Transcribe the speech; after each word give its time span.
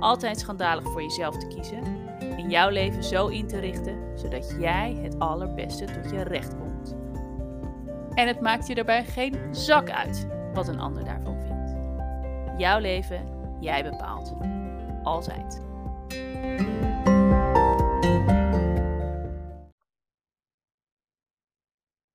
altijd 0.00 0.38
schandalig 0.40 0.84
voor 0.84 1.02
jezelf 1.02 1.36
te 1.36 1.46
kiezen 1.46 1.82
en 2.18 2.50
jouw 2.50 2.68
leven 2.68 3.04
zo 3.04 3.26
in 3.26 3.46
te 3.46 3.58
richten 3.58 4.18
zodat 4.18 4.54
jij 4.58 4.98
het 5.02 5.18
allerbeste 5.18 5.84
tot 5.84 6.10
je 6.10 6.22
recht 6.22 6.56
komt. 6.58 6.96
En 8.14 8.26
het 8.26 8.40
maakt 8.40 8.66
je 8.66 8.74
daarbij 8.74 9.04
geen 9.04 9.54
zak 9.54 9.90
uit 9.90 10.26
wat 10.54 10.68
een 10.68 10.80
ander 10.80 11.04
daarvan 11.04 11.40
vindt. 11.40 11.76
Jouw 12.60 12.78
leven, 12.78 13.28
jij 13.60 13.82
bepaalt. 13.82 14.34
Altijd. 15.02 15.62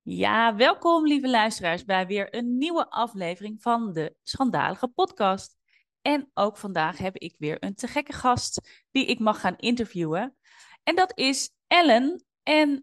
Ja, 0.01 0.55
welkom 0.55 1.07
lieve 1.07 1.29
luisteraars 1.29 1.85
bij 1.85 2.07
weer 2.07 2.35
een 2.35 2.57
nieuwe 2.57 2.89
aflevering 2.89 3.61
van 3.61 3.93
de 3.93 4.15
Schandalige 4.23 4.87
Podcast. 4.87 5.58
En 6.01 6.29
ook 6.33 6.57
vandaag 6.57 6.97
heb 6.97 7.17
ik 7.17 7.35
weer 7.37 7.57
een 7.63 7.75
te 7.75 7.87
gekke 7.87 8.13
gast 8.13 8.85
die 8.91 9.05
ik 9.05 9.19
mag 9.19 9.39
gaan 9.39 9.55
interviewen. 9.57 10.37
En 10.83 10.95
dat 10.95 11.17
is 11.17 11.51
Ellen. 11.67 12.25
En 12.43 12.69
uh, 12.69 12.75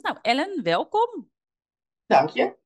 nou, 0.00 0.18
Ellen, 0.22 0.62
welkom. 0.62 1.30
Dank 2.06 2.28
je. 2.28 2.56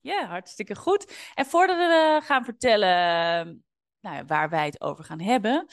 Ja, 0.00 0.26
hartstikke 0.26 0.76
goed. 0.76 1.30
En 1.34 1.46
voordat 1.46 1.76
we 1.76 2.20
gaan 2.24 2.44
vertellen 2.44 3.64
nou 4.00 4.16
ja, 4.16 4.24
waar 4.24 4.48
wij 4.48 4.64
het 4.64 4.80
over 4.80 5.04
gaan 5.04 5.20
hebben, 5.20 5.66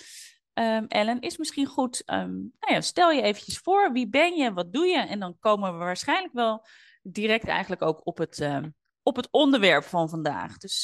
um, 0.54 0.86
Ellen, 0.88 1.20
is 1.20 1.38
misschien 1.38 1.66
goed, 1.66 2.04
um, 2.06 2.54
nou 2.60 2.74
ja, 2.74 2.82
stel 2.82 3.12
je 3.12 3.22
eventjes 3.22 3.58
voor, 3.58 3.92
wie 3.92 4.10
ben 4.10 4.36
je, 4.36 4.54
wat 4.54 4.74
doe 4.74 4.86
je? 4.86 4.98
En 4.98 5.20
dan 5.20 5.40
komen 5.40 5.72
we 5.72 5.78
waarschijnlijk 5.78 6.34
wel 6.34 6.66
direct 7.02 7.48
eigenlijk 7.48 7.82
ook 7.82 8.06
op 8.06 8.18
het, 8.18 8.40
um, 8.40 8.76
op 9.04 9.16
het 9.16 9.28
onderwerp 9.32 9.84
van 9.84 10.10
vandaag. 10.10 10.58
Dus 10.58 10.84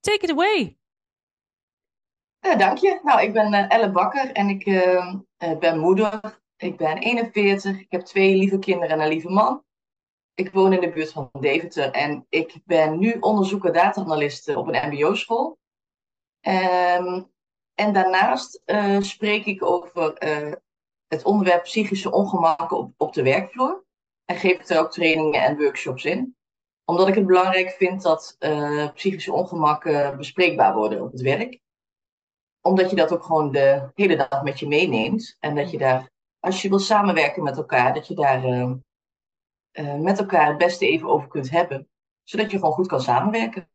take 0.00 0.20
it 0.20 0.30
away. 0.30 0.78
Uh, 2.44 2.58
dank 2.58 2.78
je. 2.78 3.00
Nou, 3.02 3.22
ik 3.22 3.32
ben 3.32 3.52
uh, 3.52 3.72
Elle 3.72 3.90
Bakker 3.90 4.32
en 4.32 4.48
ik 4.48 4.66
uh, 4.66 5.14
ben 5.58 5.78
moeder. 5.78 6.40
Ik 6.56 6.76
ben 6.76 6.98
41. 6.98 7.80
Ik 7.80 7.86
heb 7.88 8.00
twee 8.00 8.36
lieve 8.36 8.58
kinderen 8.58 8.96
en 8.96 9.00
een 9.00 9.08
lieve 9.08 9.28
man. 9.28 9.64
Ik 10.34 10.52
woon 10.52 10.72
in 10.72 10.80
de 10.80 10.90
buurt 10.90 11.12
van 11.12 11.30
Deventer 11.40 11.90
en 11.90 12.26
ik 12.28 12.56
ben 12.64 12.98
nu 12.98 13.16
onderzoeker 13.20 13.72
data-analyst 13.72 14.56
op 14.56 14.68
een 14.68 14.88
MBO-school. 14.88 15.58
Um, 16.40 17.32
en 17.74 17.92
daarnaast 17.92 18.62
spreek 18.98 19.44
ik 19.44 19.64
over 19.64 20.14
het 21.06 21.24
onderwerp 21.24 21.62
psychische 21.62 22.12
ongemakken 22.12 22.76
op, 22.76 22.92
op 22.96 23.12
de 23.12 23.22
werkvloer. 23.22 23.84
En 24.24 24.36
geef 24.36 24.52
ik 24.52 24.68
er 24.68 24.78
ook 24.78 24.92
trainingen 24.92 25.42
en 25.42 25.56
workshops 25.56 26.04
in. 26.04 26.36
Omdat 26.84 27.08
ik 27.08 27.14
het 27.14 27.26
belangrijk 27.26 27.70
vind 27.70 28.02
dat 28.02 28.36
psychische 28.94 29.32
ongemakken 29.32 30.16
bespreekbaar 30.16 30.74
worden 30.74 31.02
op 31.02 31.12
het 31.12 31.20
werk 31.20 31.62
omdat 32.66 32.90
je 32.90 32.96
dat 32.96 33.12
ook 33.12 33.24
gewoon 33.24 33.52
de 33.52 33.90
hele 33.94 34.16
dag 34.16 34.42
met 34.42 34.58
je 34.58 34.68
meeneemt. 34.68 35.36
En 35.40 35.54
dat 35.54 35.70
je 35.70 35.78
daar, 35.78 36.10
als 36.40 36.62
je 36.62 36.68
wil 36.68 36.78
samenwerken 36.78 37.42
met 37.42 37.56
elkaar, 37.56 37.94
dat 37.94 38.06
je 38.06 38.14
daar 38.14 38.44
uh, 38.44 38.70
uh, 39.72 39.94
met 39.94 40.18
elkaar 40.18 40.48
het 40.48 40.58
beste 40.58 40.88
even 40.88 41.08
over 41.08 41.28
kunt 41.28 41.50
hebben. 41.50 41.88
Zodat 42.22 42.50
je 42.50 42.58
gewoon 42.58 42.74
goed 42.74 42.86
kan 42.86 43.00
samenwerken. 43.00 43.68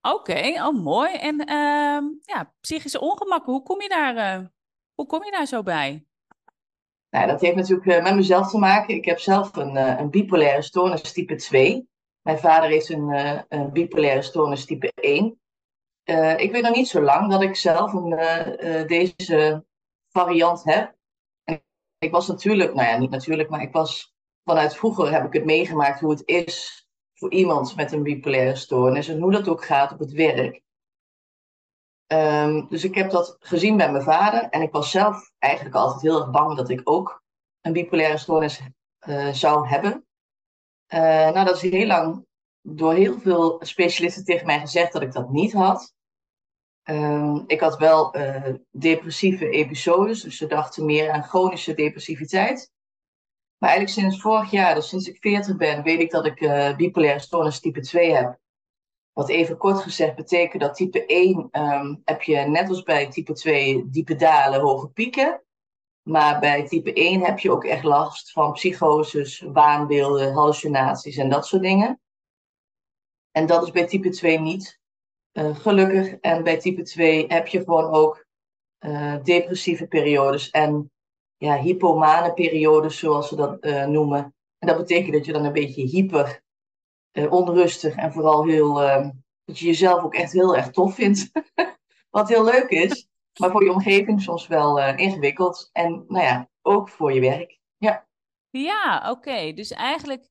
Oké, 0.00 0.14
okay, 0.14 0.60
oh 0.60 0.82
mooi. 0.82 1.14
En 1.14 1.34
uh, 1.40 2.10
ja, 2.20 2.54
psychische 2.60 3.00
ongemakken, 3.00 3.52
hoe 3.52 3.62
kom 3.62 3.82
je 3.82 3.88
daar, 3.88 4.16
eh, 4.16 4.46
hoe 4.94 5.06
kom 5.06 5.24
je 5.24 5.30
daar 5.30 5.46
zo 5.46 5.62
bij? 5.62 6.06
Nou, 7.10 7.26
dat 7.26 7.40
heeft 7.40 7.56
natuurlijk 7.56 7.86
eh, 7.86 8.02
met 8.02 8.14
mezelf 8.14 8.50
te 8.50 8.58
maken. 8.58 8.94
Ik 8.94 9.04
heb 9.04 9.18
zelf 9.18 9.56
een, 9.56 9.76
een 9.76 10.10
bipolaire 10.10 10.62
stoornis 10.62 11.12
type 11.12 11.34
2. 11.34 11.88
Mijn 12.22 12.38
vader 12.38 12.70
heeft 12.70 12.88
een, 12.88 13.08
een 13.48 13.72
bipolaire 13.72 14.22
stoornis 14.22 14.64
type 14.64 14.92
1. 14.94 15.40
Uh, 16.10 16.38
ik 16.38 16.52
weet 16.52 16.62
nog 16.62 16.74
niet 16.74 16.88
zo 16.88 17.02
lang 17.02 17.30
dat 17.30 17.42
ik 17.42 17.56
zelf 17.56 17.92
een, 17.92 18.12
uh, 18.12 18.46
uh, 18.46 18.86
deze 18.86 19.64
variant 20.08 20.64
heb. 20.64 20.96
En 21.44 21.62
ik 21.98 22.10
was 22.10 22.26
natuurlijk, 22.26 22.74
nou 22.74 22.88
ja, 22.88 22.96
niet 22.96 23.10
natuurlijk, 23.10 23.48
maar 23.48 23.62
ik 23.62 23.72
was 23.72 24.14
vanuit 24.44 24.76
vroeger 24.76 25.12
heb 25.12 25.26
ik 25.26 25.32
het 25.32 25.44
meegemaakt 25.44 26.00
hoe 26.00 26.10
het 26.10 26.22
is 26.24 26.86
voor 27.14 27.32
iemand 27.32 27.76
met 27.76 27.92
een 27.92 28.02
bipolaire 28.02 28.56
stoornis 28.56 29.08
en 29.08 29.20
hoe 29.20 29.32
dat 29.32 29.48
ook 29.48 29.64
gaat 29.64 29.92
op 29.92 29.98
het 29.98 30.12
werk. 30.12 30.62
Um, 32.12 32.68
dus 32.68 32.84
ik 32.84 32.94
heb 32.94 33.10
dat 33.10 33.36
gezien 33.40 33.76
bij 33.76 33.92
mijn 33.92 34.04
vader 34.04 34.42
en 34.42 34.62
ik 34.62 34.72
was 34.72 34.90
zelf 34.90 35.32
eigenlijk 35.38 35.74
altijd 35.74 36.02
heel 36.02 36.20
erg 36.20 36.30
bang 36.30 36.56
dat 36.56 36.68
ik 36.68 36.80
ook 36.84 37.22
een 37.60 37.72
bipolaire 37.72 38.18
stoornis 38.18 38.60
zou 39.32 39.68
hebben. 39.68 40.06
nou, 41.32 41.44
dat 41.44 41.62
is 41.62 41.70
heel 41.70 41.86
lang 41.86 42.26
door 42.62 42.94
heel 42.94 43.18
veel 43.18 43.56
specialisten 43.60 44.24
tegen 44.24 44.46
mij 44.46 44.60
gezegd 44.60 44.92
dat 44.92 45.02
ik 45.02 45.12
dat 45.12 45.30
niet 45.30 45.52
had. 45.52 45.96
Um, 46.90 47.44
ik 47.46 47.60
had 47.60 47.76
wel 47.76 48.16
uh, 48.16 48.54
depressieve 48.70 49.50
episodes, 49.50 50.22
dus 50.22 50.36
ze 50.36 50.46
dachten 50.46 50.84
meer 50.84 51.10
aan 51.10 51.22
chronische 51.22 51.74
depressiviteit. 51.74 52.72
Maar 53.58 53.70
eigenlijk 53.70 54.00
sinds 54.00 54.20
vorig 54.20 54.50
jaar, 54.50 54.74
dus 54.74 54.88
sinds 54.88 55.08
ik 55.08 55.16
40 55.20 55.56
ben, 55.56 55.82
weet 55.82 56.00
ik 56.00 56.10
dat 56.10 56.26
ik 56.26 56.40
uh, 56.40 56.76
bipolaire 56.76 57.18
stoornis 57.18 57.60
type 57.60 57.80
2 57.80 58.14
heb. 58.14 58.38
Wat 59.12 59.28
even 59.28 59.56
kort 59.56 59.82
gezegd 59.82 60.14
betekent 60.14 60.62
dat 60.62 60.74
type 60.74 61.06
1 61.06 61.36
um, 61.36 61.48
ehm, 61.50 61.94
heb 62.04 62.22
je 62.22 62.36
net 62.36 62.68
als 62.68 62.82
bij 62.82 63.08
type 63.08 63.32
2 63.32 63.90
diepe 63.90 64.16
dalen, 64.16 64.60
hoge 64.60 64.88
pieken. 64.88 65.42
Maar 66.02 66.40
bij 66.40 66.66
type 66.66 66.92
1 66.92 67.24
heb 67.24 67.38
je 67.38 67.50
ook 67.50 67.64
echt 67.64 67.84
last 67.84 68.32
van 68.32 68.52
psychoses, 68.52 69.40
waanbeelden, 69.40 70.32
hallucinaties 70.32 71.16
en 71.16 71.28
dat 71.28 71.46
soort 71.46 71.62
dingen. 71.62 72.00
En 73.30 73.46
dat 73.46 73.62
is 73.62 73.70
bij 73.70 73.86
type 73.86 74.08
2 74.08 74.40
niet. 74.40 74.80
Uh, 75.38 75.56
gelukkig. 75.56 76.14
En 76.20 76.44
bij 76.44 76.58
type 76.58 76.82
2 76.82 77.24
heb 77.28 77.46
je 77.46 77.58
gewoon 77.58 77.90
ook 77.90 78.26
uh, 78.80 79.14
depressieve 79.22 79.86
periodes 79.86 80.50
en 80.50 80.92
ja, 81.36 81.56
hypomane 81.56 82.32
periodes, 82.32 82.98
zoals 82.98 83.28
ze 83.28 83.36
dat 83.36 83.64
uh, 83.64 83.86
noemen. 83.86 84.34
En 84.58 84.68
dat 84.68 84.76
betekent 84.76 85.12
dat 85.12 85.24
je 85.24 85.32
dan 85.32 85.44
een 85.44 85.52
beetje 85.52 85.82
hyper, 85.82 86.42
onrustig 87.12 87.94
en 87.94 88.12
vooral 88.12 88.46
heel, 88.46 88.74
dat 89.44 89.58
je 89.58 89.66
jezelf 89.66 90.02
ook 90.02 90.14
echt 90.14 90.32
heel 90.32 90.56
erg 90.56 90.70
tof 90.70 90.94
vindt. 90.94 91.30
Wat 92.10 92.28
heel 92.28 92.44
leuk 92.44 92.68
is, 92.68 93.08
maar 93.40 93.50
voor 93.50 93.64
je 93.64 93.72
omgeving 93.72 94.22
soms 94.22 94.46
wel 94.46 94.78
ingewikkeld. 94.78 95.68
En 95.72 96.04
nou 96.08 96.24
ja, 96.24 96.48
ook 96.62 96.88
voor 96.88 97.12
je 97.12 97.20
werk. 97.20 97.58
Ja, 97.76 98.06
ja 98.50 99.10
oké. 99.10 99.52
Dus 99.52 99.70
eigenlijk, 99.70 100.28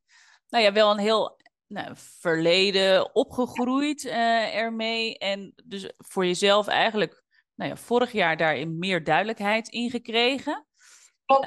nou 0.49 0.63
ja, 0.63 0.71
wel 0.71 0.91
een 0.91 0.99
heel 0.99 1.36
nou, 1.67 1.91
verleden 1.95 3.15
opgegroeid 3.15 4.03
uh, 4.03 4.55
ermee. 4.55 5.17
En 5.17 5.53
dus 5.65 5.91
voor 5.97 6.25
jezelf 6.25 6.67
eigenlijk 6.67 7.23
nou 7.55 7.69
ja, 7.69 7.77
vorig 7.77 8.11
jaar 8.11 8.37
daarin 8.37 8.77
meer 8.79 9.03
duidelijkheid 9.03 9.67
in 9.67 9.89
gekregen. 9.89 10.65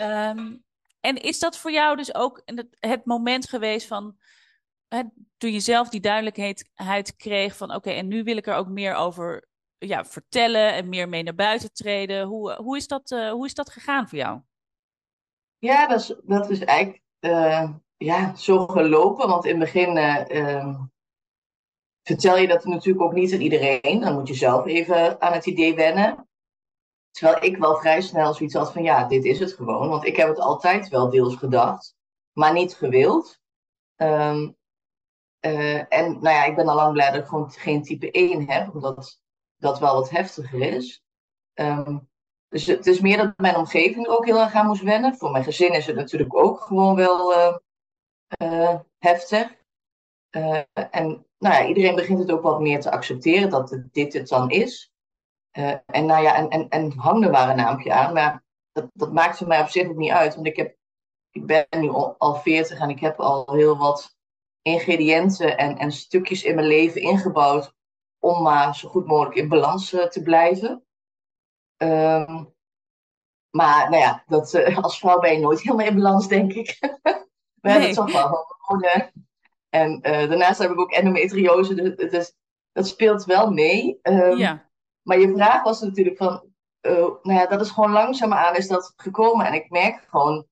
Um, 0.00 0.64
en 1.00 1.16
is 1.16 1.38
dat 1.38 1.58
voor 1.58 1.70
jou 1.72 1.96
dus 1.96 2.14
ook 2.14 2.42
het, 2.44 2.66
het 2.80 3.04
moment 3.04 3.48
geweest 3.48 3.86
van 3.86 4.16
hè, 4.88 5.02
toen 5.36 5.52
je 5.52 5.60
zelf 5.60 5.88
die 5.88 6.00
duidelijkheid 6.00 7.16
kreeg 7.16 7.56
van 7.56 7.74
oké, 7.74 7.90
en 7.90 8.08
nu 8.08 8.22
wil 8.22 8.36
ik 8.36 8.46
er 8.46 8.54
ook 8.54 8.68
meer 8.68 8.94
over 8.94 9.48
ja, 9.78 10.04
vertellen 10.04 10.72
en 10.72 10.88
meer 10.88 11.08
mee 11.08 11.22
naar 11.22 11.34
buiten 11.34 11.72
treden. 11.72 12.26
Hoe, 12.26 12.54
hoe, 12.54 12.76
is, 12.76 12.86
dat, 12.86 13.10
uh, 13.10 13.30
hoe 13.30 13.46
is 13.46 13.54
dat 13.54 13.70
gegaan 13.70 14.08
voor 14.08 14.18
jou? 14.18 14.40
Ja, 15.58 15.86
dat 15.86 16.00
is, 16.00 16.14
dat 16.22 16.50
is 16.50 16.60
eigenlijk 16.60 17.02
uh, 17.20 17.70
ja, 18.04 18.34
zo 18.34 18.66
gelopen. 18.66 19.28
Want 19.28 19.44
in 19.44 19.60
het 19.60 19.72
begin 19.72 19.96
uh, 20.36 20.80
vertel 22.02 22.36
je 22.36 22.48
dat 22.48 22.64
natuurlijk 22.64 23.04
ook 23.04 23.12
niet 23.12 23.32
aan 23.32 23.40
iedereen. 23.40 24.00
Dan 24.00 24.12
moet 24.12 24.28
je 24.28 24.34
zelf 24.34 24.66
even 24.66 25.20
aan 25.20 25.32
het 25.32 25.46
idee 25.46 25.74
wennen. 25.74 26.28
Terwijl 27.10 27.44
ik 27.44 27.56
wel 27.56 27.76
vrij 27.76 28.00
snel 28.00 28.34
zoiets 28.34 28.54
had 28.54 28.72
van 28.72 28.82
ja, 28.82 29.04
dit 29.04 29.24
is 29.24 29.38
het 29.38 29.52
gewoon. 29.52 29.88
Want 29.88 30.04
ik 30.04 30.16
heb 30.16 30.28
het 30.28 30.38
altijd 30.38 30.88
wel 30.88 31.10
deels 31.10 31.36
gedacht, 31.36 31.94
maar 32.32 32.52
niet 32.52 32.74
gewild. 32.74 33.40
Um, 33.96 34.56
en 35.40 36.12
nou 36.20 36.28
ja, 36.28 36.44
ik 36.44 36.56
ben 36.56 36.68
al 36.68 36.74
lang 36.74 36.92
blij 36.92 37.10
dat 37.10 37.20
ik 37.20 37.28
gewoon 37.28 37.50
geen 37.50 37.82
type 37.82 38.10
1 38.10 38.50
heb, 38.50 38.74
omdat 38.74 39.20
dat 39.56 39.78
wel 39.78 39.94
wat 39.94 40.10
heftiger 40.10 40.60
is. 40.60 41.02
Um, 41.54 42.08
dus 42.48 42.66
het 42.66 42.86
is 42.86 43.00
meer 43.00 43.16
dat 43.16 43.32
mijn 43.36 43.56
omgeving 43.56 44.06
er 44.06 44.16
ook 44.16 44.24
heel 44.24 44.40
erg 44.40 44.54
aan 44.54 44.66
moest 44.66 44.82
wennen. 44.82 45.16
Voor 45.16 45.30
mijn 45.30 45.44
gezin 45.44 45.72
is 45.72 45.86
het 45.86 45.96
natuurlijk 45.96 46.36
ook 46.36 46.60
gewoon 46.60 46.94
wel 46.94 47.32
uh, 47.32 47.56
heftig. 49.00 49.58
Uh, 50.30 50.60
en 50.90 51.26
nou 51.38 51.54
ja, 51.54 51.66
iedereen 51.66 51.94
begint 51.94 52.18
het 52.18 52.30
ook 52.30 52.42
wat 52.42 52.60
meer 52.60 52.80
te 52.80 52.90
accepteren 52.90 53.50
dat 53.50 53.70
het, 53.70 53.92
dit 53.92 54.12
het 54.12 54.28
dan 54.28 54.50
is. 54.50 54.92
en 55.86 56.06
nou 56.06 56.22
ja, 56.22 56.34
en, 56.34 56.48
en, 56.48 56.68
en 56.68 56.92
hang 56.92 57.24
er 57.24 57.30
maar 57.30 57.48
een 57.48 57.56
naampje 57.56 57.92
aan. 57.92 58.12
Maar 58.12 58.44
dat, 58.72 58.90
dat 58.92 59.12
maakt 59.12 59.36
voor 59.36 59.46
mij 59.46 59.60
op 59.60 59.68
zich 59.68 59.88
ook 59.88 59.96
niet 59.96 60.10
uit. 60.10 60.34
Want 60.34 60.46
ik, 60.46 60.56
heb, 60.56 60.76
ik 61.30 61.46
ben 61.46 61.66
nu 61.70 61.88
al 62.18 62.34
40 62.34 62.78
en 62.78 62.90
ik 62.90 63.00
heb 63.00 63.20
al 63.20 63.54
heel 63.54 63.76
wat 63.76 64.16
ingrediënten 64.62 65.58
en, 65.58 65.78
en 65.78 65.92
stukjes 65.92 66.42
in 66.42 66.54
mijn 66.54 66.66
leven 66.66 67.00
ingebouwd 67.00 67.74
om 68.18 68.42
maar 68.42 68.76
zo 68.76 68.88
goed 68.88 69.06
mogelijk 69.06 69.36
in 69.36 69.48
balans 69.48 69.88
te 69.88 70.20
blijven. 70.22 70.84
Um, 71.76 72.54
maar 73.50 73.90
nou 73.90 74.02
ja, 74.02 74.24
dat, 74.26 74.54
uh, 74.54 74.78
als 74.78 74.98
vrouw 74.98 75.18
ben 75.18 75.32
je 75.32 75.38
nooit 75.38 75.62
helemaal 75.62 75.86
in 75.86 75.94
balans, 75.94 76.28
denk 76.28 76.52
ik. 76.52 76.78
We 77.60 77.68
nee. 77.68 77.72
hebben 77.72 77.94
toch 77.94 78.12
wel 78.12 78.49
hormonen. 78.70 79.12
En 79.68 79.92
uh, 79.92 80.28
daarnaast 80.28 80.58
heb 80.58 80.70
ik 80.70 80.80
ook 80.80 80.92
endometriose, 80.92 81.74
dus, 81.74 82.10
dus 82.10 82.34
dat 82.72 82.86
speelt 82.86 83.24
wel 83.24 83.50
mee. 83.50 83.98
Um, 84.02 84.36
ja. 84.36 84.68
Maar 85.02 85.18
je 85.18 85.32
vraag 85.34 85.62
was 85.62 85.80
natuurlijk 85.80 86.16
van, 86.16 86.42
uh, 86.86 86.92
nou 86.98 87.38
ja, 87.38 87.46
dat 87.46 87.60
is 87.60 87.70
gewoon 87.70 87.92
langzaamaan 87.92 88.56
is 88.56 88.68
dat 88.68 88.92
gekomen. 88.96 89.46
En 89.46 89.54
ik 89.54 89.70
merk 89.70 90.06
gewoon, 90.08 90.46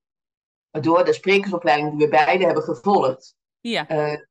door 0.70 1.04
de 1.04 1.12
sprekersopleiding 1.12 1.90
die 1.90 1.98
we 1.98 2.08
beide 2.08 2.44
hebben 2.44 2.62
gevolgd, 2.62 3.36
ja. 3.60 3.86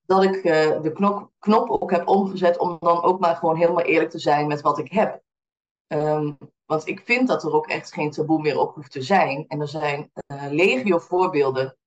dat 0.06 0.24
ik 0.24 0.44
de 0.84 0.92
knop, 0.94 1.32
knop 1.40 1.70
ook 1.70 1.92
heb 1.92 2.08
omgezet 2.08 2.58
om 2.58 2.78
dan 2.80 3.04
ook 3.04 3.20
maar 3.20 3.36
gewoon 3.36 3.56
helemaal 3.56 3.84
eerlijk 3.84 4.10
te 4.10 4.20
zijn 4.20 4.48
met 4.48 4.62
wat 4.62 4.78
ik 4.78 4.92
heb. 4.92 5.22
Um, 5.88 6.38
want 6.66 6.88
ik 6.88 7.02
vind 7.06 7.28
dat 7.28 7.44
er 7.44 7.54
ook 7.54 7.68
echt 7.68 7.94
geen 7.94 8.12
taboe 8.12 8.42
meer 8.42 8.60
op 8.60 8.76
hoeft 8.76 8.92
te 8.92 9.02
zijn. 9.02 9.46
En 9.48 9.62
er 9.62 9.68
zijn 9.68 10.12
legio 10.50 10.98
voorbeelden 10.98 11.78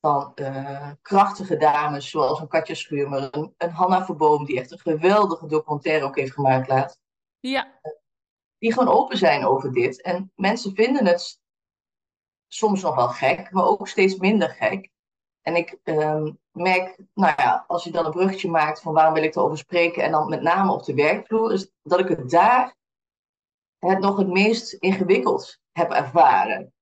van 0.00 0.32
uh, 0.34 0.90
krachtige 1.02 1.56
dames, 1.56 2.10
zoals 2.10 2.40
een 2.40 2.48
Katja 2.48 2.74
Schuurmer, 2.74 3.28
een, 3.34 3.54
een 3.56 3.70
Hanna 3.70 4.04
Verboom, 4.04 4.44
die 4.44 4.60
echt 4.60 4.70
een 4.70 4.78
geweldige 4.78 5.46
documentaire 5.46 6.04
ook 6.04 6.16
heeft 6.16 6.32
gemaakt 6.32 6.68
laat. 6.68 6.98
Ja. 7.40 7.80
Die 8.58 8.72
gewoon 8.72 8.94
open 8.94 9.18
zijn 9.18 9.44
over 9.44 9.72
dit. 9.72 10.02
En 10.02 10.32
mensen 10.34 10.74
vinden 10.74 11.06
het 11.06 11.40
soms 12.48 12.82
nog 12.82 12.94
wel 12.94 13.08
gek, 13.08 13.50
maar 13.50 13.64
ook 13.64 13.88
steeds 13.88 14.16
minder 14.16 14.48
gek. 14.48 14.90
En 15.42 15.56
ik 15.56 15.78
um, 15.84 16.38
merk, 16.50 16.98
nou 17.14 17.34
ja, 17.36 17.64
als 17.66 17.84
je 17.84 17.90
dan 17.90 18.04
een 18.04 18.10
bruggetje 18.10 18.50
maakt 18.50 18.80
van 18.80 18.94
waarom 18.94 19.14
wil 19.14 19.22
ik 19.22 19.34
erover 19.34 19.58
spreken, 19.58 20.02
en 20.02 20.10
dan 20.10 20.28
met 20.28 20.42
name 20.42 20.72
op 20.72 20.84
de 20.84 20.94
werkvloer, 20.94 21.52
is 21.52 21.70
dat 21.82 21.98
ik 21.98 22.08
het 22.08 22.30
daar 22.30 22.74
het 23.78 23.98
nog 23.98 24.16
het 24.16 24.28
meest 24.28 24.72
ingewikkeld 24.72 25.58
heb 25.72 25.90
ervaren. 25.90 26.72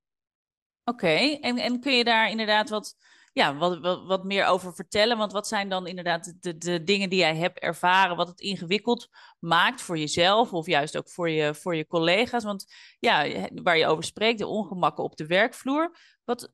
Oké, 0.88 1.38
en, 1.40 1.58
en 1.58 1.81
kun 1.81 1.96
je 1.96 2.05
daar 2.05 2.31
inderdaad 2.31 2.69
wat, 2.69 2.96
ja, 3.32 3.56
wat, 3.56 3.79
wat, 3.79 4.06
wat, 4.06 4.25
meer 4.25 4.44
over 4.44 4.75
vertellen? 4.75 5.19
Want 5.19 5.32
wat 5.32 5.49
zijn 5.49 5.69
dan 5.69 5.87
inderdaad 5.87 6.35
de, 6.40 6.58
de 6.58 6.85
dingen 6.85 7.11
die 7.11 7.19
jij 7.19 7.37
hebt 7.37 7.58
ervaren, 7.58 8.17
wat 8.17 8.29
het 8.29 8.40
ingewikkeld 8.40 9.08
maakt 9.38 9.81
voor 9.81 9.99
jezelf 9.99 10.52
of 10.52 10.67
juist 10.67 10.96
ook 10.96 11.08
voor 11.08 11.31
je, 11.31 11.55
voor 11.55 11.76
je 11.76 11.87
collega's? 11.87 12.44
Want 12.44 12.67
ja, 12.99 13.49
waar 13.55 13.79
je 13.79 13.87
over 13.87 14.05
spreekt, 14.05 14.38
de 14.38 14.46
ongemakken 14.46 15.05
op 15.05 15.17
de 15.17 15.26
werkvloer. 15.26 15.96
Wat, 16.25 16.52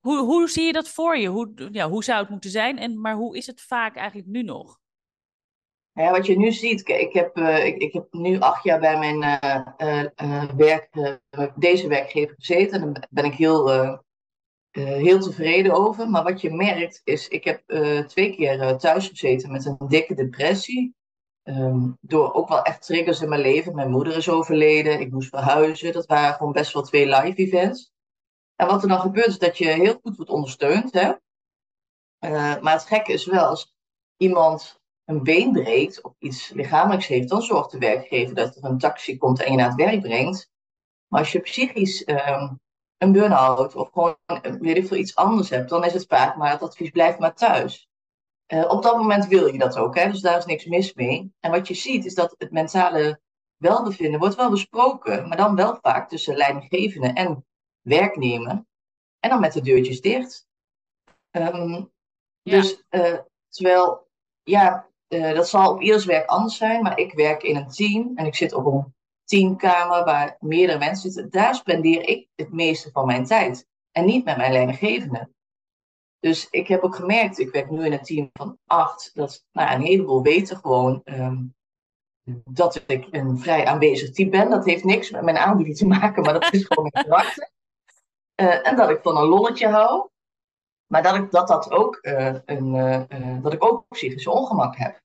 hoe, 0.00 0.18
hoe 0.18 0.48
zie 0.48 0.64
je 0.64 0.72
dat 0.72 0.88
voor 0.88 1.16
je? 1.16 1.28
Hoe, 1.28 1.68
ja, 1.72 1.88
hoe 1.88 2.04
zou 2.04 2.20
het 2.20 2.30
moeten 2.30 2.50
zijn? 2.50 2.78
En, 2.78 3.00
maar 3.00 3.14
hoe 3.14 3.36
is 3.36 3.46
het 3.46 3.60
vaak 3.60 3.96
eigenlijk 3.96 4.28
nu 4.28 4.42
nog? 4.42 4.81
Ja, 5.94 6.10
wat 6.10 6.26
je 6.26 6.38
nu 6.38 6.52
ziet, 6.52 6.88
ik 6.88 7.12
heb, 7.12 7.38
uh, 7.38 7.66
ik, 7.66 7.76
ik, 7.76 7.92
heb 7.92 8.06
nu 8.10 8.38
acht 8.38 8.64
jaar 8.64 8.80
bij 8.80 8.98
mijn 8.98 9.22
uh, 9.22 10.04
uh, 10.22 10.50
werk, 10.56 10.88
deze 11.54 11.88
werkgever 11.88 12.34
gezeten. 12.38 12.82
En 12.82 12.92
daar 12.92 13.06
ben 13.10 13.24
ik 13.24 13.34
heel, 13.34 13.68
heel 14.70 15.20
tevreden 15.20 15.72
over. 15.72 16.08
Maar 16.08 16.22
wat 16.22 16.40
je 16.40 16.50
merkt 16.50 17.00
is, 17.04 17.28
ik 17.28 17.44
heb 17.44 17.62
twee 18.08 18.34
keer 18.34 18.76
thuis 18.76 19.08
gezeten 19.08 19.52
met 19.52 19.66
een 19.66 19.76
dikke 19.88 20.14
depressie. 20.14 20.94
Um, 21.44 21.98
door 22.00 22.32
ook 22.32 22.48
wel 22.48 22.62
echt 22.62 22.86
triggers 22.86 23.20
in 23.20 23.28
mijn 23.28 23.40
leven. 23.40 23.74
Mijn 23.74 23.90
moeder 23.90 24.16
is 24.16 24.28
overleden, 24.28 25.00
ik 25.00 25.10
moest 25.10 25.28
verhuizen. 25.28 25.92
Dat 25.92 26.06
waren 26.06 26.34
gewoon 26.34 26.52
best 26.52 26.72
wel 26.72 26.82
twee 26.82 27.06
live 27.06 27.34
events. 27.34 27.92
En 28.56 28.66
wat 28.66 28.82
er 28.82 28.88
dan 28.88 29.00
gebeurt 29.00 29.26
is 29.26 29.38
dat 29.38 29.58
je 29.58 29.68
heel 29.68 29.98
goed 30.02 30.16
wordt 30.16 30.30
ondersteund. 30.30 30.92
Hè? 30.92 31.12
maar 32.60 32.72
het 32.72 32.86
gekke 32.86 33.12
is 33.12 33.26
wel, 33.26 33.46
als 33.46 33.74
iemand 34.16 34.81
een 35.12 35.22
been 35.22 35.52
breekt 35.52 36.02
of 36.02 36.12
iets 36.18 36.50
lichamelijks 36.50 37.06
heeft, 37.06 37.28
dan 37.28 37.42
zorgt 37.42 37.70
de 37.70 37.78
werkgever 37.78 38.34
dat 38.34 38.56
er 38.56 38.64
een 38.64 38.78
taxi 38.78 39.18
komt 39.18 39.42
en 39.42 39.50
je 39.50 39.56
naar 39.56 39.68
het 39.68 39.76
werk 39.76 40.00
brengt. 40.00 40.50
Maar 41.06 41.20
als 41.20 41.32
je 41.32 41.40
psychisch 41.40 42.08
um, 42.08 42.60
een 42.98 43.12
burn-out 43.12 43.74
of 43.74 43.90
gewoon 43.92 44.16
weet 44.60 44.76
ik 44.76 44.86
veel 44.86 44.96
iets 44.96 45.16
anders 45.16 45.50
hebt, 45.50 45.68
dan 45.68 45.84
is 45.84 45.92
het 45.92 46.06
vaak 46.06 46.36
maar 46.36 46.50
het 46.50 46.62
advies 46.62 46.90
blijf 46.90 47.18
maar 47.18 47.34
thuis. 47.34 47.88
Uh, 48.52 48.70
op 48.70 48.82
dat 48.82 48.96
moment 48.96 49.26
wil 49.26 49.46
je 49.46 49.58
dat 49.58 49.76
ook, 49.76 49.96
hè? 49.96 50.10
dus 50.10 50.20
daar 50.20 50.38
is 50.38 50.44
niks 50.44 50.64
mis 50.64 50.94
mee. 50.94 51.32
En 51.40 51.50
wat 51.50 51.68
je 51.68 51.74
ziet 51.74 52.04
is 52.04 52.14
dat 52.14 52.34
het 52.38 52.50
mentale 52.50 53.20
welbevinden 53.56 54.20
wordt 54.20 54.34
wel 54.34 54.50
besproken, 54.50 55.28
maar 55.28 55.36
dan 55.36 55.56
wel 55.56 55.78
vaak 55.82 56.08
tussen 56.08 56.36
leidinggevende 56.36 57.08
en 57.08 57.46
werknemer. 57.80 58.64
En 59.20 59.30
dan 59.30 59.40
met 59.40 59.52
de 59.52 59.60
deurtjes 59.60 60.00
dicht. 60.00 60.46
Um, 61.30 61.92
ja. 62.42 62.60
Dus 62.60 62.84
uh, 62.90 63.18
terwijl, 63.48 64.08
ja, 64.42 64.91
uh, 65.12 65.34
dat 65.34 65.48
zal 65.48 65.72
op 65.72 65.80
ieders 65.80 66.04
werk 66.04 66.26
anders 66.26 66.56
zijn, 66.56 66.82
maar 66.82 66.98
ik 66.98 67.12
werk 67.12 67.42
in 67.42 67.56
een 67.56 67.68
team 67.68 68.12
en 68.14 68.26
ik 68.26 68.34
zit 68.34 68.52
op 68.52 68.66
een 68.66 68.94
teamkamer 69.24 70.04
waar 70.04 70.36
meerdere 70.40 70.78
mensen 70.78 71.10
zitten. 71.10 71.30
Daar 71.30 71.54
spendeer 71.54 72.08
ik 72.08 72.28
het 72.34 72.52
meeste 72.52 72.90
van 72.90 73.06
mijn 73.06 73.24
tijd 73.24 73.66
en 73.90 74.04
niet 74.04 74.24
met 74.24 74.36
mijn 74.36 74.52
leidinggevende. 74.52 75.30
Dus 76.18 76.48
ik 76.50 76.68
heb 76.68 76.82
ook 76.82 76.96
gemerkt, 76.96 77.38
ik 77.38 77.52
werk 77.52 77.70
nu 77.70 77.84
in 77.84 77.92
een 77.92 78.02
team 78.02 78.30
van 78.32 78.58
acht, 78.66 79.10
dat 79.14 79.44
nou, 79.52 79.74
een 79.74 79.80
heleboel 79.80 80.22
weten 80.22 80.56
gewoon 80.56 81.00
um, 81.04 81.54
dat 82.44 82.82
ik 82.86 83.08
een 83.10 83.38
vrij 83.38 83.66
aanwezig 83.66 84.10
type 84.10 84.30
ben. 84.30 84.50
Dat 84.50 84.64
heeft 84.64 84.84
niks 84.84 85.10
met 85.10 85.22
mijn 85.22 85.36
aanbieding 85.36 85.76
te 85.76 85.86
maken, 85.86 86.22
maar 86.22 86.32
dat 86.32 86.52
is 86.52 86.64
gewoon 86.64 86.90
mijn 86.92 87.06
karakter. 87.06 87.50
Uh, 88.40 88.66
en 88.68 88.76
dat 88.76 88.90
ik 88.90 89.02
van 89.02 89.16
een 89.16 89.26
lolletje 89.26 89.68
hou. 89.68 90.08
Maar 90.86 91.02
dat 91.02 91.14
ik 91.14 91.30
dat, 91.30 91.48
dat 91.48 91.70
ook, 91.70 91.98
uh, 92.02 92.34
een, 92.44 92.72
dat 93.42 93.52
ik 93.52 93.64
ook 93.64 93.84
psychische 93.88 94.30
ongemak 94.30 94.76
heb. 94.76 95.01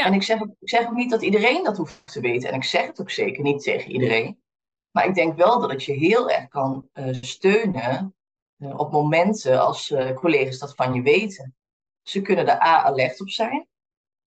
En 0.00 0.14
ik 0.14 0.22
zeg, 0.22 0.40
zeg 0.60 0.86
ook 0.86 0.94
niet 0.94 1.10
dat 1.10 1.22
iedereen 1.22 1.64
dat 1.64 1.76
hoeft 1.76 2.06
te 2.12 2.20
weten. 2.20 2.48
En 2.48 2.54
ik 2.54 2.64
zeg 2.64 2.86
het 2.86 3.00
ook 3.00 3.10
zeker 3.10 3.42
niet 3.42 3.62
tegen 3.62 3.90
iedereen. 3.90 4.42
Maar 4.90 5.06
ik 5.06 5.14
denk 5.14 5.36
wel 5.36 5.60
dat 5.60 5.70
het 5.70 5.84
je 5.84 5.92
heel 5.92 6.30
erg 6.30 6.48
kan 6.48 6.88
uh, 6.94 7.18
steunen 7.20 8.14
uh, 8.58 8.78
op 8.78 8.92
momenten 8.92 9.60
als 9.60 9.90
uh, 9.90 10.16
collega's 10.16 10.58
dat 10.58 10.74
van 10.74 10.94
je 10.94 11.02
weten. 11.02 11.56
Ze 12.02 12.22
kunnen 12.22 12.48
er 12.48 12.62
A 12.62 12.82
alert 12.82 13.20
op 13.20 13.28
zijn, 13.28 13.68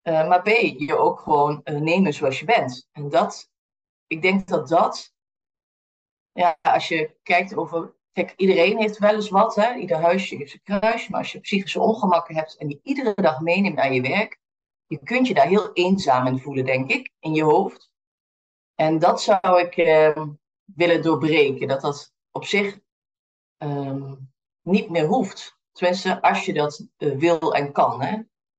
maar 0.03 0.41
B 0.41 0.47
je 0.77 0.97
ook 0.97 1.19
gewoon 1.19 1.61
nemen 1.63 2.13
zoals 2.13 2.39
je 2.39 2.45
bent. 2.45 2.87
En 2.91 3.09
dat, 3.09 3.49
ik 4.07 4.21
denk 4.21 4.47
dat 4.47 4.67
dat, 4.67 5.13
ja, 6.31 6.57
als 6.61 6.87
je 6.87 7.15
kijkt 7.23 7.55
over 7.55 7.95
Kijk, 8.17 8.33
iedereen 8.35 8.77
heeft 8.77 8.97
wel 8.97 9.13
eens 9.13 9.29
wat, 9.29 9.55
hè? 9.55 9.75
ieder 9.75 9.97
huisje 9.97 10.35
heeft 10.35 10.49
zijn 10.49 10.79
kruisje. 10.79 11.11
Maar 11.11 11.19
als 11.19 11.31
je 11.31 11.39
psychische 11.39 11.79
ongemakken 11.79 12.35
hebt 12.35 12.57
en 12.57 12.67
die 12.67 12.79
iedere 12.83 13.13
dag 13.15 13.41
meeneemt 13.41 13.75
naar 13.75 13.93
je 13.93 14.01
werk, 14.01 14.39
je 14.87 14.99
kunt 15.03 15.27
je 15.27 15.33
daar 15.33 15.47
heel 15.47 15.73
eenzaam 15.73 16.27
in 16.27 16.39
voelen, 16.39 16.65
denk 16.65 16.91
ik, 16.91 17.11
in 17.19 17.33
je 17.33 17.43
hoofd. 17.43 17.91
En 18.75 18.99
dat 18.99 19.21
zou 19.21 19.61
ik 19.61 19.77
eh, 19.77 20.25
willen 20.63 21.01
doorbreken, 21.01 21.67
dat 21.67 21.81
dat 21.81 22.13
op 22.31 22.45
zich 22.45 22.79
eh, 23.57 24.11
niet 24.61 24.89
meer 24.89 25.05
hoeft. 25.05 25.57
Tenminste, 25.71 26.21
als 26.21 26.45
je 26.45 26.53
dat 26.53 26.87
uh, 26.97 27.17
wil 27.17 27.53
en 27.53 27.71
kan. 27.71 28.01
Hè? 28.01 28.15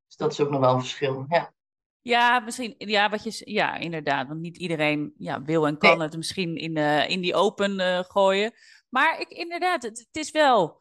Dus 0.07 0.17
dat 0.17 0.33
is 0.33 0.41
ook 0.41 0.51
nog 0.51 0.61
wel 0.61 0.75
een 0.75 0.81
verschil. 0.81 1.25
Ja. 1.29 1.53
Ja, 2.01 2.41
misschien, 2.41 2.75
ja, 2.79 3.11
wat 3.11 3.23
je, 3.23 3.53
ja, 3.53 3.77
inderdaad. 3.77 4.29
Want 4.29 4.41
niet 4.41 4.57
iedereen 4.57 5.15
ja, 5.17 5.43
wil 5.43 5.67
en 5.67 5.79
kan 5.79 6.01
het 6.01 6.17
misschien 6.17 6.57
in, 6.57 6.77
uh, 6.77 7.09
in 7.09 7.21
die 7.21 7.35
open 7.35 7.81
uh, 7.81 7.99
gooien. 7.99 8.53
Maar 8.89 9.21
ik, 9.21 9.29
inderdaad, 9.29 9.83
het, 9.83 9.99
het, 9.99 10.17
is 10.17 10.31
wel 10.31 10.81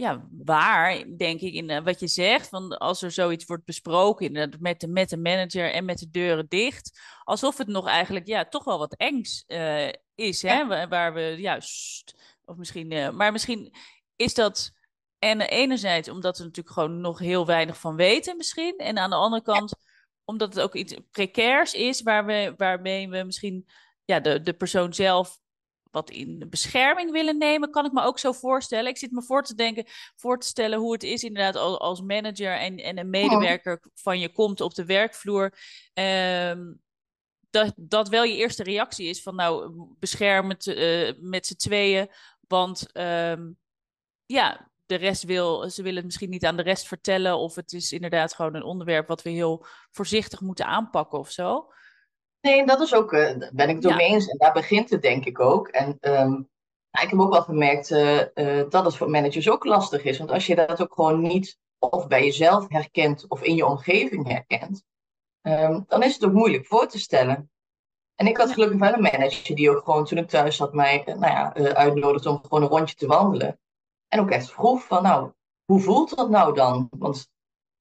ja, 0.00 0.28
waar, 0.44 1.04
denk 1.16 1.40
ik, 1.40 1.54
in 1.54 1.70
uh, 1.70 1.82
wat 1.84 2.00
je 2.00 2.06
zegt. 2.06 2.48
Van 2.48 2.78
als 2.78 3.02
er 3.02 3.10
zoiets 3.10 3.44
wordt 3.44 3.64
besproken 3.64 4.32
met 4.58 4.80
de, 4.80 4.88
met 4.88 5.10
de 5.10 5.16
manager 5.16 5.72
en 5.72 5.84
met 5.84 5.98
de 5.98 6.10
deuren 6.10 6.46
dicht. 6.48 7.00
Alsof 7.24 7.58
het 7.58 7.68
nog 7.68 7.86
eigenlijk 7.86 8.26
ja, 8.26 8.44
toch 8.44 8.64
wel 8.64 8.78
wat 8.78 8.94
engs 8.94 9.44
is. 10.14 10.42
Hè? 10.42 10.66
Waar, 10.66 10.88
waar, 10.88 11.14
we 11.14 11.34
juist. 11.38 12.14
Of 12.44 12.56
misschien, 12.56 13.16
maar 13.16 13.32
misschien 13.32 13.74
is 14.16 14.34
dat. 14.34 14.78
En 15.18 15.40
enerzijds 15.40 16.08
omdat 16.08 16.38
we 16.38 16.44
natuurlijk 16.44 16.74
gewoon 16.74 17.00
nog 17.00 17.18
heel 17.18 17.46
weinig 17.46 17.78
van 17.78 17.96
weten, 17.96 18.36
misschien. 18.36 18.78
En 18.78 18.98
aan 18.98 19.10
de 19.10 19.16
andere 19.16 19.42
kant 19.42 19.74
omdat 20.30 20.54
het 20.54 20.62
ook 20.62 20.74
iets 20.74 20.94
precairs 21.10 21.74
is, 21.74 22.02
waar 22.02 22.26
we, 22.26 22.54
waarmee 22.56 23.08
we 23.08 23.22
misschien 23.22 23.68
ja, 24.04 24.20
de, 24.20 24.42
de 24.42 24.52
persoon 24.52 24.94
zelf 24.94 25.38
wat 25.90 26.10
in 26.10 26.46
bescherming 26.50 27.10
willen 27.10 27.38
nemen, 27.38 27.70
kan 27.70 27.84
ik 27.84 27.92
me 27.92 28.02
ook 28.02 28.18
zo 28.18 28.32
voorstellen. 28.32 28.90
Ik 28.90 28.98
zit 28.98 29.10
me 29.10 29.22
voor 29.22 29.42
te 29.42 29.54
denken, 29.54 29.84
voor 30.16 30.38
te 30.38 30.46
stellen 30.46 30.78
hoe 30.78 30.92
het 30.92 31.02
is 31.02 31.24
inderdaad 31.24 31.56
als, 31.56 31.78
als 31.78 32.00
manager 32.00 32.56
en, 32.56 32.76
en 32.76 32.98
een 32.98 33.10
medewerker 33.10 33.80
van 33.94 34.18
je 34.18 34.32
komt 34.32 34.60
op 34.60 34.74
de 34.74 34.84
werkvloer. 34.84 35.58
Ehm, 35.92 36.72
dat, 37.50 37.72
dat 37.76 38.08
wel 38.08 38.24
je 38.24 38.36
eerste 38.36 38.62
reactie 38.62 39.08
is 39.08 39.22
van 39.22 39.34
nou, 39.34 39.72
bescherm 39.98 40.48
het 40.48 40.66
uh, 40.66 41.12
met 41.18 41.46
z'n 41.46 41.56
tweeën. 41.56 42.08
Want 42.48 42.96
um, 42.96 43.58
ja, 44.26 44.70
de 44.86 44.94
rest 44.94 45.22
wil, 45.22 45.70
ze 45.70 45.82
willen 45.82 45.96
het 45.96 46.04
misschien 46.04 46.30
niet 46.30 46.44
aan 46.44 46.56
de 46.56 46.62
rest 46.62 46.86
vertellen. 46.86 47.38
Of 47.38 47.54
het 47.54 47.72
is 47.72 47.92
inderdaad 47.92 48.34
gewoon 48.34 48.54
een 48.54 48.62
onderwerp 48.62 49.08
wat 49.08 49.22
we 49.22 49.30
heel 49.30 49.66
voorzichtig 49.90 50.40
moeten 50.40 50.66
aanpakken 50.66 51.18
of 51.18 51.30
zo. 51.30 51.72
Nee, 52.40 52.66
dat 52.66 52.80
is 52.80 52.94
ook, 52.94 53.12
uh, 53.12 53.36
ben 53.52 53.68
ik 53.68 53.74
het 53.74 53.84
ja. 53.84 53.96
mee 53.96 54.06
eens. 54.06 54.28
En 54.28 54.38
daar 54.38 54.52
begint 54.52 54.90
het 54.90 55.02
denk 55.02 55.24
ik 55.24 55.40
ook. 55.40 55.68
En 55.68 55.98
um, 56.00 56.48
ik 56.90 57.10
heb 57.10 57.20
ook 57.20 57.32
wel 57.32 57.42
gemerkt 57.42 57.90
uh, 57.90 58.20
uh, 58.34 58.70
dat 58.70 58.84
het 58.84 58.96
voor 58.96 59.10
managers 59.10 59.50
ook 59.50 59.64
lastig 59.64 60.04
is. 60.04 60.18
Want 60.18 60.30
als 60.30 60.46
je 60.46 60.54
dat 60.54 60.82
ook 60.82 60.94
gewoon 60.94 61.20
niet 61.20 61.58
of 61.78 62.06
bij 62.06 62.24
jezelf 62.24 62.68
herkent 62.68 63.28
of 63.28 63.42
in 63.42 63.54
je 63.54 63.66
omgeving 63.66 64.28
herkent, 64.28 64.82
um, 65.42 65.84
dan 65.88 66.02
is 66.02 66.14
het 66.14 66.24
ook 66.24 66.32
moeilijk 66.32 66.66
voor 66.66 66.86
te 66.88 66.98
stellen. 66.98 67.50
En 68.14 68.26
ik 68.26 68.36
had 68.36 68.52
gelukkig 68.52 68.78
wel 68.78 68.92
een 68.92 69.02
manager 69.02 69.54
die 69.54 69.70
ook 69.70 69.84
gewoon 69.84 70.04
toen 70.04 70.18
ik 70.18 70.28
thuis 70.28 70.56
zat 70.56 70.72
mij 70.72 71.02
nou 71.06 71.20
ja, 71.20 71.54
uitnodigde 71.54 72.30
om 72.30 72.40
gewoon 72.42 72.62
een 72.62 72.68
rondje 72.68 72.94
te 72.94 73.06
wandelen. 73.06 73.58
En 74.08 74.20
ook 74.20 74.30
echt 74.30 74.50
vroeg 74.50 74.82
van 74.82 75.02
nou, 75.02 75.32
hoe 75.64 75.80
voelt 75.80 76.16
dat 76.16 76.30
nou 76.30 76.54
dan? 76.54 76.88
Want 76.90 77.28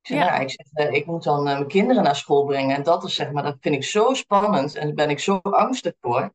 ik 0.02 0.08
zeg, 0.08 0.18
ja. 0.18 0.40
ik, 0.40 0.50
zeg, 0.50 0.90
ik 0.90 1.06
moet 1.06 1.24
dan 1.24 1.44
mijn 1.44 1.68
kinderen 1.68 2.04
naar 2.04 2.16
school 2.16 2.46
brengen. 2.46 2.76
En 2.76 2.84
dat 2.84 3.04
is 3.04 3.16
zeg 3.16 3.32
maar, 3.32 3.44
dat 3.44 3.58
vind 3.60 3.76
ik 3.76 3.84
zo 3.84 4.14
spannend 4.14 4.76
en 4.76 4.86
daar 4.86 4.96
ben 4.96 5.10
ik 5.10 5.20
zo 5.20 5.38
angstig 5.42 5.94
voor. 6.02 6.34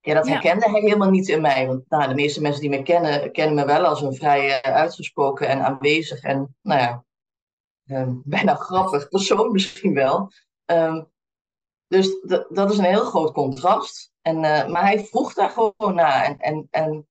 Ja, 0.00 0.14
dat 0.14 0.28
herkende 0.28 0.66
ja. 0.66 0.72
hij 0.72 0.80
helemaal 0.80 1.10
niet 1.10 1.28
in 1.28 1.40
mij. 1.40 1.66
Want 1.66 1.88
nou, 1.88 2.08
de 2.08 2.14
meeste 2.14 2.40
mensen 2.40 2.60
die 2.60 2.70
me 2.70 2.82
kennen, 2.82 3.32
kennen 3.32 3.54
me 3.54 3.64
wel 3.64 3.84
als 3.84 4.02
een 4.02 4.14
vrij 4.14 4.48
uh, 4.48 4.74
uitgesproken 4.74 5.48
en 5.48 5.64
aanwezig 5.64 6.22
en, 6.22 6.56
nou 6.62 6.80
ja, 6.80 7.04
um, 8.00 8.22
bijna 8.34 8.54
grappig 8.54 9.08
persoon 9.08 9.52
misschien 9.52 9.94
wel. 9.94 10.30
Um, 10.64 11.12
dus 11.86 12.20
dat 12.48 12.70
is 12.70 12.78
een 12.78 12.84
heel 12.84 13.04
groot 13.04 13.32
contrast. 13.32 14.12
En, 14.22 14.36
uh, 14.36 14.66
maar 14.66 14.82
hij 14.82 15.04
vroeg 15.04 15.34
daar 15.34 15.50
gewoon 15.50 15.94
naar. 15.94 16.24
En, 16.24 16.38
en, 16.38 16.68
en 16.70 17.08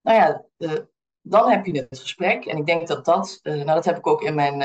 nou 0.00 0.18
ja, 0.18 0.44
de, 0.56 0.88
dan 1.28 1.50
heb 1.50 1.66
je 1.66 1.86
het 1.88 1.98
gesprek. 1.98 2.44
En 2.44 2.56
ik 2.56 2.66
denk 2.66 2.86
dat 2.86 3.04
dat, 3.04 3.40
uh, 3.42 3.54
nou 3.54 3.66
dat 3.66 3.84
heb 3.84 3.96
ik 3.96 4.06
ook 4.06 4.22
in 4.22 4.34
mijn, 4.34 4.60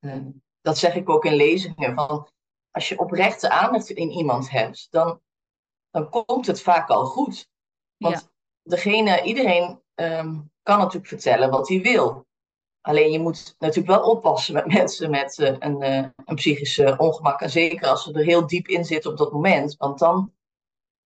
uh, 0.00 0.16
dat 0.60 0.78
zeg 0.78 0.94
ik 0.94 1.08
ook 1.08 1.24
in 1.24 1.34
lezingen, 1.34 1.94
van 1.94 2.28
als 2.70 2.88
je 2.88 2.98
oprechte 2.98 3.50
aandacht 3.50 3.90
in 3.90 4.10
iemand 4.10 4.50
hebt, 4.50 4.86
dan, 4.90 5.20
dan 5.90 6.08
komt 6.08 6.46
het 6.46 6.62
vaak 6.62 6.88
al 6.88 7.04
goed. 7.04 7.48
Want 7.96 8.14
ja. 8.14 8.22
degene, 8.62 9.22
iedereen 9.22 9.82
um, 9.94 10.50
kan 10.62 10.78
natuurlijk 10.78 11.06
vertellen 11.06 11.50
wat 11.50 11.68
hij 11.68 11.80
wil. 11.80 12.26
Alleen 12.80 13.12
je 13.12 13.18
moet 13.18 13.54
natuurlijk 13.58 14.00
wel 14.00 14.10
oppassen 14.10 14.54
met 14.54 14.66
mensen 14.66 15.10
met 15.10 15.38
uh, 15.38 15.56
een, 15.58 15.82
uh, 15.82 16.08
een 16.24 16.34
psychische 16.34 16.94
ongemak. 16.98 17.40
En 17.40 17.50
zeker 17.50 17.88
als 17.88 18.04
ze 18.04 18.12
er 18.12 18.24
heel 18.24 18.46
diep 18.46 18.68
in 18.68 18.84
zitten 18.84 19.10
op 19.10 19.16
dat 19.16 19.32
moment. 19.32 19.76
Want 19.76 19.98
dan 19.98 20.32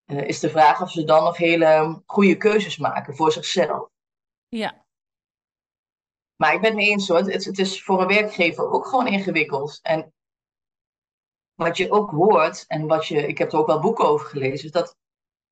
uh, 0.07 0.29
is 0.29 0.41
de 0.41 0.51
vraag 0.51 0.83
of 0.83 0.91
ze 0.91 1.05
dan 1.05 1.25
nog 1.25 1.37
hele 1.37 2.03
goede 2.07 2.37
keuzes 2.37 2.77
maken 2.77 3.17
voor 3.17 3.33
zichzelf. 3.33 3.89
Ja. 4.49 4.80
Maar 6.41 6.55
ik 6.55 6.61
ben 6.61 6.71
het 6.71 6.79
mee 6.79 6.89
eens 6.89 7.09
hoor. 7.09 7.19
Het, 7.19 7.45
het 7.45 7.59
is 7.59 7.83
voor 7.83 8.01
een 8.01 8.07
werkgever 8.07 8.71
ook 8.71 8.87
gewoon 8.87 9.07
ingewikkeld. 9.07 9.79
En 9.83 10.13
wat 11.55 11.77
je 11.77 11.91
ook 11.91 12.11
hoort, 12.11 12.65
en 12.67 12.87
wat 12.87 13.07
je, 13.07 13.27
ik 13.27 13.39
heb 13.39 13.53
er 13.53 13.59
ook 13.59 13.67
wel 13.67 13.81
boeken 13.81 14.09
over 14.09 14.27
gelezen, 14.27 14.65
is 14.65 14.71
dat 14.71 14.97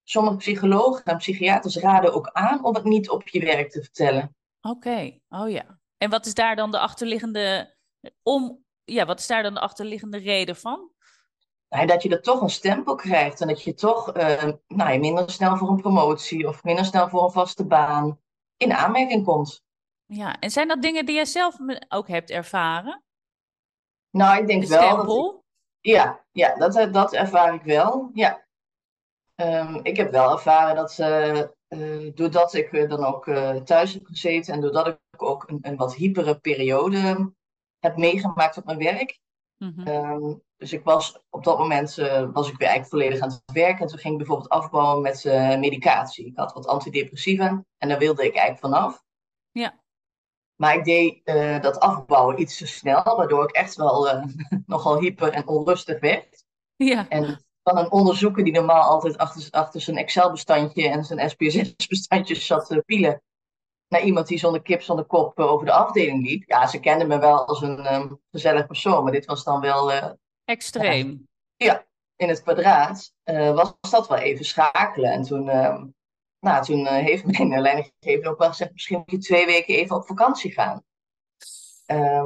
sommige 0.02 0.37
psychologen 0.37 1.04
en 1.04 1.16
psychiaters 1.16 1.76
raden 1.76 2.14
ook 2.14 2.28
aan 2.33 2.64
om 2.64 2.75
het 2.75 2.85
niet 2.85 3.11
op 3.11 3.28
je 3.28 3.40
werk 3.40 3.71
te 3.71 3.83
vertellen. 3.83 4.37
Oké, 4.61 4.76
okay. 4.76 5.23
oh 5.28 5.50
ja. 5.50 5.78
En 5.97 6.11
wat 6.11 6.26
is 6.26 6.35
daar 6.35 6.57
dan 6.57 6.71
de 6.71 6.78
achterliggende 6.78 7.76
om, 8.23 8.64
ja, 8.85 9.07
wat 9.07 9.18
is 9.18 9.26
daar 9.26 9.42
dan 9.42 9.54
de 9.54 9.61
achterliggende 9.61 10.18
reden 10.18 10.57
van? 10.57 10.90
Nou, 11.68 11.87
dat 11.87 12.02
je 12.02 12.09
er 12.09 12.23
toch 12.23 12.40
een 12.40 12.50
stempel 12.50 12.95
krijgt 12.95 13.40
en 13.40 13.49
dat 13.49 13.62
je 13.62 13.75
toch 13.75 14.16
uh, 14.16 14.45
nou, 14.66 14.99
minder 14.99 15.30
snel 15.30 15.57
voor 15.57 15.68
een 15.68 15.80
promotie 15.80 16.49
of 16.49 16.64
minder 16.64 16.85
snel 16.85 17.09
voor 17.09 17.25
een 17.25 17.30
vaste 17.30 17.66
baan 17.66 18.21
in 18.57 18.73
aanmerking 18.73 19.25
komt. 19.25 19.66
Ja, 20.12 20.38
en 20.38 20.50
zijn 20.50 20.68
dat 20.68 20.82
dingen 20.82 21.06
die 21.06 21.14
jij 21.14 21.24
zelf 21.24 21.56
ook 21.88 22.08
hebt 22.08 22.30
ervaren? 22.30 23.02
Nou, 24.10 24.40
ik 24.40 24.46
denk 24.46 24.62
de 24.62 24.68
wel. 24.68 25.44
Ja, 25.80 26.24
ja 26.32 26.54
dat, 26.54 26.92
dat 26.92 27.12
ervaar 27.12 27.54
ik 27.54 27.62
wel. 27.62 28.10
Ja. 28.14 28.46
Um, 29.36 29.80
ik 29.82 29.96
heb 29.96 30.10
wel 30.10 30.32
ervaren 30.32 30.76
dat 30.76 30.98
uh, 30.98 31.42
uh, 31.68 32.14
doordat 32.14 32.54
ik 32.54 32.72
uh, 32.72 32.88
dan 32.88 33.04
ook 33.04 33.24
thuis 33.64 33.94
heb 33.94 34.06
gezeten 34.06 34.54
en 34.54 34.60
doordat 34.60 34.86
ik 34.86 35.22
ook 35.22 35.48
een, 35.48 35.58
een 35.60 35.76
wat 35.76 35.94
hypere 35.94 36.38
periode 36.38 37.32
heb 37.78 37.96
meegemaakt 37.96 38.56
op 38.56 38.64
mijn 38.64 38.78
werk. 38.78 39.20
Mm 39.56 39.72
-hmm. 39.76 39.88
um, 39.88 40.42
dus 40.56 40.72
ik 40.72 40.84
was 40.84 41.18
op 41.30 41.44
dat 41.44 41.58
moment 41.58 41.94
was 42.32 42.50
ik 42.50 42.56
weer 42.56 42.68
eigenlijk 42.68 42.88
volledig 42.88 43.20
aan 43.20 43.28
het 43.28 43.42
werken. 43.52 43.80
En 43.80 43.86
toen 43.86 43.98
ging 43.98 44.12
ik 44.12 44.18
bijvoorbeeld 44.18 44.48
afbouwen 44.48 45.02
met 45.02 45.24
medicatie. 45.58 46.26
Ik 46.26 46.36
had 46.36 46.52
wat 46.52 46.66
antidepressiva 46.66 47.64
en 47.78 47.88
daar 47.88 47.98
wilde 47.98 48.24
ik 48.24 48.34
eigenlijk 48.34 48.74
vanaf. 48.74 49.02
Ja. 49.50 49.86
Maar 50.60 50.74
ik 50.74 50.84
deed 50.84 51.20
uh, 51.24 51.60
dat 51.60 51.80
afbouwen 51.80 52.40
iets 52.40 52.56
te 52.56 52.66
snel, 52.66 53.02
waardoor 53.16 53.42
ik 53.42 53.50
echt 53.50 53.76
wel 53.76 54.14
uh, 54.14 54.24
nogal 54.66 55.00
hyper 55.00 55.32
en 55.32 55.46
onrustig 55.46 56.00
werd. 56.00 56.44
Ja. 56.76 57.08
En 57.08 57.44
van 57.62 57.78
een 57.78 57.92
onderzoeker 57.92 58.44
die 58.44 58.52
normaal 58.52 58.82
altijd 58.82 59.18
achter, 59.18 59.48
achter 59.50 59.80
zijn 59.80 59.96
Excel-bestandje 59.96 60.88
en 60.88 61.04
zijn 61.04 61.30
SPSS-bestandjes 61.30 62.46
zat 62.46 62.66
te 62.66 62.82
pielen, 62.86 63.22
naar 63.88 64.02
iemand 64.02 64.26
die 64.26 64.38
zonder 64.38 64.62
kip, 64.62 64.82
zonder 64.82 65.04
kop 65.04 65.38
uh, 65.38 65.52
over 65.52 65.66
de 65.66 65.72
afdeling 65.72 66.26
liep. 66.26 66.48
Ja, 66.48 66.66
ze 66.66 66.80
kenden 66.80 67.08
me 67.08 67.18
wel 67.18 67.46
als 67.46 67.62
een 67.62 67.94
um, 67.94 68.20
gezellig 68.30 68.66
persoon, 68.66 69.02
maar 69.02 69.12
dit 69.12 69.26
was 69.26 69.44
dan 69.44 69.60
wel... 69.60 70.16
Extreem. 70.44 71.28
ja, 71.56 71.86
in 72.16 72.28
het 72.28 72.42
kwadraat 72.42 73.12
was 73.54 73.76
dat 73.90 74.08
wel 74.08 74.18
even 74.18 74.44
schakelen. 74.44 75.12
En 75.12 75.22
toen 75.22 75.50
nou, 76.40 76.64
toen 76.64 76.80
uh, 76.80 76.88
heeft 76.88 77.25
mijn 77.38 77.61
leidinggever 77.61 78.30
ook 78.30 78.38
wel 78.38 78.49
gezegd, 78.49 78.73
misschien 78.73 78.99
moet 78.99 79.11
je 79.11 79.18
twee 79.18 79.47
weken 79.47 79.75
even 79.75 79.97
op 79.97 80.07
vakantie 80.07 80.52
gaan. 80.52 80.83
Uh, 81.87 82.25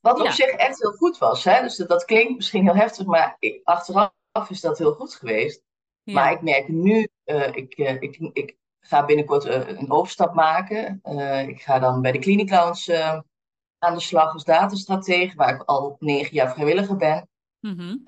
wat 0.00 0.20
op 0.20 0.26
ja. 0.26 0.32
zich 0.32 0.46
echt 0.46 0.82
heel 0.82 0.92
goed 0.92 1.18
was. 1.18 1.44
Hè? 1.44 1.60
Dus 1.60 1.76
dat, 1.76 1.88
dat, 1.88 2.04
klinkt 2.04 2.34
misschien 2.34 2.64
heel 2.64 2.74
heftig, 2.74 3.06
maar 3.06 3.36
ik, 3.38 3.60
achteraf 3.64 4.10
is 4.48 4.60
dat 4.60 4.78
heel 4.78 4.92
goed 4.92 5.14
geweest. 5.14 5.62
Ja. 6.02 6.14
Maar 6.14 6.32
ik 6.32 6.42
merk 6.42 6.68
nu, 6.68 7.08
uh, 7.24 7.46
ik, 7.46 7.78
uh, 7.78 8.02
ik, 8.02 8.18
ik 8.32 8.56
ga 8.80 9.04
binnenkort 9.04 9.44
een 9.44 9.90
overstap 9.90 10.34
maken. 10.34 11.00
ik 11.48 11.62
ga 11.62 11.78
dan 11.78 12.02
bij 12.02 12.12
de 12.12 12.18
Clinic 12.18 12.52
aan 12.52 13.94
de 13.94 14.00
slag 14.00 14.32
als 14.32 14.44
datastratege, 14.44 15.36
waar 15.36 15.54
ik 15.54 15.62
al 15.62 15.96
negen 15.98 16.34
jaar 16.34 16.52
vrijwilliger 16.52 16.96
ben. 16.96 17.28
Mm 17.60 17.76
-hmm. 17.78 18.02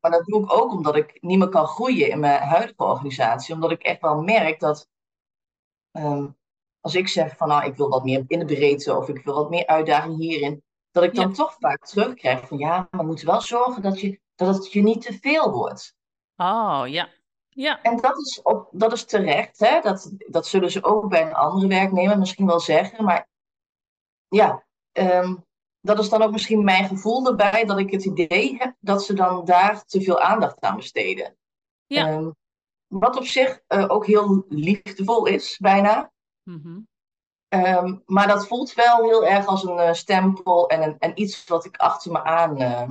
maar 0.00 0.10
dat 0.10 0.24
doe 0.24 0.42
ik 0.42 0.52
ook 0.52 0.72
omdat 0.72 0.96
ik 0.96 1.18
niet 1.20 1.38
meer 1.38 1.48
kan 1.48 1.66
groeien 1.66 2.10
in 2.10 2.20
mijn 2.20 2.42
huidige 2.42 2.84
organisatie. 2.84 3.54
Omdat 3.54 3.70
ik 3.70 3.82
echt 3.82 4.00
wel 4.00 4.22
merk 4.22 4.60
dat 4.60 4.88
Um, 5.92 6.36
als 6.80 6.94
ik 6.94 7.08
zeg 7.08 7.36
van 7.36 7.48
nou, 7.48 7.64
ik 7.64 7.76
wil 7.76 7.88
wat 7.88 8.04
meer 8.04 8.24
in 8.26 8.38
de 8.38 8.44
breedte 8.44 8.96
of 8.96 9.08
ik 9.08 9.24
wil 9.24 9.34
wat 9.34 9.50
meer 9.50 9.66
uitdaging 9.66 10.18
hierin, 10.18 10.62
dat 10.90 11.02
ik 11.02 11.14
dan 11.14 11.28
ja. 11.28 11.34
toch 11.34 11.56
vaak 11.58 11.86
terugkrijg 11.86 12.46
van 12.46 12.58
ja, 12.58 12.88
maar 12.90 13.00
we 13.00 13.06
moeten 13.06 13.26
wel 13.26 13.40
zorgen 13.40 13.82
dat, 13.82 14.00
je, 14.00 14.20
dat 14.34 14.54
het 14.54 14.72
je 14.72 14.82
niet 14.82 15.02
te 15.02 15.18
veel 15.20 15.50
wordt. 15.50 15.94
Oh 16.36 16.82
ja. 16.86 17.08
ja. 17.48 17.82
En 17.82 17.96
dat 17.96 18.18
is, 18.18 18.42
op, 18.42 18.68
dat 18.70 18.92
is 18.92 19.04
terecht, 19.04 19.58
hè? 19.58 19.80
Dat, 19.80 20.12
dat 20.18 20.46
zullen 20.46 20.70
ze 20.70 20.84
ook 20.84 21.08
bij 21.08 21.22
een 21.22 21.34
andere 21.34 21.66
werknemer 21.66 22.18
misschien 22.18 22.46
wel 22.46 22.60
zeggen, 22.60 23.04
maar 23.04 23.28
ja, 24.28 24.64
um, 24.92 25.44
dat 25.80 25.98
is 25.98 26.08
dan 26.08 26.22
ook 26.22 26.32
misschien 26.32 26.64
mijn 26.64 26.88
gevoel 26.88 27.26
erbij 27.26 27.64
dat 27.64 27.78
ik 27.78 27.90
het 27.90 28.04
idee 28.04 28.56
heb 28.58 28.74
dat 28.80 29.04
ze 29.04 29.14
dan 29.14 29.44
daar 29.44 29.84
te 29.84 30.02
veel 30.02 30.20
aandacht 30.20 30.60
aan 30.60 30.76
besteden. 30.76 31.36
Ja. 31.86 32.12
Um, 32.12 32.34
wat 32.92 33.16
op 33.16 33.24
zich 33.24 33.60
uh, 33.68 33.84
ook 33.88 34.06
heel 34.06 34.44
liefdevol 34.48 35.26
is, 35.26 35.58
bijna. 35.58 36.12
Mm 36.42 36.60
-hmm. 36.62 36.88
um, 37.48 38.02
maar 38.06 38.28
dat 38.28 38.46
voelt 38.46 38.74
wel 38.74 39.02
heel 39.02 39.26
erg 39.26 39.46
als 39.46 39.64
een 39.64 39.78
uh, 39.78 39.92
stempel 39.92 40.68
en, 40.68 40.82
een, 40.82 40.98
en 40.98 41.20
iets 41.20 41.44
wat 41.44 41.64
ik 41.64 41.76
achter 41.76 42.12
me 42.12 42.22
aan 42.22 42.62
uh, 42.62 42.90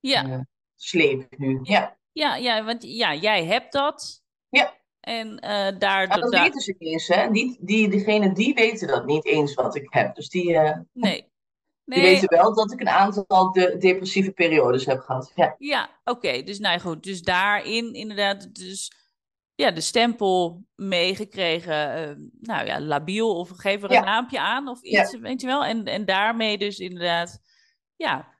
ja. 0.00 0.46
sleep 0.76 1.38
nu. 1.38 1.60
Ja. 1.62 1.98
Ja, 2.12 2.36
ja, 2.36 2.64
want 2.64 2.82
ja, 2.82 3.14
jij 3.14 3.44
hebt 3.44 3.72
dat. 3.72 4.22
Ja. 4.48 4.74
En 5.00 5.36
daar... 5.78 6.08
Maar 6.08 6.20
dat 6.20 6.30
weten 6.30 6.60
ze 6.60 6.74
niet 6.78 6.92
eens, 6.92 7.08
hè. 7.08 7.30
Die, 7.30 7.58
die, 7.60 7.88
diegenen 7.88 8.34
die 8.34 8.54
weten 8.54 8.88
dat 8.88 9.06
niet 9.06 9.24
eens 9.24 9.54
wat 9.54 9.74
ik 9.74 9.86
heb. 9.90 10.14
Dus 10.14 10.28
die... 10.28 10.58
nee. 10.58 10.84
Nee. 10.92 11.28
Die 11.84 12.02
weten 12.02 12.28
wel 12.28 12.54
dat 12.54 12.72
ik 12.72 12.80
een 12.80 12.88
aantal 12.88 13.52
de 13.52 13.76
depressieve 13.78 14.30
periodes 14.30 14.86
heb 14.86 15.00
gehad. 15.00 15.32
Ja, 15.34 15.54
ja 15.58 16.00
oké. 16.04 16.10
Okay. 16.10 16.42
Dus 16.42 16.58
nou 16.58 16.80
goed. 16.80 17.02
Dus 17.02 17.22
daarin 17.22 17.94
inderdaad... 17.94 18.54
Dus 18.54 18.92
ja, 19.60 19.70
de 19.70 19.80
stempel 19.80 20.64
meegekregen. 20.74 22.08
Uh, 22.08 22.26
nou 22.40 22.66
ja, 22.66 22.80
labiel 22.80 23.36
of 23.36 23.50
geef 23.50 23.82
er 23.82 23.92
een 23.92 24.04
naampje 24.04 24.40
aan 24.40 24.68
of 24.68 24.82
iets, 24.82 25.10
ja. 25.10 25.18
weet 25.18 25.40
je 25.40 25.46
wel. 25.46 25.64
En, 25.64 25.84
en 25.84 26.04
daarmee 26.04 26.58
dus 26.58 26.78
inderdaad, 26.78 27.40
ja, 27.96 28.38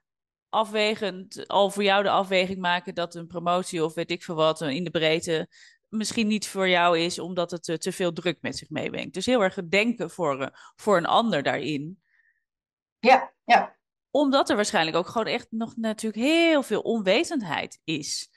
afwegend, 0.49 1.47
al 1.47 1.69
voor 1.69 1.83
jou 1.83 2.03
de 2.03 2.09
afweging 2.09 2.59
maken 2.59 2.95
dat 2.95 3.15
een 3.15 3.27
promotie 3.27 3.83
of 3.83 3.93
weet 3.93 4.11
ik 4.11 4.23
veel 4.23 4.35
wat 4.35 4.61
in 4.61 4.83
de 4.83 4.89
breedte 4.89 5.49
misschien 5.89 6.27
niet 6.27 6.47
voor 6.47 6.69
jou 6.69 6.99
is, 6.99 7.19
omdat 7.19 7.51
het 7.51 7.81
te 7.81 7.91
veel 7.91 8.13
druk 8.13 8.37
met 8.41 8.57
zich 8.57 8.69
meebrengt. 8.69 9.13
Dus 9.13 9.25
heel 9.25 9.43
erg 9.43 9.55
denken 9.55 10.09
voor, 10.09 10.59
voor 10.75 10.97
een 10.97 11.05
ander 11.05 11.43
daarin. 11.43 12.01
Ja, 12.99 13.33
ja. 13.43 13.75
Omdat 14.11 14.49
er 14.49 14.55
waarschijnlijk 14.55 14.97
ook 14.97 15.07
gewoon 15.07 15.27
echt 15.27 15.47
nog 15.49 15.75
natuurlijk 15.75 16.23
heel 16.23 16.63
veel 16.63 16.81
onwetendheid 16.81 17.79
is 17.83 18.30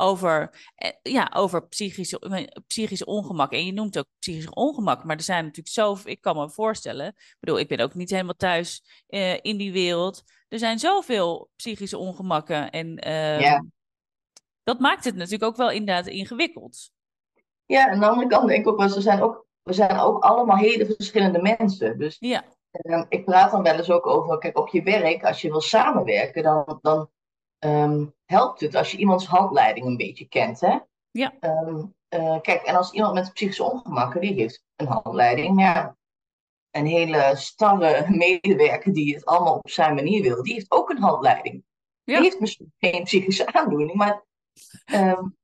over, 0.00 0.50
eh, 0.74 0.90
ja, 1.02 1.30
over 1.34 1.66
psychische, 1.68 2.48
psychische 2.66 3.06
ongemak. 3.06 3.52
En 3.52 3.66
je 3.66 3.72
noemt 3.72 3.98
ook 3.98 4.06
psychisch 4.18 4.50
ongemak, 4.50 5.04
maar 5.04 5.16
er 5.16 5.22
zijn 5.22 5.44
natuurlijk 5.44 5.74
zo, 5.74 5.96
ik 6.04 6.20
kan 6.20 6.36
me 6.36 6.50
voorstellen, 6.50 7.06
ik 7.06 7.36
bedoel, 7.40 7.58
ik 7.58 7.68
ben 7.68 7.80
ook 7.80 7.94
niet 7.94 8.10
helemaal 8.10 8.34
thuis 8.34 8.82
uh, 9.08 9.36
in 9.42 9.56
die 9.56 9.72
wereld. 9.72 10.22
Er 10.48 10.58
zijn 10.58 10.78
zoveel 10.78 11.50
psychische 11.56 11.98
ongemakken 11.98 12.70
en 12.70 13.06
uh, 13.06 13.40
ja. 13.40 13.64
dat 14.62 14.78
maakt 14.78 15.04
het 15.04 15.14
natuurlijk 15.14 15.44
ook 15.44 15.56
wel 15.56 15.70
inderdaad 15.70 16.06
ingewikkeld. 16.06 16.90
Ja, 17.66 17.86
en 17.86 17.92
aan 17.92 18.00
de 18.00 18.06
andere 18.06 18.28
kant 18.28 18.48
denk 18.48 18.60
ik 18.60 18.68
ook 18.68 18.78
wel, 18.78 18.94
we 18.94 19.00
zijn 19.00 19.22
ook, 19.22 19.46
we 19.62 19.72
zijn 19.72 19.98
ook 19.98 20.22
allemaal 20.22 20.56
hele 20.56 20.86
verschillende 20.86 21.42
mensen. 21.42 21.98
Dus 21.98 22.16
ja. 22.18 22.44
Uh, 22.82 23.04
ik 23.08 23.24
praat 23.24 23.50
dan 23.50 23.62
wel 23.62 23.76
eens 23.76 23.90
ook 23.90 24.06
over, 24.06 24.38
kijk, 24.38 24.58
op 24.58 24.68
je 24.68 24.82
werk, 24.82 25.24
als 25.24 25.40
je 25.40 25.50
wil 25.50 25.60
samenwerken, 25.60 26.42
dan, 26.42 26.78
dan 26.82 27.10
um, 27.64 28.14
helpt 28.24 28.60
het 28.60 28.74
als 28.74 28.90
je 28.90 28.98
iemands 28.98 29.26
handleiding 29.26 29.86
een 29.86 29.96
beetje 29.96 30.28
kent. 30.28 30.60
Hè? 30.60 30.78
Ja. 31.10 31.32
Um, 31.40 31.94
uh, 32.14 32.40
kijk, 32.40 32.62
en 32.62 32.76
als 32.76 32.92
iemand 32.92 33.14
met 33.14 33.32
psychische 33.32 33.64
ongemakken, 33.64 34.20
die 34.20 34.34
heeft 34.34 34.64
een 34.76 34.86
handleiding. 34.86 35.60
Ja, 35.60 35.96
een 36.70 36.86
hele 36.86 37.32
starre 37.34 38.06
medewerker 38.08 38.92
die 38.92 39.14
het 39.14 39.24
allemaal 39.24 39.54
op 39.54 39.70
zijn 39.70 39.94
manier 39.94 40.22
wil, 40.22 40.42
die 40.42 40.54
heeft 40.54 40.70
ook 40.70 40.90
een 40.90 41.02
handleiding. 41.02 41.64
Ja. 42.04 42.14
Die 42.14 42.24
heeft 42.24 42.40
misschien 42.40 42.72
geen 42.78 43.04
psychische 43.04 43.52
aandoening, 43.52 43.94
maar 43.94 44.24
um, 44.94 45.36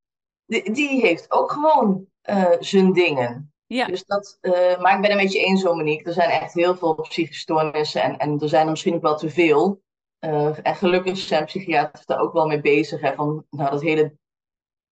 die, 0.46 0.72
die, 0.72 1.00
heeft 1.00 1.30
ook 1.30 1.52
gewoon 1.52 2.06
uh, 2.30 2.52
zijn 2.60 2.92
dingen. 2.92 3.52
Ja. 3.66 3.86
Dus 3.86 4.04
dat, 4.04 4.38
uh, 4.40 4.80
maar 4.80 4.94
ik 4.94 5.00
ben 5.00 5.10
een 5.10 5.16
beetje 5.16 5.44
eens, 5.44 5.62
Monique. 5.62 6.04
Er 6.04 6.12
zijn 6.12 6.30
echt 6.30 6.54
heel 6.54 6.76
veel 6.76 6.94
psychische 6.94 7.40
stoornissen 7.40 8.02
en, 8.02 8.16
en 8.16 8.40
er 8.40 8.48
zijn 8.48 8.64
er 8.64 8.70
misschien 8.70 8.94
ook 8.94 9.02
wel 9.02 9.16
te 9.16 9.30
veel. 9.30 9.82
Uh, 10.20 10.66
en 10.66 10.76
gelukkig 10.76 11.18
zijn 11.18 11.44
psychiaters 11.44 12.06
daar 12.06 12.20
ook 12.20 12.32
wel 12.32 12.46
mee 12.46 12.60
bezig. 12.60 13.00
Hè, 13.00 13.14
van 13.14 13.46
nou, 13.50 13.70
dat 13.70 13.82
hele, 13.82 14.16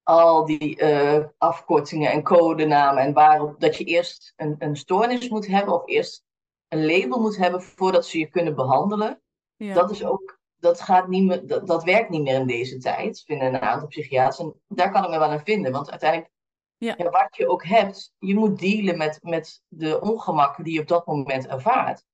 al 0.02 0.45
die 0.45 0.83
uh, 0.83 1.25
afkortingen 1.38 2.11
en 2.11 2.23
codenamen. 2.23 3.02
En 3.02 3.12
waarop 3.12 3.61
dat 3.61 3.76
je 3.76 3.85
eerst 3.85 4.33
een, 4.37 4.57
een 4.59 4.76
stoornis 4.76 5.28
moet 5.28 5.47
hebben. 5.47 5.75
Of 5.75 5.87
eerst 5.87 6.25
een 6.69 6.87
label 6.87 7.21
moet 7.21 7.37
hebben 7.37 7.62
voordat 7.62 8.07
ze 8.07 8.19
je 8.19 8.26
kunnen 8.26 8.54
behandelen. 8.54 9.23
Ja. 9.57 9.75
Dat 9.75 9.90
is 9.90 10.04
ook. 10.04 10.43
Dat, 10.57 10.81
gaat 10.81 11.09
niet 11.09 11.25
meer, 11.25 11.47
dat, 11.47 11.66
dat 11.66 11.85
werkt 11.85 12.11
niet 12.11 12.23
meer 12.23 12.35
in 12.35 12.47
deze 12.47 12.78
tijd, 12.78 13.23
vinden 13.26 13.54
een 13.54 13.61
aantal 13.61 13.88
psychiaters. 13.88 14.38
En 14.38 14.61
daar 14.69 14.90
kan 14.90 15.04
ik 15.04 15.11
me 15.11 15.19
wel 15.19 15.28
aan 15.28 15.45
vinden. 15.45 15.73
Want 15.73 15.90
uiteindelijk, 15.90 16.33
ja. 16.76 16.95
Ja, 16.97 17.11
wat 17.11 17.37
je 17.37 17.49
ook 17.49 17.64
hebt, 17.64 18.14
je 18.19 18.35
moet 18.35 18.59
dealen 18.59 18.97
met, 18.97 19.19
met 19.23 19.62
de 19.69 20.00
ongemakken 20.00 20.64
die 20.64 20.73
je 20.73 20.81
op 20.81 20.88
dat 20.88 21.07
moment 21.07 21.47
ervaart. 21.47 22.04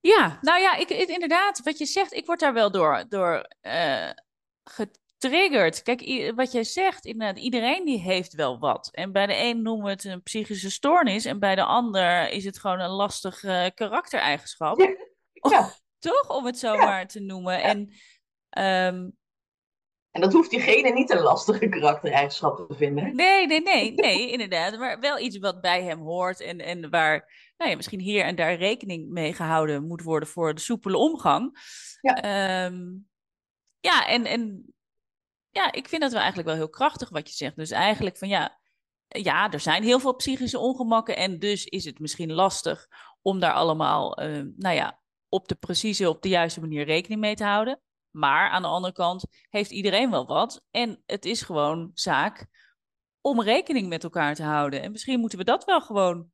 Ja, 0.00 0.38
nou 0.40 0.60
ja, 0.60 0.76
ik, 0.76 0.90
inderdaad, 0.90 1.60
wat 1.62 1.78
je 1.78 1.86
zegt, 1.86 2.12
ik 2.12 2.26
word 2.26 2.40
daar 2.40 2.52
wel 2.52 2.70
door, 2.70 3.04
door 3.08 3.48
uh, 3.62 4.10
getriggerd. 4.64 5.82
Kijk, 5.82 6.32
wat 6.34 6.52
jij 6.52 6.64
zegt, 6.64 7.04
inderdaad, 7.04 7.38
iedereen 7.38 7.84
die 7.84 8.00
heeft 8.00 8.34
wel 8.34 8.58
wat. 8.58 8.88
En 8.92 9.12
bij 9.12 9.26
de 9.26 9.36
een 9.36 9.62
noemen 9.62 9.84
we 9.84 9.90
het 9.90 10.04
een 10.04 10.22
psychische 10.22 10.70
stoornis 10.70 11.24
en 11.24 11.38
bij 11.38 11.54
de 11.54 11.64
ander 11.64 12.30
is 12.30 12.44
het 12.44 12.58
gewoon 12.58 12.80
een 12.80 12.90
lastig 12.90 13.42
uh, 13.42 13.66
karaktereigenschap. 13.74 14.80
Ja. 14.80 14.96
ja. 15.50 15.72
Toch, 15.98 16.36
om 16.36 16.46
het 16.46 16.58
zo 16.58 16.72
ja. 16.72 16.84
maar 16.84 17.06
te 17.06 17.20
noemen. 17.20 17.62
En, 17.62 17.78
um, 18.94 19.16
en 20.10 20.20
dat 20.20 20.32
hoeft 20.32 20.50
diegene 20.50 20.90
niet 20.90 21.10
een 21.10 21.20
lastige 21.22 21.68
karaktereigenschap 21.68 22.56
te 22.56 22.74
vinden. 22.74 23.16
Nee, 23.16 23.46
nee, 23.46 23.60
nee, 23.60 23.92
nee, 23.92 24.30
inderdaad. 24.30 24.78
Maar 24.78 25.00
wel 25.00 25.18
iets 25.18 25.38
wat 25.38 25.60
bij 25.60 25.82
hem 25.82 25.98
hoort 25.98 26.40
en, 26.40 26.58
en 26.58 26.90
waar 26.90 27.47
nou 27.58 27.70
ja, 27.70 27.76
misschien 27.76 28.00
hier 28.00 28.24
en 28.24 28.36
daar 28.36 28.54
rekening 28.54 29.08
mee 29.08 29.32
gehouden 29.32 29.86
moet 29.86 30.02
worden 30.02 30.28
voor 30.28 30.54
de 30.54 30.60
soepele 30.60 30.96
omgang. 30.96 31.58
Ja, 32.00 32.64
um, 32.66 33.08
ja 33.80 34.06
en, 34.06 34.24
en 34.24 34.74
ja, 35.50 35.72
ik 35.72 35.88
vind 35.88 36.02
dat 36.02 36.10
wel 36.10 36.20
eigenlijk 36.20 36.48
wel 36.48 36.58
heel 36.58 36.70
krachtig 36.70 37.08
wat 37.08 37.28
je 37.28 37.34
zegt. 37.34 37.56
Dus 37.56 37.70
eigenlijk 37.70 38.16
van 38.16 38.28
ja, 38.28 38.58
ja, 39.08 39.50
er 39.50 39.60
zijn 39.60 39.82
heel 39.82 40.00
veel 40.00 40.14
psychische 40.14 40.58
ongemakken 40.58 41.16
en 41.16 41.38
dus 41.38 41.64
is 41.64 41.84
het 41.84 41.98
misschien 41.98 42.32
lastig 42.32 42.88
om 43.22 43.40
daar 43.40 43.52
allemaal, 43.52 44.22
uh, 44.22 44.46
nou 44.56 44.74
ja, 44.74 45.00
op 45.28 45.48
de 45.48 45.54
precieze, 45.54 46.08
op 46.08 46.22
de 46.22 46.28
juiste 46.28 46.60
manier 46.60 46.84
rekening 46.84 47.20
mee 47.20 47.34
te 47.34 47.44
houden. 47.44 47.80
Maar 48.10 48.50
aan 48.50 48.62
de 48.62 48.68
andere 48.68 48.92
kant 48.92 49.24
heeft 49.50 49.70
iedereen 49.70 50.10
wel 50.10 50.26
wat. 50.26 50.64
En 50.70 51.02
het 51.06 51.24
is 51.24 51.42
gewoon 51.42 51.90
zaak 51.94 52.46
om 53.20 53.42
rekening 53.42 53.88
met 53.88 54.04
elkaar 54.04 54.34
te 54.34 54.42
houden. 54.42 54.82
En 54.82 54.92
misschien 54.92 55.20
moeten 55.20 55.38
we 55.38 55.44
dat 55.44 55.64
wel 55.64 55.80
gewoon 55.80 56.30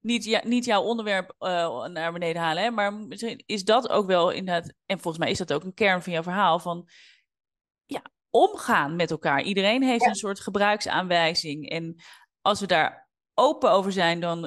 niet, 0.00 0.24
ja, 0.24 0.40
niet 0.44 0.64
jouw 0.64 0.82
onderwerp 0.82 1.34
uh, 1.40 1.84
naar 1.84 2.12
beneden 2.12 2.42
halen, 2.42 2.62
hè, 2.62 2.70
maar 2.70 2.94
misschien 2.94 3.42
is 3.46 3.64
dat 3.64 3.88
ook 3.88 4.06
wel 4.06 4.30
inderdaad, 4.30 4.74
en 4.86 5.00
volgens 5.00 5.18
mij 5.18 5.30
is 5.32 5.38
dat 5.38 5.52
ook 5.52 5.64
een 5.64 5.74
kern 5.74 6.02
van 6.02 6.12
jouw 6.12 6.22
verhaal, 6.22 6.58
van 6.58 6.88
ja, 7.86 8.02
omgaan 8.30 8.96
met 8.96 9.10
elkaar. 9.10 9.42
Iedereen 9.42 9.82
heeft 9.82 10.02
Ja. 10.02 10.08
een 10.08 10.14
soort 10.14 10.40
gebruiksaanwijzing. 10.40 11.68
En 11.68 12.02
als 12.42 12.60
we 12.60 12.66
daar 12.66 13.08
open 13.34 13.70
over 13.70 13.92
zijn, 13.92 14.20
dan, 14.20 14.44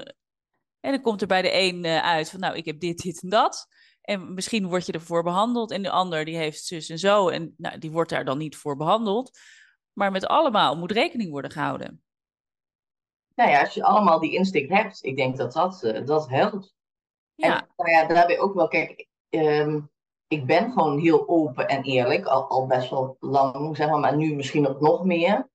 en 0.80 0.92
dan 0.92 1.02
komt 1.02 1.22
er 1.22 1.28
bij 1.28 1.42
de 1.42 1.54
een 1.54 1.86
eh, 1.86 2.04
uit 2.04 2.30
van, 2.30 2.40
nou, 2.40 2.56
ik 2.56 2.66
heb 2.66 2.80
dit, 2.80 3.02
dit 3.02 3.24
en 3.24 3.30
dat. 3.30 3.68
En 4.02 4.34
misschien 4.34 4.68
word 4.68 4.86
je 4.86 4.92
ervoor 4.92 5.24
behandeld. 5.24 5.72
En 5.72 5.82
de 5.82 5.90
ander 5.90 6.26
die 6.26 6.38
heeft 6.38 6.64
zus 6.66 6.90
en 6.90 7.00
zo. 7.00 7.30
En 7.30 7.54
nou, 7.58 7.78
die 7.78 7.92
wordt 7.92 8.10
daar 8.10 8.26
dan 8.26 8.38
niet 8.38 8.56
voor 8.56 8.78
behandeld. 8.78 9.40
Maar 9.94 10.12
met 10.12 10.26
allemaal 10.26 10.78
moet 10.78 10.92
rekening 10.92 11.30
worden 11.32 11.52
gehouden. 11.52 12.03
Nou 13.36 13.50
ja, 13.50 13.62
als 13.62 13.74
je 13.74 13.84
allemaal 13.84 14.20
die 14.20 14.34
instinct 14.34 14.74
hebt, 14.74 15.04
ik 15.04 15.16
denk 15.16 15.38
dat 15.38 15.54
dat, 15.54 15.84
uh, 15.84 16.06
dat 16.06 16.30
helpt. 16.30 16.76
Ja. 17.36 17.62
En 17.62 17.68
nou 17.76 17.90
ja, 17.90 18.06
daarbij 18.06 18.40
ook 18.40 18.54
wel, 18.54 18.68
kijk, 18.68 19.08
um, 19.30 19.92
ik 20.28 20.46
ben 20.46 20.72
gewoon 20.72 21.00
heel 21.00 21.28
open 21.28 21.68
en 21.68 21.84
eerlijk, 21.84 22.26
al, 22.26 22.48
al 22.48 22.68
best 22.68 22.90
wel 22.90 23.18
lang, 23.20 23.76
zeg 23.78 23.90
maar, 23.90 24.00
maar 24.00 24.16
nu 24.16 24.36
misschien 24.36 24.68
ook 24.68 24.82
nog 24.82 25.04
meer. 25.04 25.50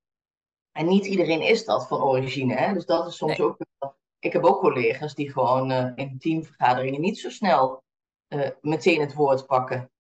En 0.73 0.87
niet 0.87 1.07
iedereen 1.07 1.43
is 1.43 1.65
dat 1.65 1.89
van 1.89 2.03
origine, 2.03 2.55
hè? 2.55 2.73
dus 2.73 2.87
dat 2.87 3.07
is 3.07 3.17
soms 3.17 3.39
Nee. 3.39 3.47
ook 3.47 3.57
wel. 3.79 3.97
Ik 4.19 4.33
heb 4.33 4.45
ook 4.45 4.61
collega's 4.61 5.15
die 5.15 5.33
gewoon 5.33 5.71
uh, 5.71 5.93
in 5.95 6.19
teamvergaderingen 6.19 7.01
niet 7.01 7.19
zo 7.19 7.31
snel 7.31 7.83
uh, 8.29 8.49
meteen 8.61 9.01
het 9.01 9.15
woord 9.15 9.47
pakken. 9.47 9.91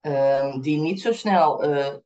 Um, 0.00 0.60
die 0.60 0.80
niet 0.80 1.00
zo 1.00 1.12
snel 1.12 1.64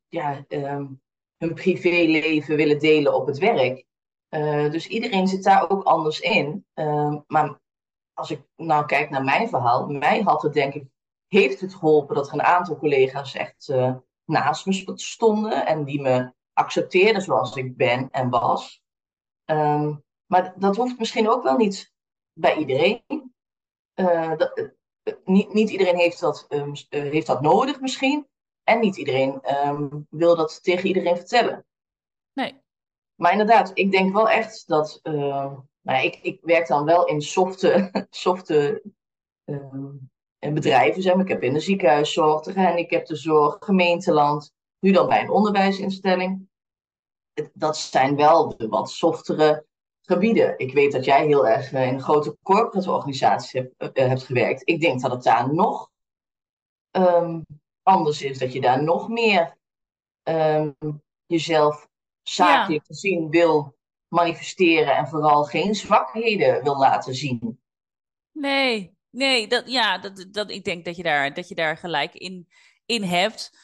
ja, 0.09 0.45
um, 0.49 1.03
hun 1.37 1.55
privéleven 1.55 2.57
willen 2.57 2.79
delen 2.79 3.15
op 3.15 3.27
het 3.27 3.39
werk. 3.39 3.85
Uh, 4.31 4.71
dus 4.71 4.87
iedereen 4.87 5.29
zit 5.29 5.43
daar 5.43 5.71
ook 5.71 5.83
anders 5.83 6.21
in. 6.21 6.67
Uh, 6.75 7.17
maar 7.27 7.61
als 8.13 8.31
ik 8.31 8.43
nou 8.57 8.87
kijk 8.87 9.11
naar 9.11 9.25
mijn 9.25 9.49
verhaal, 9.49 9.87
mij 9.87 10.21
had 10.21 10.43
het 10.43 10.53
denk 10.53 10.75
ik, 10.75 10.85
heeft 11.27 11.61
het 11.61 11.75
geholpen 11.75 12.15
dat 12.15 12.27
er 12.29 12.35
een 12.35 12.43
aantal 12.43 12.79
collega's 12.79 13.35
echt 13.35 13.69
uh, 13.69 13.97
naast 14.25 14.67
me 14.67 14.93
stonden 14.95 15.67
en 15.67 15.85
die 15.85 16.01
me 16.01 16.33
accepteerden 16.53 17.23
zoals 17.23 17.57
ik 17.57 17.77
ben 17.77 18.11
en 18.11 18.31
was. 18.31 18.83
Um, 19.45 20.05
maar 20.27 20.53
dat 20.57 20.77
hoeft 20.77 20.99
misschien 20.99 21.29
ook 21.29 21.43
wel 21.43 21.57
niet 21.57 21.93
bij 22.33 22.57
iedereen. 22.57 23.03
Dat, 24.37 24.73
niet, 25.25 25.53
niet, 25.53 25.71
iedereen 25.71 25.97
heeft 25.97 26.21
dat, 26.21 26.47
um, 26.49 26.73
heeft 26.89 27.27
dat 27.27 27.41
nodig 27.41 27.81
misschien. 27.81 28.29
En 28.63 28.81
niet 28.81 28.97
iedereen 28.97 29.41
wil 30.11 30.37
dat 30.37 30.63
tegen 30.63 30.87
iedereen 30.87 31.17
vertellen. 31.17 31.67
Nee. 32.33 32.61
Maar 33.21 33.33
inderdaad, 33.33 33.71
ik 33.75 33.91
denk 33.91 34.13
wel 34.13 34.29
echt 34.29 34.69
dat. 34.69 35.01
Uh, 35.03 35.53
nou, 35.81 36.05
ik, 36.05 36.19
ik 36.23 36.39
werk 36.43 36.67
dan 36.67 36.85
wel 36.85 37.05
in 37.05 37.23
softe, 37.23 37.91
softe 38.11 38.83
uh, 39.45 40.53
bedrijven. 40.53 41.03
Zeg. 41.03 41.15
Ik 41.15 41.29
heb 41.29 41.43
in 41.43 41.53
de 41.53 41.61
ziekenhuiszorg, 41.61 42.43
de 42.43 42.53
gehandicaptenzorg, 42.53 43.57
gemeenteland. 43.61 44.53
Nu 44.79 44.93
dan 44.93 45.09
bij 45.09 45.21
een 45.21 45.31
onderwijsinstelling. 45.31 46.49
Dat 47.53 47.77
zijn 47.77 48.17
wel 48.17 48.57
de 48.57 48.69
wat 48.69 48.91
softere 48.91 49.67
gebieden. 50.03 50.59
Ik 50.59 50.73
weet 50.73 50.93
dat 50.93 51.05
jij 51.05 51.27
heel 51.27 51.47
erg 51.47 51.73
in 51.73 51.95
een 51.95 52.03
grote 52.03 52.37
corporate 52.43 52.91
organisatie 52.91 53.61
hebt, 53.61 53.99
uh, 53.99 54.07
hebt 54.07 54.23
gewerkt. 54.23 54.69
Ik 54.69 54.81
denk 54.81 55.01
dat 55.01 55.11
het 55.11 55.23
daar 55.23 55.55
nog 55.55 55.91
um, 56.91 57.45
anders 57.83 58.23
is. 58.23 58.39
Dat 58.39 58.53
je 58.53 58.61
daar 58.61 58.83
nog 58.83 59.09
meer 59.09 59.57
um, 60.23 60.77
jezelf 61.27 61.89
zakelijk 62.31 62.87
ja. 62.87 62.95
gezien 62.95 63.31
wil 63.31 63.79
manifesteren 64.09 64.97
en 64.97 65.09
vooral 65.09 65.45
geen 65.45 65.75
zwakheden 65.75 66.63
wil 66.63 66.79
laten 66.79 67.15
zien. 67.15 67.61
Nee, 68.33 68.97
nee, 69.11 69.47
dat, 69.47 69.71
ja, 69.71 69.99
dat, 69.99 70.27
dat, 70.31 70.51
ik 70.51 70.65
denk 70.65 70.85
dat 70.85 70.97
je 70.97 71.03
daar, 71.03 71.35
dat 71.35 71.49
je 71.49 71.55
daar 71.55 71.77
gelijk 71.77 72.15
in, 72.15 72.49
in 72.87 73.03
hebt. 73.03 73.59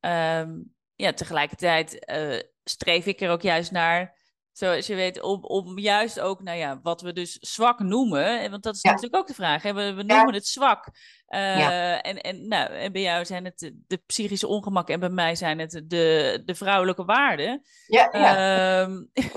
Um, 0.00 0.74
ja, 0.94 1.12
tegelijkertijd 1.12 2.10
uh, 2.10 2.40
streef 2.64 3.06
ik 3.06 3.20
er 3.20 3.30
ook 3.30 3.42
juist 3.42 3.70
naar, 3.70 4.17
zoals 4.58 4.86
je 4.86 4.94
weet, 4.94 5.22
om, 5.22 5.44
om 5.44 5.78
juist 5.78 6.20
ook, 6.20 6.42
nou 6.42 6.58
ja, 6.58 6.80
wat 6.82 7.00
we 7.00 7.12
dus 7.12 7.32
zwak 7.32 7.78
noemen. 7.78 8.50
Want 8.50 8.62
dat 8.62 8.74
is 8.74 8.82
ja. 8.82 8.90
natuurlijk 8.90 9.16
ook 9.16 9.26
de 9.26 9.34
vraag. 9.34 9.62
Hè? 9.62 9.72
We, 9.72 9.94
we 9.94 10.02
noemen 10.02 10.26
ja. 10.26 10.32
het 10.32 10.46
zwak. 10.46 10.86
Uh, 11.28 11.58
ja. 11.58 12.02
en, 12.02 12.20
en, 12.20 12.48
nou, 12.48 12.70
en 12.70 12.92
bij 12.92 13.02
jou 13.02 13.24
zijn 13.24 13.44
het 13.44 13.72
de 13.86 13.96
psychische 14.06 14.46
ongemak 14.46 14.88
en 14.88 15.00
bij 15.00 15.08
mij 15.08 15.34
zijn 15.34 15.58
het 15.58 15.82
de, 15.84 16.42
de 16.44 16.54
vrouwelijke 16.54 17.04
waarden. 17.04 17.62
Ja, 17.86 18.08
ja. 18.12 18.82
Um, 18.82 19.10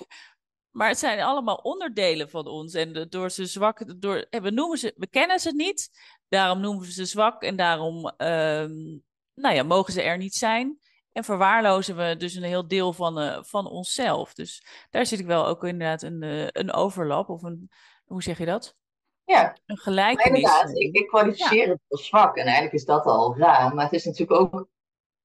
Maar 0.72 0.88
het 0.88 1.00
zijn 1.00 1.22
allemaal 1.22 1.56
onderdelen 1.56 2.30
van 2.30 2.48
ons. 2.48 2.74
En 2.74 3.08
door 3.10 3.30
ze 3.30 3.46
zwak, 3.46 4.02
door, 4.02 4.28
we, 4.30 4.52
noemen 4.52 4.78
ze, 4.78 4.94
we 4.98 5.08
kennen 5.08 5.40
ze 5.40 5.52
niet. 5.56 5.90
Daarom 6.30 6.60
noemen 6.60 6.86
we 6.86 6.92
ze 6.92 7.06
zwak. 7.06 7.44
En 7.44 7.56
daarom 7.56 8.14
ehm, 8.18 9.00
nou 9.34 9.56
ja, 9.56 9.64
mogen 9.64 9.94
ze 9.94 10.02
er 10.02 10.18
niet 10.18 10.36
zijn. 10.36 10.80
En 11.12 11.24
verwaarlozen 11.24 11.96
we 11.96 12.18
dus 12.18 12.36
een 12.36 12.44
heel 12.44 12.68
deel 12.68 12.94
van, 12.94 13.22
uh, 13.22 13.38
van 13.42 13.68
onszelf. 13.68 14.34
Dus 14.34 14.66
daar 14.90 15.06
zit 15.06 15.20
ik 15.20 15.26
wel 15.26 15.48
ook 15.48 15.64
inderdaad 15.64 16.02
een, 16.02 16.22
uh, 16.22 16.48
een 16.48 16.74
overlap. 16.74 17.30
Of 17.30 17.44
een, 17.44 17.70
hoe 18.06 18.24
zeg 18.24 18.38
je 18.38 18.46
dat? 18.46 18.76
Ja, 19.24 19.58
een 19.66 19.78
gelijkenis. 19.78 20.42
inderdaad, 20.42 20.78
ik, 20.78 20.96
ik 20.96 21.08
kwalificeer 21.08 21.70
het 21.70 21.80
als 21.88 22.06
zwak. 22.06 22.36
En 22.36 22.44
eigenlijk 22.44 22.74
is 22.74 22.86
dat 22.86 23.06
al 23.06 23.38
raar. 23.38 23.76
Maar 23.76 23.84
het 23.84 23.94
is 23.94 24.06
natuurlijk 24.06 24.40
ook 24.40 24.70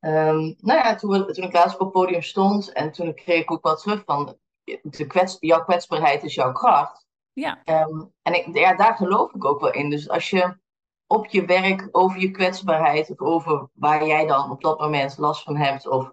Um, 0.01 0.55
nou 0.59 0.79
ja, 0.79 0.95
toen, 0.95 1.11
we, 1.11 1.33
toen 1.33 1.45
ik 1.45 1.53
laatst 1.53 1.75
op 1.75 1.81
het 1.81 1.93
podium 1.93 2.23
stond 2.23 2.73
en 2.73 2.93
toen 2.93 3.15
kreeg 3.15 3.43
ik 3.43 3.51
ook 3.51 3.63
wel 3.63 3.77
terug 3.77 4.03
van 4.05 4.39
de 4.83 5.07
kwets, 5.07 5.37
jouw 5.41 5.65
kwetsbaarheid 5.65 6.23
is 6.23 6.35
jouw 6.35 6.53
kracht. 6.53 7.07
Ja. 7.33 7.63
Um, 7.65 8.13
en 8.23 8.35
ik, 8.35 8.57
ja, 8.57 8.75
daar 8.75 8.97
geloof 8.97 9.33
ik 9.33 9.45
ook 9.45 9.61
wel 9.61 9.73
in. 9.73 9.91
Dus 9.91 10.09
als 10.09 10.31
je 10.31 10.59
op 11.07 11.27
je 11.27 11.45
werk 11.45 11.89
over 11.93 12.21
je 12.21 12.31
kwetsbaarheid 12.31 13.11
of 13.11 13.21
over 13.21 13.69
waar 13.73 14.07
jij 14.07 14.27
dan 14.27 14.51
op 14.51 14.63
dat 14.63 14.79
moment 14.79 15.19
last 15.19 15.43
van 15.43 15.57
hebt, 15.57 15.87
of 15.87 16.13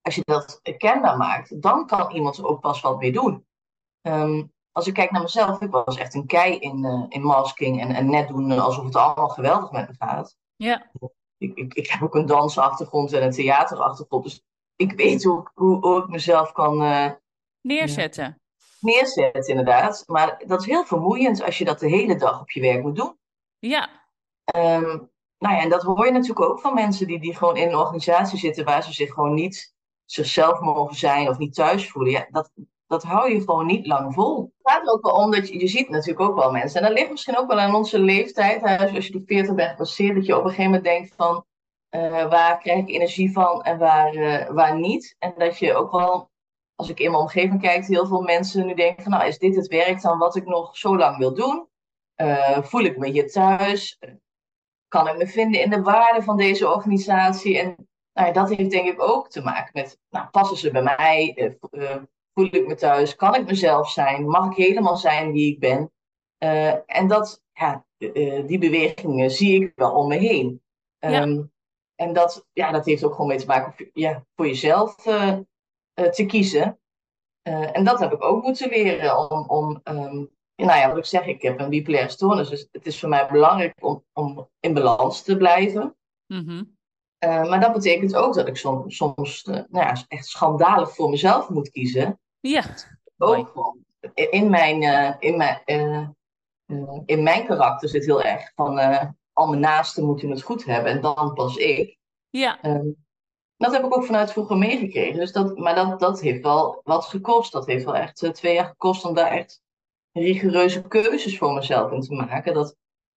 als 0.00 0.14
je 0.14 0.22
dat 0.24 0.60
kenbaar 0.76 1.16
maakt, 1.16 1.62
dan 1.62 1.86
kan 1.86 2.10
iemand 2.10 2.36
er 2.36 2.46
ook 2.46 2.60
pas 2.60 2.80
wat 2.80 2.98
mee 2.98 3.12
doen. 3.12 3.46
Um, 4.02 4.52
als 4.72 4.86
ik 4.86 4.94
kijk 4.94 5.10
naar 5.10 5.22
mezelf, 5.22 5.60
ik 5.60 5.70
was 5.70 5.96
echt 5.96 6.14
een 6.14 6.26
kei 6.26 6.58
in, 6.58 6.84
uh, 6.84 7.04
in 7.08 7.22
masking 7.22 7.80
en, 7.80 7.90
en 7.90 8.10
net 8.10 8.28
doen 8.28 8.50
alsof 8.50 8.84
het 8.84 8.96
allemaal 8.96 9.28
geweldig 9.28 9.70
met 9.70 9.88
me 9.88 9.94
gaat. 9.98 10.36
Ja 10.56 10.90
ik, 11.38 11.56
ik, 11.56 11.74
ik, 11.74 11.90
heb 11.90 12.02
ook 12.02 12.14
een 12.14 12.26
dansachtergrond 12.26 13.12
en 13.12 13.22
een 13.22 13.30
theaterachtergrond. 13.30 14.24
Dus 14.24 14.42
ik 14.76 14.92
weet 14.92 15.26
ook 15.26 15.50
hoe, 15.54 15.78
hoe 15.78 16.02
ik 16.02 16.08
mezelf 16.08 16.52
kan 16.52 16.82
uh, 16.82 17.10
neerzetten. 17.60 18.40
Neerzetten, 18.80 19.46
inderdaad. 19.46 20.02
Maar 20.06 20.42
dat 20.46 20.60
is 20.60 20.66
heel 20.66 20.84
vermoeiend 20.84 21.42
als 21.42 21.58
je 21.58 21.64
dat 21.64 21.78
de 21.78 21.88
hele 21.88 22.16
dag 22.16 22.40
op 22.40 22.50
je 22.50 22.60
werk 22.60 22.82
moet 22.82 22.96
doen. 22.96 23.18
Ja. 23.66 23.88
Um, 24.56 25.10
nou 25.38 25.54
ja, 25.54 25.60
en 25.60 25.68
dat 25.68 25.82
hoor 25.82 26.06
je 26.06 26.12
natuurlijk 26.12 26.50
ook 26.50 26.60
van 26.60 26.74
mensen 26.74 27.06
die, 27.06 27.20
die 27.20 27.36
gewoon 27.36 27.56
in 27.56 27.68
een 27.68 27.76
organisatie 27.76 28.38
zitten 28.38 28.64
waar 28.64 28.82
ze 28.82 28.92
zich 28.92 29.12
gewoon 29.12 29.34
niet 29.34 29.74
zichzelf 30.04 30.60
mogen 30.60 30.96
zijn 30.96 31.28
of 31.28 31.38
niet 31.38 31.54
thuis 31.54 31.90
voelen. 31.90 32.12
Ja, 32.12 32.26
dat, 32.30 32.50
dat 32.86 33.02
hou 33.02 33.32
je 33.32 33.40
gewoon 33.40 33.66
niet 33.66 33.86
lang 33.86 34.14
vol. 34.14 34.52
Het 34.56 34.72
gaat 34.72 34.86
er 34.86 34.92
ook 34.92 35.04
wel 35.04 35.14
om 35.14 35.30
dat 35.30 35.48
je, 35.48 35.58
je 35.58 35.66
ziet 35.66 35.88
natuurlijk 35.88 36.30
ook 36.30 36.36
wel 36.36 36.52
mensen. 36.52 36.80
En 36.80 36.86
dat 36.86 36.98
ligt 36.98 37.10
misschien 37.10 37.38
ook 37.38 37.48
wel 37.48 37.60
aan 37.60 37.74
onze 37.74 37.98
leeftijd. 37.98 38.60
Hè, 38.60 38.94
als 38.94 39.06
je 39.06 39.12
die 39.12 39.26
40 39.26 39.54
bent 39.54 39.70
gepasseerd, 39.70 40.14
dat 40.14 40.26
je 40.26 40.36
op 40.36 40.44
een 40.44 40.50
gegeven 40.50 40.70
moment 40.70 40.84
denkt 40.84 41.14
van 41.16 41.44
uh, 41.90 42.28
waar 42.28 42.58
krijg 42.58 42.78
ik 42.78 42.88
energie 42.88 43.32
van 43.32 43.62
en 43.62 43.78
waar, 43.78 44.14
uh, 44.14 44.50
waar 44.50 44.78
niet. 44.78 45.16
En 45.18 45.34
dat 45.36 45.58
je 45.58 45.74
ook 45.74 45.92
wel, 45.92 46.30
als 46.74 46.88
ik 46.88 47.00
in 47.00 47.10
mijn 47.10 47.22
omgeving 47.22 47.60
kijk, 47.60 47.86
heel 47.86 48.06
veel 48.06 48.22
mensen 48.22 48.66
nu 48.66 48.74
denken 48.74 49.02
van 49.02 49.12
nou 49.12 49.26
is 49.26 49.38
dit 49.38 49.56
het 49.56 49.66
werk 49.66 50.02
dan 50.02 50.18
wat 50.18 50.36
ik 50.36 50.44
nog 50.44 50.76
zo 50.76 50.96
lang 50.96 51.18
wil 51.18 51.34
doen? 51.34 51.68
Uh, 52.16 52.62
voel 52.62 52.84
ik 52.84 52.98
me 52.98 53.08
hier 53.08 53.30
thuis? 53.30 53.98
Kan 54.88 55.08
ik 55.08 55.16
me 55.16 55.26
vinden 55.26 55.62
in 55.62 55.70
de 55.70 55.82
waarde 55.82 56.22
van 56.22 56.36
deze 56.36 56.68
organisatie? 56.68 57.58
En 57.58 57.88
nou 58.12 58.26
ja, 58.26 58.32
dat 58.32 58.48
heeft 58.48 58.70
denk 58.70 58.88
ik 58.88 59.02
ook 59.02 59.30
te 59.30 59.42
maken 59.42 59.70
met, 59.72 59.98
nou, 60.10 60.28
passen 60.28 60.56
ze 60.56 60.70
bij 60.70 60.82
mij? 60.82 61.56
voel 62.34 62.48
ik 62.50 62.66
me 62.66 62.74
thuis? 62.74 63.14
Kan 63.14 63.34
ik 63.34 63.46
mezelf 63.46 63.90
zijn? 63.90 64.28
Mag 64.28 64.50
ik 64.50 64.56
helemaal 64.56 64.96
zijn 64.96 65.32
wie 65.32 65.52
ik 65.52 65.58
ben? 65.60 65.92
Uh, 66.38 66.74
en 66.86 67.08
dat, 67.08 67.42
ja, 67.52 67.86
die 68.46 68.58
bewegingen 68.58 69.30
zie 69.30 69.62
ik 69.62 69.72
wel 69.74 69.92
om 69.92 70.08
me 70.08 70.16
heen. 70.16 70.62
Um, 70.98 71.10
ja. 71.10 71.48
En 71.94 72.12
dat, 72.12 72.46
ja, 72.52 72.70
dat 72.70 72.84
heeft 72.84 73.04
ook 73.04 73.12
gewoon 73.12 73.26
mee 73.26 73.38
te 73.38 73.46
maken 73.46 73.90
ja, 73.92 74.24
voor 74.34 74.46
jezelf 74.46 74.94
te 75.94 76.24
kiezen. 76.26 76.80
en 77.42 77.84
dat 77.84 78.00
heb 78.00 78.12
ik 78.12 78.24
ook 78.24 78.42
moeten 78.42 78.68
leren 78.68 79.30
om, 79.30 79.48
om 79.48 79.80
um, 79.84 80.33
nou 80.56 80.78
ja, 80.78 80.88
wat 80.88 80.96
ik 80.96 81.04
zeg, 81.04 81.26
ik 81.26 81.42
heb 81.42 81.60
een 81.60 81.68
bipolaire 81.68 82.10
stoornis, 82.10 82.48
dus 82.48 82.68
het 82.72 82.86
is 82.86 83.00
voor 83.00 83.08
mij 83.08 83.28
belangrijk 83.28 83.74
om, 83.80 84.04
om 84.12 84.48
in 84.60 84.74
balans 84.74 85.22
te 85.22 85.36
blijven. 85.36 85.96
Mm 86.26 86.46
-hmm. 86.46 86.76
maar 87.48 87.60
dat 87.60 87.72
betekent 87.72 88.16
ook 88.16 88.34
dat 88.34 88.48
ik 88.48 88.56
soms, 88.56 88.96
soms 88.96 89.42
nou 89.44 89.66
ja, 89.70 90.04
echt 90.08 90.26
schandalig 90.26 90.94
voor 90.94 91.10
mezelf 91.10 91.48
moet 91.48 91.70
kiezen. 91.70 92.20
Ja. 92.40 92.64
Ook 93.18 93.48
gewoon. 93.48 93.82
In 94.14 94.50
mijn, 94.50 94.82
uh, 94.82 95.14
in, 95.18 95.36
mijn, 95.36 95.62
in 97.06 97.22
mijn 97.22 97.46
karakter 97.46 97.88
zit 97.88 98.04
heel 98.04 98.22
erg 98.22 98.52
van 98.54 98.78
al 99.32 99.48
mijn 99.48 99.60
naasten 99.60 100.04
moeten 100.04 100.30
het 100.30 100.42
goed 100.42 100.64
hebben 100.64 100.92
en 100.92 101.00
dan 101.00 101.32
pas 101.34 101.56
ik. 101.56 101.98
Ja. 102.30 102.58
dat 103.56 103.72
heb 103.72 103.84
ik 103.84 103.96
ook 103.96 104.04
vanuit 104.04 104.32
vroeger 104.32 104.56
meegekregen. 104.56 105.18
Dus 105.18 105.32
dat, 105.32 105.58
maar 105.58 105.74
dat, 105.74 106.00
dat 106.00 106.20
heeft 106.20 106.42
wel 106.42 106.80
wat 106.82 107.04
gekost. 107.04 107.52
Dat 107.52 107.66
heeft 107.66 107.84
wel 107.84 107.96
echt 107.96 108.34
twee 108.34 108.54
jaar 108.54 108.66
gekost 108.66 109.04
om 109.04 109.14
daar 109.14 109.30
echt 109.30 109.62
rigoureuze 110.20 110.82
keuzes 110.82 111.38
voor 111.38 111.52
mezelf 111.52 111.92
in 111.92 112.00
te 112.00 112.14
maken. 112.14 112.54
Dat 112.54 112.76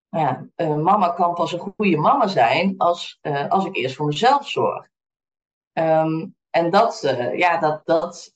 nou 0.09 0.47
ja, 0.55 0.75
mama 0.75 1.09
kan 1.09 1.33
pas 1.33 1.53
een 1.53 1.59
goede 1.59 1.97
mama 1.97 2.27
zijn 2.27 2.77
als, 2.77 3.19
als 3.49 3.65
ik 3.65 3.75
eerst 3.75 3.95
voor 3.95 4.05
mezelf 4.05 4.49
zorg. 4.49 4.89
Um, 5.73 6.35
en 6.49 6.69
dat, 6.69 7.15
ja, 7.35 7.57
dat, 7.57 7.81
dat, 7.85 8.33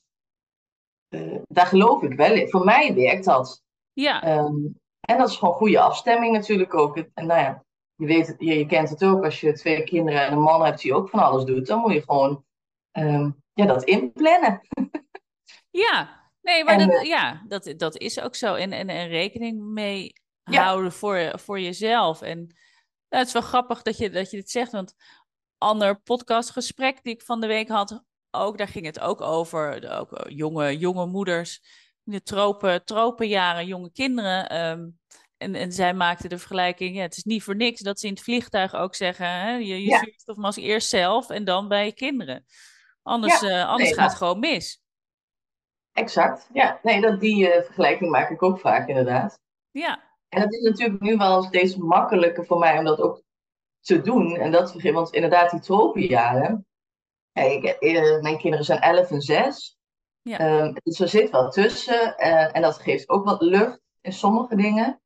daar 1.48 1.66
geloof 1.66 2.02
ik 2.02 2.14
wel 2.14 2.32
in. 2.32 2.48
Voor 2.48 2.64
mij 2.64 2.94
werkt 2.94 3.24
dat. 3.24 3.62
Ja. 3.92 4.38
Um, 4.38 4.80
en 5.00 5.18
dat 5.18 5.28
is 5.28 5.36
gewoon 5.36 5.54
goede 5.54 5.80
afstemming 5.80 6.32
natuurlijk 6.32 6.74
ook. 6.74 6.96
En 6.96 7.26
nou 7.26 7.40
ja, 7.40 7.64
je, 7.94 8.06
weet 8.06 8.26
het, 8.26 8.36
je, 8.38 8.58
je, 8.58 8.66
kent 8.66 8.88
het 8.88 9.04
ook 9.04 9.24
als 9.24 9.40
je 9.40 9.52
twee 9.52 9.84
kinderen 9.84 10.26
en 10.26 10.32
een 10.32 10.40
man 10.40 10.64
hebt 10.64 10.80
die 10.80 10.94
ook 10.94 11.08
van 11.08 11.20
alles 11.20 11.44
doet. 11.44 11.66
Dan 11.66 11.78
moet 11.78 11.92
je 11.92 12.02
gewoon 12.02 12.44
um, 12.92 13.42
ja, 13.52 13.66
dat 13.66 13.84
inplannen. 13.84 14.60
ja, 15.84 16.21
nee, 16.42 16.64
maar 16.64 16.78
en, 16.78 16.88
dat, 16.88 17.06
ja, 17.06 17.42
dat, 17.48 17.74
dat 17.76 17.96
is 17.96 18.20
ook 18.20 18.34
zo. 18.34 18.54
En, 18.54 18.72
en, 18.72 18.88
en 18.88 19.08
rekening 19.08 19.62
mee 19.62 20.12
houden 20.42 20.92
voor, 20.92 21.38
voor 21.38 21.60
jezelf. 21.60 22.22
En 22.22 22.38
nou, 22.38 22.54
het 23.08 23.26
is 23.26 23.32
wel 23.32 23.42
grappig 23.42 23.82
dat 23.82 23.96
je, 23.98 24.10
dat 24.10 24.30
je 24.30 24.36
dit 24.36 24.50
zegt, 24.50 24.72
want 24.72 24.94
ander 25.58 26.00
podcastgesprek 26.00 27.02
die 27.02 27.14
ik 27.14 27.22
van 27.22 27.40
de 27.40 27.46
week 27.46 27.68
had, 27.68 28.02
ook, 28.30 28.58
daar 28.58 28.68
ging 28.68 28.86
het 28.86 29.00
ook 29.00 29.20
over. 29.20 29.90
Ook 29.98 30.12
eh, 30.12 30.36
jonge, 30.36 30.78
jonge 30.78 31.06
moeders 31.06 31.62
in 32.04 32.12
de 32.12 32.22
tropen, 32.22 32.84
tropenjaren, 32.84 33.66
jonge 33.66 33.92
kinderen. 33.92 34.56
Um, 34.70 35.00
en, 35.36 35.54
en 35.54 35.72
zij 35.72 35.94
maakte 35.94 36.28
de 36.28 36.38
vergelijking, 36.38 36.96
ja, 36.96 37.02
het 37.02 37.16
is 37.16 37.24
niet 37.24 37.42
voor 37.42 37.56
niks 37.56 37.80
dat 37.80 38.00
ze 38.00 38.06
in 38.06 38.12
het 38.12 38.22
vliegtuig 38.22 38.74
ook 38.74 38.94
zeggen, 38.94 39.26
hè, 39.26 39.52
je, 39.52 39.66
je 39.66 39.88
ja. 39.88 39.98
zuurstofmas 39.98 40.56
eerst 40.56 40.88
zelf 40.88 41.30
en 41.30 41.44
dan 41.44 41.68
bij 41.68 41.84
je 41.84 41.92
kinderen. 41.92 42.44
Anders, 43.02 43.40
ja, 43.40 43.48
uh, 43.48 43.68
anders 43.68 43.88
nee, 43.88 43.98
gaat 43.98 44.08
het 44.08 44.18
gewoon 44.18 44.38
mis. 44.38 44.81
Exact, 45.92 46.48
ja. 46.52 46.78
Nee, 46.82 47.00
dat, 47.00 47.20
die 47.20 47.48
uh, 47.48 47.62
vergelijking 47.62 48.10
maak 48.10 48.30
ik 48.30 48.42
ook 48.42 48.60
vaak 48.60 48.88
inderdaad. 48.88 49.40
Ja. 49.70 50.02
En 50.28 50.40
het 50.40 50.52
is 50.52 50.62
natuurlijk 50.62 51.00
nu 51.00 51.16
wel 51.16 51.42
steeds 51.42 51.76
makkelijker 51.76 52.46
voor 52.46 52.58
mij 52.58 52.78
om 52.78 52.84
dat 52.84 53.00
ook 53.00 53.22
te 53.80 54.00
doen. 54.00 54.36
En 54.36 54.50
dat, 54.50 54.82
want 54.82 55.12
inderdaad, 55.12 55.50
die 55.50 55.60
tropenjaren, 55.60 56.66
ik, 57.32 57.64
eh, 57.64 58.20
mijn 58.20 58.38
kinderen 58.38 58.64
zijn 58.64 58.80
11 58.80 59.10
en 59.10 59.20
6. 59.20 59.76
Ja. 60.22 60.60
Um, 60.60 60.74
dus 60.82 61.00
er 61.00 61.08
zit 61.08 61.30
wel 61.30 61.50
tussen. 61.50 62.14
Uh, 62.18 62.56
en 62.56 62.62
dat 62.62 62.78
geeft 62.78 63.08
ook 63.08 63.24
wat 63.24 63.40
lucht 63.40 63.80
in 64.00 64.12
sommige 64.12 64.56
dingen. 64.56 65.00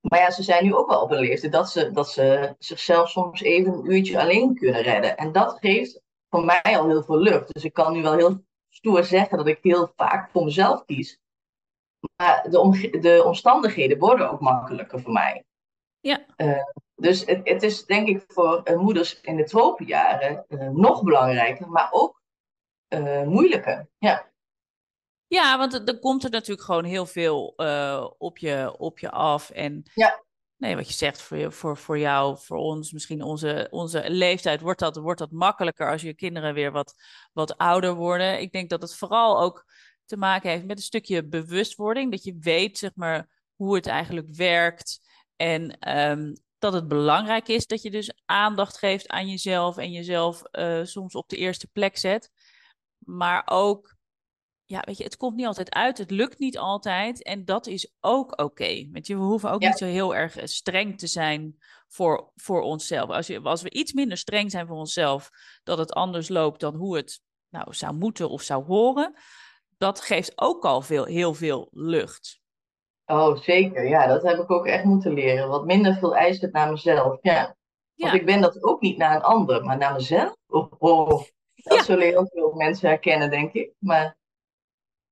Maar 0.00 0.18
ja, 0.18 0.30
ze 0.30 0.42
zijn 0.42 0.64
nu 0.64 0.74
ook 0.74 0.88
wel 0.88 1.02
op 1.02 1.10
een 1.10 1.20
leeftijd 1.20 1.52
dat 1.52 1.70
ze, 1.70 1.92
dat 1.92 2.10
ze 2.10 2.54
zichzelf 2.58 3.10
soms 3.10 3.40
even 3.40 3.72
een 3.72 3.92
uurtje 3.92 4.20
alleen 4.20 4.54
kunnen 4.54 4.82
redden. 4.82 5.16
En 5.16 5.32
dat 5.32 5.58
geeft 5.60 6.00
voor 6.28 6.44
mij 6.44 6.62
al 6.78 6.88
heel 6.88 7.02
veel 7.02 7.18
lucht. 7.18 7.52
Dus 7.52 7.64
ik 7.64 7.72
kan 7.72 7.92
nu 7.92 8.02
wel 8.02 8.16
heel 8.16 8.44
stoer 8.80 9.04
zeggen 9.04 9.38
dat 9.38 9.46
ik 9.46 9.58
heel 9.62 9.92
vaak 9.96 10.30
voor 10.30 10.44
mezelf 10.44 10.84
kies. 10.84 11.18
Maar 12.16 12.50
de, 12.50 12.58
om, 12.58 12.72
de 13.00 13.22
omstandigheden 13.24 13.98
worden 13.98 14.30
ook 14.30 14.40
makkelijker 14.40 15.00
voor 15.00 15.12
mij. 15.12 15.44
Ja. 16.00 16.24
Uh, 16.36 16.62
dus 16.94 17.24
het, 17.24 17.40
het, 17.48 17.62
is 17.62 17.84
denk 17.84 18.08
ik 18.08 18.24
voor 18.26 18.60
uh, 18.64 18.78
moeders 18.78 19.20
in 19.20 19.36
de 19.36 19.44
tropenjaren 19.44 20.44
uh, 20.48 20.68
nog 20.68 21.02
belangrijker, 21.02 21.68
maar 21.68 21.88
ook 21.90 22.18
moeilijker. 23.24 23.88
Ja. 23.98 24.28
Ja, 25.26 25.58
want 25.58 25.88
er 25.88 25.98
komt 25.98 26.24
er 26.24 26.30
natuurlijk 26.30 26.66
gewoon 26.66 26.84
heel 26.84 27.06
veel 27.06 27.54
op, 28.18 28.38
je, 28.38 28.74
op 28.78 28.98
je 28.98 29.10
af. 29.10 29.50
En 29.50 29.82
ja. 29.94 30.22
Nee, 30.60 30.76
wat 30.76 30.88
je 30.88 30.94
zegt, 30.94 31.22
voor, 31.22 31.52
voor, 31.52 31.76
voor 31.76 31.98
jou, 31.98 32.38
voor 32.38 32.56
ons, 32.56 32.92
misschien 32.92 33.22
onze, 33.22 33.66
onze 33.70 34.10
leeftijd, 34.10 34.60
wordt 34.60 34.80
dat, 34.80 34.96
wordt 34.96 35.18
dat 35.18 35.30
makkelijker 35.30 35.90
als 35.90 36.02
je 36.02 36.14
kinderen 36.14 36.54
weer 36.54 36.72
wat, 36.72 36.94
wat 37.32 37.56
ouder 37.56 37.94
worden. 37.94 38.40
Ik 38.40 38.52
denk 38.52 38.70
dat 38.70 38.82
het 38.82 38.96
vooral 38.96 39.40
ook 39.40 39.64
te 40.04 40.16
maken 40.16 40.50
heeft 40.50 40.66
met 40.66 40.76
een 40.76 40.82
stukje 40.82 41.28
bewustwording. 41.28 42.10
Dat 42.10 42.24
je 42.24 42.36
weet, 42.40 42.78
zeg 42.78 42.90
maar, 42.94 43.28
hoe 43.54 43.74
het 43.74 43.86
eigenlijk 43.86 44.34
werkt. 44.34 45.00
En 45.36 45.90
um, 46.10 46.32
dat 46.58 46.72
het 46.72 46.88
belangrijk 46.88 47.48
is 47.48 47.66
dat 47.66 47.82
je 47.82 47.90
dus 47.90 48.12
aandacht 48.24 48.78
geeft 48.78 49.08
aan 49.08 49.28
jezelf 49.28 49.76
en 49.76 49.92
jezelf 49.92 50.42
uh, 50.52 50.84
soms 50.84 51.14
op 51.14 51.28
de 51.28 51.36
eerste 51.36 51.66
plek 51.72 51.96
zet. 51.96 52.30
Maar 52.98 53.42
ook, 53.44 53.96
ja, 54.70 54.82
weet 54.84 54.96
je, 54.96 55.04
het 55.04 55.16
komt 55.16 55.36
niet 55.36 55.46
altijd 55.46 55.74
uit, 55.74 55.98
het 55.98 56.10
lukt 56.10 56.38
niet 56.38 56.58
altijd 56.58 57.22
en 57.22 57.44
dat 57.44 57.66
is 57.66 57.92
ook 58.00 58.30
oké. 58.30 58.42
Okay. 58.42 58.88
We 58.90 59.14
hoeven 59.14 59.50
ook 59.50 59.62
ja. 59.62 59.68
niet 59.68 59.78
zo 59.78 59.84
heel 59.84 60.14
erg 60.14 60.36
streng 60.42 60.98
te 60.98 61.06
zijn 61.06 61.56
voor, 61.88 62.30
voor 62.34 62.60
onszelf. 62.60 63.10
Als, 63.10 63.26
je, 63.26 63.40
als 63.40 63.62
we 63.62 63.70
iets 63.70 63.92
minder 63.92 64.16
streng 64.16 64.50
zijn 64.50 64.66
voor 64.66 64.76
onszelf, 64.76 65.30
dat 65.62 65.78
het 65.78 65.92
anders 65.92 66.28
loopt 66.28 66.60
dan 66.60 66.74
hoe 66.74 66.96
het 66.96 67.20
nou 67.48 67.74
zou 67.74 67.94
moeten 67.94 68.28
of 68.30 68.42
zou 68.42 68.64
horen, 68.64 69.14
dat 69.78 70.00
geeft 70.00 70.32
ook 70.34 70.64
al 70.64 70.82
veel, 70.82 71.04
heel 71.04 71.34
veel 71.34 71.68
lucht. 71.70 72.40
Oh, 73.06 73.36
zeker. 73.36 73.88
Ja, 73.88 74.06
dat 74.06 74.22
heb 74.22 74.38
ik 74.38 74.50
ook 74.50 74.66
echt 74.66 74.84
moeten 74.84 75.12
leren. 75.12 75.48
Wat 75.48 75.64
minder 75.64 75.94
veel 75.94 76.16
eisen 76.16 76.50
naar 76.52 76.70
mezelf. 76.70 77.18
Ja. 77.20 77.56
Want 77.94 78.14
ik 78.14 78.26
ben 78.26 78.40
dat 78.40 78.62
ook 78.62 78.80
niet 78.80 78.96
naar 78.96 79.14
een 79.14 79.22
ander, 79.22 79.64
maar 79.64 79.78
naar 79.78 79.92
mezelf. 79.92 80.36
Oh, 80.46 80.72
oh. 80.78 81.22
Dat 81.54 81.84
zullen 81.84 82.06
heel 82.06 82.28
veel 82.32 82.52
mensen 82.52 82.88
herkennen, 82.88 83.30
denk 83.30 83.52
ik. 83.52 83.72
Maar... 83.78 84.18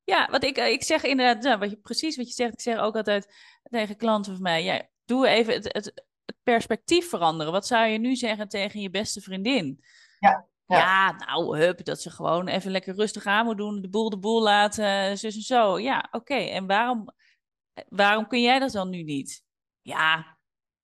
Ja, 0.09 0.29
wat 0.31 0.45
ik, 0.45 0.57
eh, 0.57 0.71
ik 0.71 0.83
zeg 0.83 1.03
inderdaad, 1.03 1.43
nou, 1.43 1.59
wat 1.59 1.71
je, 1.71 1.77
precies 1.77 2.17
wat 2.17 2.29
je 2.29 2.35
zegt. 2.35 2.53
Ik 2.53 2.61
zeg 2.61 2.79
ook 2.79 2.97
altijd 2.97 3.35
tegen 3.63 3.97
klanten 3.97 4.33
van 4.33 4.43
mij, 4.43 4.65
ja, 4.65 4.89
doe 5.05 5.29
even 5.29 5.53
het, 5.55 5.73
het, 5.73 5.85
het 6.25 6.37
perspectief 6.43 7.09
veranderen. 7.09 7.53
Wat 7.53 7.67
zou 7.67 7.87
je 7.87 7.99
nu 7.99 8.17
zeggen 8.17 8.49
tegen 8.49 8.81
je 8.81 8.91
beste 8.91 9.21
vriendin? 9.21 9.85
Ja. 10.19 10.47
Ja. 10.67 10.79
ja, 10.79 11.13
nou, 11.13 11.59
hup, 11.59 11.85
dat 11.85 12.01
ze 12.01 12.11
gewoon 12.11 12.49
even 12.49 12.71
lekker 12.71 12.95
rustig 12.95 13.27
aan 13.27 13.45
moet 13.45 13.57
doen, 13.57 13.81
de 13.83 13.89
boel 13.89 14.11
de 14.11 14.19
boel 14.19 14.43
laten, 14.43 15.19
zus 15.19 15.37
en 15.37 15.43
zo. 15.43 15.79
Ja, 15.79 16.09
oké. 16.11 16.35
En 16.35 16.67
waarom, 16.67 17.09
waarom 17.89 18.27
kun 18.27 18.43
jij 18.43 18.59
dat 18.59 18.73
dan 18.73 18.91
nu 18.91 19.03
niet? 19.03 19.45
Ja, 19.83 20.38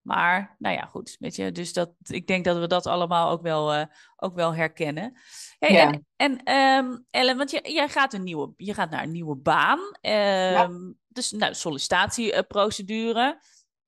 maar, 0.05 0.57
nou 0.59 0.75
ja, 0.77 0.85
goed. 0.85 1.17
Weet 1.19 1.37
je, 1.37 1.53
dus 1.53 1.73
dat, 1.73 1.93
ik 2.03 2.27
denk 2.27 2.45
dat 2.45 2.59
we 2.59 2.67
dat 2.67 2.87
allemaal 2.87 3.31
ook 3.31 3.43
wel, 3.43 3.75
uh, 3.75 3.85
ook 4.17 4.35
wel 4.35 4.55
herkennen. 4.55 5.21
Hey, 5.59 5.73
ja. 5.73 6.01
En, 6.17 6.43
en 6.43 6.55
um, 6.85 7.07
Ellen, 7.11 7.37
want 7.37 7.51
je, 7.51 7.73
jij 7.73 7.89
gaat, 7.89 8.13
een 8.13 8.23
nieuwe, 8.23 8.53
je 8.57 8.75
gaat 8.75 8.91
naar 8.91 9.03
een 9.03 9.11
nieuwe 9.11 9.37
baan. 9.37 9.79
Um, 9.79 9.93
ja. 10.03 10.71
Dus, 11.09 11.31
nou, 11.31 11.55
sollicitatieprocedure. 11.55 13.41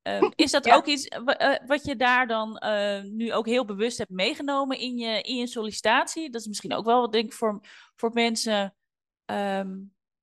Um, 0.02 0.32
is 0.44 0.50
dat 0.50 0.70
ook 0.70 0.86
iets 0.86 1.06
uh, 1.06 1.54
wat 1.66 1.84
je 1.84 1.96
daar 1.96 2.26
dan 2.26 2.62
uh, 2.64 3.02
nu 3.02 3.32
ook 3.32 3.46
heel 3.46 3.64
bewust 3.64 3.98
hebt 3.98 4.10
meegenomen 4.10 4.78
in 4.78 4.96
je, 4.96 5.20
in 5.20 5.36
je 5.36 5.46
sollicitatie? 5.46 6.30
Dat 6.30 6.40
is 6.40 6.46
misschien 6.46 6.74
ook 6.74 6.84
wel, 6.84 7.10
denk 7.10 7.24
ik, 7.24 7.32
voor, 7.32 7.60
voor 7.94 8.10
mensen 8.12 8.74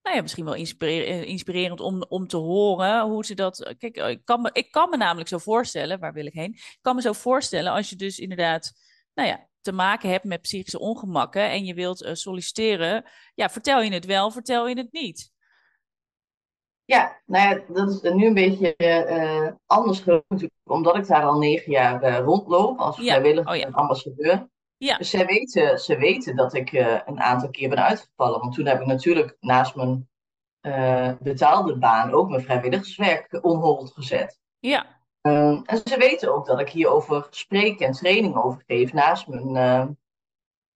nou 0.03 0.15
ja, 0.15 0.21
misschien 0.21 0.45
wel 0.45 0.53
inspirerend, 0.53 1.25
inspirerend 1.25 1.79
om, 1.79 2.03
om 2.09 2.27
te 2.27 2.37
horen 2.37 3.01
hoe 3.01 3.25
ze 3.25 3.35
dat. 3.35 3.75
Kijk, 3.77 3.97
ik 3.97 4.25
kan, 4.25 4.41
me, 4.41 4.49
ik 4.53 4.71
kan 4.71 4.89
me 4.89 4.97
namelijk 4.97 5.29
zo 5.29 5.37
voorstellen, 5.37 5.99
waar 5.99 6.13
wil 6.13 6.25
ik 6.25 6.33
heen? 6.33 6.53
Ik 6.53 6.79
kan 6.81 6.95
me 6.95 7.01
zo 7.01 7.13
voorstellen 7.13 7.71
als 7.71 7.89
je 7.89 7.95
dus 7.95 8.19
inderdaad, 8.19 8.71
nou 9.13 9.27
ja, 9.27 9.47
te 9.61 9.71
maken 9.71 10.09
hebt 10.09 10.23
met 10.23 10.41
psychische 10.41 10.79
ongemakken 10.79 11.49
en 11.49 11.65
je 11.65 11.73
wilt 11.73 12.01
uh, 12.01 12.13
solliciteren, 12.13 13.03
ja, 13.35 13.49
vertel 13.49 13.81
je 13.81 13.93
het 13.93 14.05
wel, 14.05 14.31
vertel 14.31 14.67
je 14.67 14.77
het 14.77 14.91
niet. 14.91 15.31
Ja, 16.85 17.21
nou 17.25 17.49
ja, 17.49 17.73
dat 17.73 17.89
is 17.89 18.01
nu 18.01 18.25
een 18.25 18.33
beetje 18.33 18.73
uh, 18.77 19.51
anders 19.65 20.03
natuurlijk, 20.05 20.53
omdat 20.63 20.95
ik 20.95 21.07
daar 21.07 21.23
al 21.23 21.37
negen 21.37 21.71
jaar 21.71 22.03
uh, 22.03 22.17
rondloop 22.17 22.79
als 22.79 22.95
vrijwilliger 22.95 23.51
oh, 23.51 23.57
ja. 23.57 23.69
ambassadeur. 23.71 24.49
Ja. 24.83 24.97
Dus 24.97 25.09
zij 25.09 25.25
weten, 25.25 25.79
ze 25.79 25.97
weten 25.97 26.35
dat 26.35 26.53
ik 26.53 26.71
uh, 26.71 26.99
een 27.05 27.21
aantal 27.21 27.49
keer 27.49 27.69
ben 27.69 27.83
uitgevallen. 27.83 28.39
Want 28.39 28.53
toen 28.53 28.65
heb 28.65 28.79
ik 28.79 28.85
natuurlijk 28.85 29.37
naast 29.39 29.75
mijn 29.75 30.09
uh, 30.61 31.11
betaalde 31.19 31.77
baan 31.77 32.11
ook 32.11 32.29
mijn 32.29 32.43
vrijwilligerswerk 32.43 33.39
onhold 33.41 33.91
gezet. 33.91 34.39
Ja. 34.59 35.01
Uh, 35.21 35.61
en 35.65 35.81
ze 35.85 35.97
weten 35.97 36.33
ook 36.33 36.45
dat 36.45 36.59
ik 36.59 36.69
hierover 36.69 37.27
spreek 37.29 37.79
en 37.79 37.91
training 37.91 38.35
over 38.35 38.63
geef 38.67 38.93
naast 38.93 39.27
mijn, 39.27 39.51
nou 39.51 39.95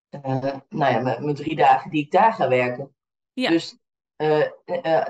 ja, 0.09 0.63
mijn, 0.69 1.03
mijn, 1.03 1.35
drie 1.35 1.55
dagen 1.55 1.91
die 1.91 2.03
ik 2.03 2.11
daar 2.11 2.33
ga 2.33 2.47
werken. 2.47 2.95
Ja. 3.33 3.49
Dus 3.49 3.77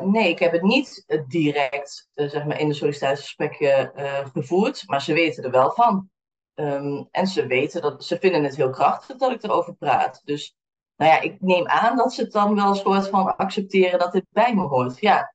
nee, 0.01 0.29
ik 0.29 0.39
heb 0.39 0.51
het 0.51 0.61
niet 0.61 1.23
direct 1.27 2.09
zeg 2.13 2.45
maar 2.45 2.59
in 2.59 2.67
de 2.67 2.73
sollicitatiegesprekken 2.73 3.91
gevoerd, 4.33 4.83
maar 4.87 5.01
ze 5.01 5.13
weten 5.13 5.43
er 5.43 5.51
wel 5.51 5.71
van. 5.71 6.09
Um, 6.59 7.07
en 7.11 7.27
ze 7.27 7.47
weten 7.47 7.81
dat, 7.81 8.05
ze 8.05 8.19
vinden 8.19 8.43
het 8.43 8.55
heel 8.55 8.69
krachtig 8.69 9.17
dat 9.17 9.31
ik 9.31 9.43
erover 9.43 9.75
praat. 9.75 10.21
Dus 10.25 10.55
nou 10.95 11.11
ja, 11.11 11.21
ik 11.21 11.41
neem 11.41 11.67
aan 11.67 11.97
dat 11.97 12.13
ze 12.13 12.21
het 12.21 12.31
dan 12.31 12.55
wel 12.55 12.67
een 12.67 12.75
soort 12.75 13.07
van 13.07 13.37
accepteren 13.37 13.99
dat 13.99 14.11
dit 14.11 14.25
bij 14.29 14.55
me 14.55 14.61
hoort. 14.61 14.99
Ja, 14.99 15.33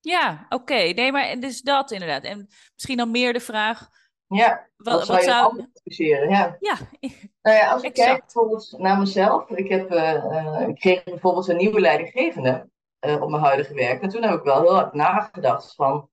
ja 0.00 0.46
oké. 0.48 0.54
Okay. 0.54 0.90
Nee, 0.90 1.12
maar 1.12 1.40
dus 1.40 1.62
dat 1.62 1.90
inderdaad. 1.90 2.24
En 2.24 2.48
misschien 2.74 2.96
dan 2.96 3.10
meer 3.10 3.32
de 3.32 3.40
vraag. 3.40 3.88
Ja, 4.26 4.68
wat, 4.76 5.06
zou 5.06 5.18
je 5.18 5.24
zou... 5.24 5.66
adviseren? 5.74 6.28
Ja. 6.28 6.56
Ja, 6.60 6.76
nou 7.42 7.56
ja, 7.56 7.72
als 7.72 7.82
ik 7.82 7.94
kijk 7.94 8.20
bijvoorbeeld 8.20 8.74
naar 8.78 8.98
mezelf. 8.98 9.50
Ik, 9.50 9.68
heb, 9.68 9.92
uh, 9.92 10.68
ik 10.68 10.74
kreeg 10.74 11.04
bijvoorbeeld 11.04 11.48
een 11.48 11.56
nieuwe 11.56 11.80
leidinggevende 11.80 12.68
uh, 13.06 13.22
op 13.22 13.30
mijn 13.30 13.42
huidige 13.42 13.74
werk. 13.74 14.02
En 14.02 14.08
toen 14.08 14.22
heb 14.22 14.38
ik 14.38 14.44
wel 14.44 14.60
heel 14.60 14.74
hard 14.74 14.92
nagedacht 14.92 15.74
van, 15.74 16.08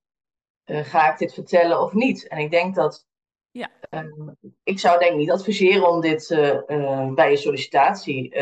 uh, 0.65 0.84
ga 0.84 1.12
ik 1.12 1.17
dit 1.17 1.34
vertellen 1.34 1.82
of 1.82 1.93
niet? 1.93 2.28
En 2.28 2.38
ik 2.38 2.52
denk 2.52 2.76
dat 2.76 3.06
ja. 3.58 3.70
Uh, 3.89 4.28
ik 4.63 4.80
zou 4.80 5.00
denk 5.00 5.15
niet 5.15 5.32
adviseren 5.32 5.89
om 5.89 6.02
dit 6.02 6.30
uh, 6.30 6.60
uh, 6.67 7.13
bij 7.13 7.32
je 7.32 7.38
sollicitatie 7.38 8.36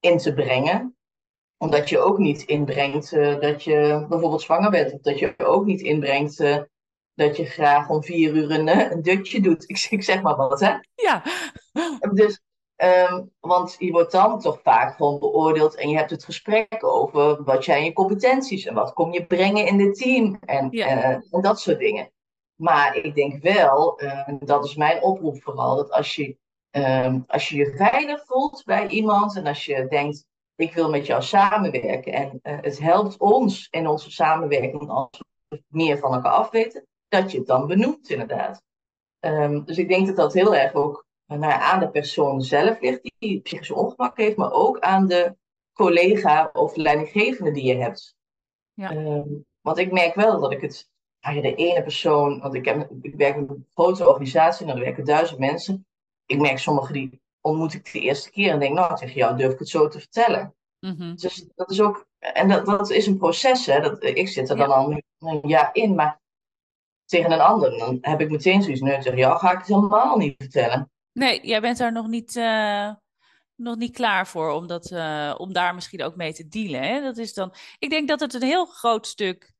in 0.00 0.18
te 0.18 0.34
brengen. 0.34 0.96
Omdat 1.56 1.88
je 1.88 1.98
ook 1.98 2.18
niet 2.18 2.42
inbrengt 2.42 3.10
dat 3.40 3.64
je 3.64 4.06
bijvoorbeeld 4.08 4.42
zwanger 4.42 4.70
bent. 4.70 4.92
Of 4.92 5.00
dat 5.00 5.18
je 5.18 5.34
ook 5.36 5.64
niet 5.64 5.80
inbrengt 5.80 6.36
dat 7.14 7.36
je 7.36 7.44
graag 7.44 7.88
om 7.88 8.02
vier 8.02 8.34
uur 8.34 8.50
een, 8.50 8.92
een 8.92 9.02
dutje 9.02 9.40
doet. 9.40 9.64
Ik, 9.70 9.86
ik, 9.90 10.02
zeg 10.02 10.22
maar 10.22 10.36
wat, 10.36 10.60
hè? 10.60 10.74
Ja. 10.94 11.22
Dus, 12.12 12.40
um, 12.76 13.30
want 13.40 13.76
je 13.78 13.90
wordt 13.90 14.12
dan 14.12 14.40
toch 14.40 14.60
vaak 14.62 14.96
gewoon 14.96 15.18
beoordeeld 15.18 15.74
en 15.74 15.88
je 15.88 15.96
hebt 15.96 16.10
het 16.10 16.24
gesprek 16.24 16.84
over 16.84 17.44
wat 17.44 17.64
zijn 17.64 17.84
je 17.84 17.92
competenties 17.92 18.66
en 18.66 18.74
wat 18.74 18.92
kom 18.92 19.12
je 19.12 19.26
brengen 19.26 19.66
in 19.66 19.80
het 19.80 19.94
team 19.94 20.38
en, 20.40 20.68
ja. 20.70 20.86
en 20.86 21.40
dat 21.40 21.60
soort 21.60 21.78
dingen. 21.78 22.10
Maar 22.60 22.96
ik 22.96 23.14
denk 23.14 23.42
wel, 23.42 24.02
uh, 24.02 24.28
dat 24.40 24.64
is 24.64 24.74
mijn 24.74 25.02
oproep 25.02 25.42
vooral, 25.42 25.76
dat 25.76 25.90
als 25.90 26.14
je, 26.14 26.36
uh, 26.76 27.14
als 27.26 27.48
je 27.48 27.56
je 27.56 27.74
veilig 27.76 28.24
voelt 28.26 28.62
bij 28.64 28.86
iemand 28.86 29.36
en 29.36 29.46
als 29.46 29.64
je 29.64 29.86
denkt, 29.88 30.26
ik 30.54 30.74
wil 30.74 30.90
met 30.90 31.06
jou 31.06 31.22
samenwerken 31.22 32.12
en 32.12 32.40
uh, 32.42 32.58
het 32.60 32.78
helpt 32.78 33.18
ons 33.18 33.68
in 33.70 33.86
onze 33.86 34.10
samenwerking 34.10 34.88
als 34.88 35.22
we 35.48 35.62
meer 35.68 35.98
van 35.98 36.14
elkaar 36.14 36.32
afweten, 36.32 36.86
dat 37.08 37.32
je 37.32 37.38
het 37.38 37.46
dan 37.46 37.66
benoemt 37.66 38.10
inderdaad. 38.10 38.62
Um, 39.20 39.64
dus 39.64 39.78
ik 39.78 39.88
denk 39.88 40.06
dat 40.06 40.16
dat 40.16 40.32
heel 40.32 40.54
erg 40.54 40.74
ook 40.74 41.06
nou, 41.26 41.52
aan 41.52 41.80
de 41.80 41.90
persoon 41.90 42.42
zelf 42.42 42.80
ligt 42.80 43.10
die 43.18 43.40
psychische 43.40 43.74
ongemak 43.74 44.16
heeft, 44.16 44.36
maar 44.36 44.52
ook 44.52 44.78
aan 44.78 45.06
de 45.06 45.36
collega 45.72 46.50
of 46.52 46.76
leidinggevende 46.76 47.50
die 47.50 47.64
je 47.64 47.76
hebt. 47.76 48.14
Ja. 48.72 48.92
Um, 48.92 49.44
want 49.60 49.78
ik 49.78 49.92
merk 49.92 50.14
wel 50.14 50.40
dat 50.40 50.52
ik 50.52 50.60
het 50.60 50.89
de 51.20 51.54
ene 51.54 51.82
persoon, 51.82 52.40
want 52.40 52.54
ik, 52.54 52.64
heb, 52.64 52.90
ik 53.02 53.14
werk 53.14 53.36
in 53.36 53.46
een 53.48 53.66
grote 53.74 54.08
organisatie 54.08 54.66
en 54.66 54.72
er 54.72 54.80
werken 54.84 55.04
duizend 55.04 55.38
mensen. 55.38 55.86
Ik 56.26 56.40
merk 56.40 56.58
sommigen 56.58 56.92
die 56.92 57.20
ontmoet 57.40 57.74
ik 57.74 57.92
de 57.92 58.00
eerste 58.00 58.30
keer 58.30 58.52
en 58.52 58.58
denk, 58.58 58.74
nou, 58.74 58.96
tegen 58.96 59.14
jou 59.14 59.36
durf 59.36 59.52
ik 59.52 59.58
het 59.58 59.68
zo 59.68 59.88
te 59.88 59.98
vertellen. 59.98 60.54
Mm 60.80 60.94
-hmm. 60.98 61.16
Dus 61.16 61.46
dat 61.54 61.70
is 61.70 61.80
ook, 61.80 62.06
en 62.18 62.48
dat, 62.48 62.66
dat 62.66 62.90
is 62.90 63.06
een 63.06 63.18
proces, 63.18 63.66
hè. 63.66 63.80
Dat, 63.80 64.04
ik 64.04 64.28
zit 64.28 64.50
er 64.50 64.56
dan 64.56 64.72
al 64.72 65.00
een 65.18 65.40
jaar 65.42 65.70
in, 65.72 65.94
maar 65.94 66.20
tegen 67.04 67.32
een 67.32 67.40
ander, 67.40 67.78
dan 67.78 67.98
heb 68.00 68.20
ik 68.20 68.30
meteen 68.30 68.62
zoiets, 68.62 68.80
nee, 68.80 68.98
tegen 68.98 69.18
jou 69.18 69.38
ga 69.38 69.52
ik 69.52 69.58
het 69.58 69.66
helemaal 69.66 70.16
niet 70.16 70.34
vertellen. 70.38 70.90
Nee, 71.12 71.46
jij 71.46 71.60
bent 71.60 71.78
daar 71.78 71.92
nog 71.92 72.06
niet, 72.06 72.36
uh, 72.36 72.92
nog 73.54 73.76
niet 73.76 73.92
klaar 73.92 74.26
voor 74.26 74.50
om, 74.50 74.66
dat, 74.66 74.90
uh, 74.90 75.34
om 75.36 75.52
daar 75.52 75.74
misschien 75.74 76.02
ook 76.02 76.16
mee 76.16 76.32
te 76.32 76.48
dealen. 76.48 76.82
Hè? 76.82 77.00
Dat 77.00 77.16
is 77.16 77.34
dan, 77.34 77.54
ik 77.78 77.90
denk 77.90 78.08
dat 78.08 78.20
het 78.20 78.34
een 78.34 78.42
heel 78.42 78.66
groot 78.66 79.06
stuk 79.06 79.52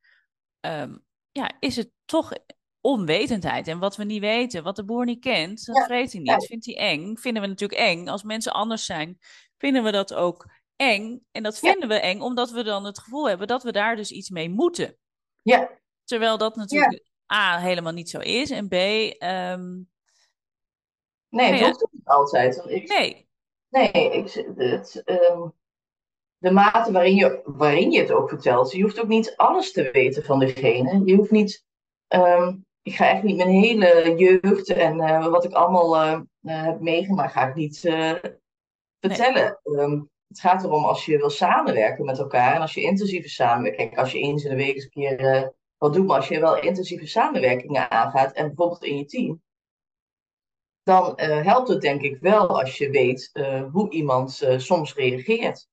um, 0.60 1.04
ja, 1.32 1.56
is 1.58 1.76
het 1.76 1.90
toch 2.04 2.32
onwetendheid. 2.80 3.68
En 3.68 3.78
wat 3.78 3.96
we 3.96 4.04
niet 4.04 4.20
weten, 4.20 4.62
wat 4.62 4.76
de 4.76 4.84
boer 4.84 5.04
niet 5.04 5.20
kent, 5.20 5.66
dat 5.66 5.76
ja. 5.76 5.84
vreet 5.84 6.12
hij 6.12 6.20
niet, 6.20 6.46
vindt 6.46 6.66
hij 6.66 6.76
eng. 6.76 7.16
Vinden 7.16 7.42
we 7.42 7.48
natuurlijk 7.48 7.80
eng. 7.80 8.08
Als 8.08 8.22
mensen 8.22 8.52
anders 8.52 8.84
zijn, 8.84 9.18
vinden 9.58 9.82
we 9.82 9.90
dat 9.90 10.14
ook 10.14 10.50
eng. 10.76 11.26
En 11.30 11.42
dat 11.42 11.58
vinden 11.58 11.88
ja. 11.88 11.94
we 11.94 12.00
eng 12.00 12.20
omdat 12.20 12.50
we 12.50 12.62
dan 12.62 12.84
het 12.84 12.98
gevoel 12.98 13.28
hebben 13.28 13.46
dat 13.46 13.62
we 13.62 13.72
daar 13.72 13.96
dus 13.96 14.10
iets 14.10 14.30
mee 14.30 14.50
moeten. 14.50 14.96
Ja. 15.42 15.78
Terwijl 16.04 16.38
dat 16.38 16.56
natuurlijk 16.56 17.08
A, 17.32 17.58
helemaal 17.58 17.92
niet 17.92 18.10
zo 18.10 18.18
is. 18.18 18.50
En 18.50 18.68
B... 18.68 18.72
Um... 18.72 19.88
Nee, 21.28 21.60
dat 21.60 21.80
hoeft 21.80 21.92
niet 21.92 22.06
altijd. 22.06 22.62
Ik, 22.66 22.88
nee. 22.88 23.28
Nee, 23.68 23.92
ik, 23.92 24.32
het, 24.56 25.02
um, 25.04 25.54
de 26.40 26.50
mate 26.50 26.92
waarin 26.92 27.14
je, 27.14 27.40
waarin 27.44 27.90
je 27.90 28.00
het 28.00 28.12
ook 28.12 28.28
vertelt. 28.28 28.72
Je 28.72 28.82
hoeft 28.82 29.00
ook 29.00 29.08
niet 29.08 29.36
alles 29.36 29.72
te 29.72 29.90
weten 29.92 30.24
van 30.24 30.38
degene. 30.38 31.02
Je 31.04 31.14
hoeft 31.14 31.30
niet. 31.30 31.64
Um, 32.08 32.66
ik 32.82 32.94
ga 32.94 33.10
echt 33.10 33.22
niet 33.22 33.36
mijn 33.36 33.48
hele 33.48 34.14
jeugd 34.16 34.68
en 34.70 34.96
uh, 34.96 35.26
wat 35.26 35.44
ik 35.44 35.52
allemaal 35.52 35.96
uh, 35.96 36.20
uh, 36.42 36.64
heb 36.64 36.80
meegemaakt, 36.80 37.32
ga 37.32 37.48
ik 37.48 37.54
niet 37.54 37.78
vertellen. 39.00 39.58
Nee. 39.64 39.82
Um, 39.82 40.10
het 40.28 40.40
gaat 40.40 40.64
erom 40.64 40.84
als 40.84 41.04
je 41.04 41.16
wil 41.16 41.30
samenwerken 41.30 42.04
met 42.04 42.18
elkaar 42.18 42.54
en 42.54 42.60
als 42.60 42.74
je 42.74 42.82
intensieve 42.82 43.28
samenwerking, 43.28 43.98
als 43.98 44.12
je 44.12 44.18
eens 44.18 44.44
in 44.44 44.50
de 44.50 44.56
week 44.56 44.74
eens 44.74 44.84
een 44.84 44.90
keer 44.90 45.52
wat 45.78 45.94
doet, 45.94 46.06
maar 46.06 46.16
als 46.16 46.28
je 46.28 46.40
wel 46.40 46.60
intensieve 46.60 47.06
samenwerkingen 47.06 47.90
aangaat 47.90 48.32
en 48.32 48.46
bijvoorbeeld 48.46 48.84
in 48.84 48.96
je 48.96 49.04
team, 49.04 49.42
dan 50.82 51.20
helpt 51.20 51.68
het 51.68 51.80
denk 51.80 52.02
ik 52.02 52.18
wel 52.20 52.60
als 52.60 52.78
je 52.78 52.90
weet 52.90 53.30
hoe 53.72 53.90
iemand 53.90 54.46
soms 54.56 54.94
reageert. 54.94 55.68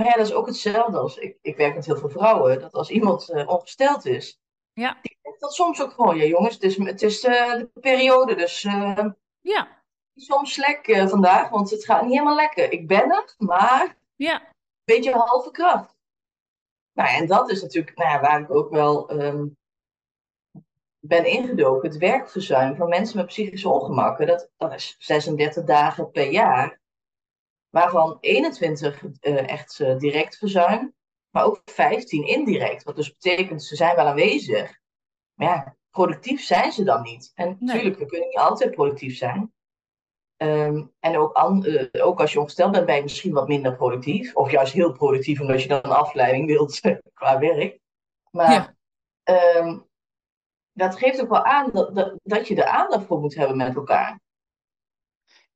Maar 0.00 0.08
ja, 0.08 0.16
dat 0.16 0.26
is 0.26 0.34
ook 0.34 0.46
hetzelfde 0.46 0.98
als 0.98 1.16
ik, 1.16 1.38
ik 1.42 1.56
werk 1.56 1.74
met 1.74 1.86
heel 1.86 1.96
veel 1.96 2.08
vrouwen. 2.08 2.60
Dat 2.60 2.72
als 2.72 2.90
iemand 2.90 3.30
uh, 3.30 3.48
ongesteld 3.48 4.06
is, 4.06 4.40
ja. 4.72 4.98
die 5.02 5.18
denkt 5.22 5.40
dat 5.40 5.54
soms 5.54 5.82
ook 5.82 5.92
gewoon, 5.92 6.16
ja 6.16 6.24
jongens, 6.24 6.54
het 6.54 6.62
is, 6.62 6.76
het 6.76 7.02
is 7.02 7.24
uh, 7.24 7.54
de 7.54 7.70
periode, 7.80 8.34
dus 8.34 8.64
uh, 8.64 9.06
ja. 9.40 9.68
soms 10.14 10.52
slek 10.52 11.08
vandaag, 11.08 11.48
want 11.48 11.70
het 11.70 11.84
gaat 11.84 12.02
niet 12.02 12.12
helemaal 12.12 12.34
lekker. 12.34 12.72
Ik 12.72 12.86
ben 12.86 13.10
er, 13.10 13.34
maar 13.38 13.96
ja. 14.16 14.42
beetje 14.84 15.12
halve 15.12 15.50
kracht. 15.50 15.96
Nou, 16.92 17.08
en 17.08 17.26
dat 17.26 17.50
is 17.50 17.62
natuurlijk 17.62 17.96
nou 17.96 18.10
ja, 18.10 18.20
waar 18.20 18.40
ik 18.40 18.50
ook 18.50 18.70
wel 18.70 19.08
ehm, 19.08 19.46
ben 20.98 21.24
ingedoken. 21.24 21.88
Het 21.88 21.98
werkverzuim 21.98 22.76
van 22.76 22.88
mensen 22.88 23.16
met 23.16 23.26
psychische 23.26 23.68
ongemakken, 23.68 24.26
dat, 24.26 24.50
dat 24.56 24.74
is 24.74 24.96
36 24.98 25.64
dagen 25.64 26.10
per 26.10 26.30
jaar. 26.30 26.79
Waarvan 27.70 28.18
21 28.20 29.02
uh, 29.02 29.48
echt 29.48 29.78
uh, 29.78 29.98
direct 29.98 30.36
verzuim, 30.36 30.94
maar 31.30 31.44
ook 31.44 31.62
15 31.64 32.26
indirect. 32.26 32.82
Wat 32.82 32.96
dus 32.96 33.12
betekent, 33.12 33.64
ze 33.64 33.76
zijn 33.76 33.96
wel 33.96 34.06
aanwezig. 34.06 34.78
Maar 35.34 35.48
ja, 35.48 35.76
productief 35.90 36.42
zijn 36.42 36.72
ze 36.72 36.84
dan 36.84 37.02
niet. 37.02 37.32
En 37.34 37.46
nee. 37.46 37.56
natuurlijk, 37.60 37.98
we 37.98 38.06
kunnen 38.06 38.28
niet 38.28 38.38
altijd 38.38 38.70
productief 38.70 39.16
zijn. 39.16 39.52
Um, 40.36 40.92
en 41.00 41.16
ook, 41.16 41.32
an, 41.32 41.66
uh, 41.66 42.06
ook 42.06 42.20
als 42.20 42.32
je 42.32 42.40
ongesteld 42.40 42.72
bent, 42.72 42.86
ben 42.86 42.96
je 42.96 43.02
misschien 43.02 43.32
wat 43.32 43.48
minder 43.48 43.76
productief. 43.76 44.34
Of 44.34 44.50
juist 44.50 44.72
heel 44.72 44.92
productief, 44.92 45.40
omdat 45.40 45.62
je 45.62 45.68
dan 45.68 45.80
een 45.82 45.90
afleiding 45.90 46.46
wilt 46.46 46.80
qua 47.14 47.38
werk. 47.38 47.78
Maar 48.30 48.76
ja. 49.24 49.58
um, 49.58 49.88
dat 50.72 50.96
geeft 50.98 51.20
ook 51.20 51.28
wel 51.28 51.44
aan 51.44 51.70
dat, 51.72 51.94
dat, 51.94 52.18
dat 52.22 52.48
je 52.48 52.56
er 52.56 52.64
aandacht 52.64 53.06
voor 53.06 53.20
moet 53.20 53.34
hebben 53.34 53.56
met 53.56 53.76
elkaar. 53.76 54.20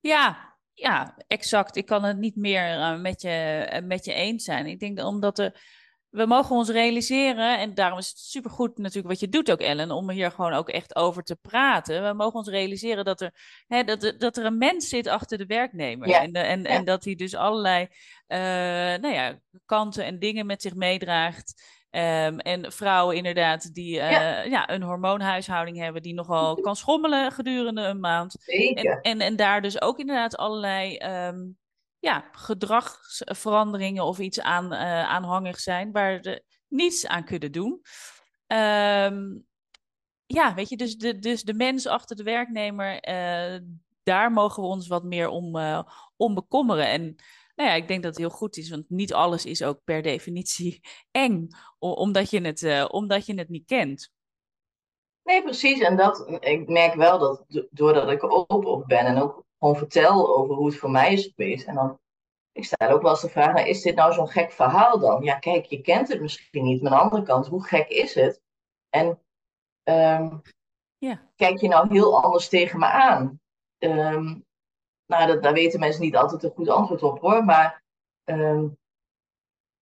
Ja, 0.00 0.54
ja, 0.74 1.16
exact. 1.26 1.76
Ik 1.76 1.87
kan 1.87 2.04
het 2.04 2.18
niet 2.18 2.37
meer 2.37 2.76
uh, 2.76 3.00
met, 3.00 3.22
je, 3.22 3.68
uh, 3.72 3.87
met 3.87 4.04
je 4.04 4.12
eens 4.12 4.44
zijn. 4.44 4.66
Ik 4.66 4.80
denk 4.80 4.96
dat 4.96 5.06
omdat 5.06 5.38
er 5.38 5.82
we 6.14 6.26
mogen 6.26 6.56
ons 6.56 6.68
realiseren, 6.68 7.58
en 7.58 7.74
daarom 7.74 7.98
is 7.98 8.08
het 8.08 8.18
supergoed 8.18 8.78
natuurlijk 8.78 9.08
wat 9.08 9.20
je 9.20 9.28
doet 9.28 9.50
ook, 9.50 9.60
Ellen, 9.60 9.90
om 9.90 10.10
hier 10.10 10.30
gewoon 10.30 10.52
ook 10.52 10.68
echt 10.68 10.96
over 10.96 11.22
te 11.22 11.37
praten. 11.37 12.02
We 12.02 12.12
mogen 12.12 12.34
ons 12.38 12.48
realiseren 12.48 13.04
dat 13.04 13.20
er, 13.20 13.34
hè, 13.66 13.84
dat, 13.84 14.14
dat 14.18 14.37
er 14.37 14.44
een 14.44 14.58
mens 14.58 14.88
zit 14.88 15.06
achter 15.06 15.38
de 15.38 15.46
werknemer. 15.46 16.08
Ja. 16.08 16.22
En, 16.22 16.32
de, 16.32 16.38
en, 16.38 16.62
Ja. 16.62 16.68
en 16.68 16.84
dat 16.84 17.04
hij 17.04 17.14
dus 17.14 17.34
allerlei 17.34 17.82
uh, 18.28 18.38
nou 19.00 19.08
ja, 19.08 19.38
kanten 19.66 20.04
en 20.04 20.18
dingen 20.18 20.46
met 20.46 20.62
zich 20.62 20.74
meedraagt. 20.74 21.62
Um, 21.96 22.38
en 22.38 22.72
vrouwen 22.72 23.16
inderdaad 23.16 23.74
die 23.74 23.96
uh, 23.96 24.11
ja. 24.11 24.42
ja. 24.42 24.70
een 24.70 24.83
hormoonhuishouding 24.83 25.78
hebben 25.78 26.02
die 26.02 26.14
nogal 26.14 26.54
kan 26.61 26.76
schommelen 26.76 27.33
gedurende 27.33 27.83
een 27.83 28.00
maand. 28.00 28.37
Zeker. 28.38 28.85
En, 28.85 29.02
en, 29.02 29.20
en 29.20 29.37
daar 29.37 29.62
dus 29.62 29.80
ook 29.80 29.98
inderdaad 29.98 30.37
allerlei 30.37 30.98
um, 31.28 31.59
ja, 31.98 32.24
gedragsveranderingen 32.33 34.04
of 34.04 34.18
iets 34.18 34.40
aan 34.40 34.72
uh, 34.72 35.09
aanhangig 35.09 35.61
zijn 35.61 35.92
waar 35.92 36.18
ze 36.22 36.44
niets 36.68 37.07
aan 37.07 37.24
kunnen 37.24 37.52
doen. 37.52 37.80
Um, 38.46 39.46
ja, 40.26 40.54
weet 40.54 40.68
je, 40.68 40.76
dus 40.76 40.96
de, 40.96 41.18
dus 41.18 41.42
de 41.42 41.54
mens 41.54 41.87
achter 41.87 42.16
de 42.16 42.22
werknemer, 42.22 43.09
uh, 43.09 43.61
daar 44.02 44.33
mogen 44.33 44.62
we 44.62 44.68
ons 44.68 44.87
wat 44.87 45.04
meer 45.04 45.28
om, 45.28 45.57
om 46.16 46.35
bekommeren. 46.35 46.87
En 46.88 47.16
nou 47.55 47.69
ja, 47.69 47.75
ik 47.75 47.88
denk 47.88 48.03
dat 48.03 48.11
het 48.11 48.21
heel 48.21 48.37
goed 48.37 48.57
is, 48.57 48.71
want 48.71 48.90
niet 48.90 49.12
alles 49.12 49.45
is 49.45 49.62
ook 49.62 49.81
per 49.85 50.03
definitie 50.03 50.81
eng, 51.11 51.49
omdat 51.79 52.31
je 52.31 52.40
het, 52.40 52.62
uh, 52.62 52.85
omdat 52.88 53.27
je 53.27 53.35
het 53.35 53.49
niet 53.49 53.67
kent. 53.67 54.12
Nee, 55.23 55.43
precies. 55.43 55.81
En 55.81 55.97
dat, 55.97 56.27
ik 56.40 56.69
merk 56.69 56.95
wel 56.95 57.19
dat 57.19 57.45
doordat 57.71 58.11
ik 58.11 58.23
er 58.23 58.29
open 58.29 58.71
op 58.71 58.87
ben 58.87 59.07
en 59.07 59.23
ook 59.23 59.45
gewoon 59.59 59.77
vertel 59.77 60.37
over 60.37 60.55
hoe 60.55 60.67
het 60.67 60.77
voor 60.77 60.90
mij 60.90 61.12
is 61.12 61.33
geweest. 61.35 61.67
En 61.67 61.75
dan, 61.75 61.99
ik 62.53 62.64
stel 62.64 62.88
ook 62.88 63.03
wel 63.03 63.11
eens 63.11 63.21
de 63.21 63.29
vraag, 63.29 63.55
nou, 63.55 63.69
is 63.69 63.83
dit 63.83 63.95
nou 63.95 64.12
zo'n 64.12 64.29
gek 64.29 64.53
verhaal 64.53 64.99
dan? 64.99 65.23
Ja, 65.23 65.38
kijk, 65.38 65.64
je 65.64 65.81
kent 65.81 66.09
het 66.09 66.21
misschien 66.21 66.64
niet. 66.64 66.83
Maar 66.83 66.93
aan 66.93 66.99
de 66.99 67.05
andere 67.05 67.23
kant, 67.23 67.47
hoe 67.47 67.64
gek 67.64 67.88
is 67.88 68.14
het? 68.14 68.40
En 68.88 69.07
um, 69.85 70.43
ja. 70.99 71.31
kijk 71.37 71.61
je 71.61 71.69
nou 71.69 71.88
heel 71.88 72.23
anders 72.23 72.49
tegen 72.49 72.79
me 72.79 72.87
aan? 72.87 73.40
Um, 73.79 74.43
nou, 75.07 75.27
dat, 75.27 75.43
daar 75.43 75.53
weten 75.53 75.81
mensen 75.81 76.03
niet 76.03 76.17
altijd 76.17 76.43
een 76.43 76.53
goed 76.55 76.69
antwoord 76.69 77.03
op 77.03 77.21
hoor. 77.21 77.45
Maar, 77.45 77.83
um, 78.25 78.79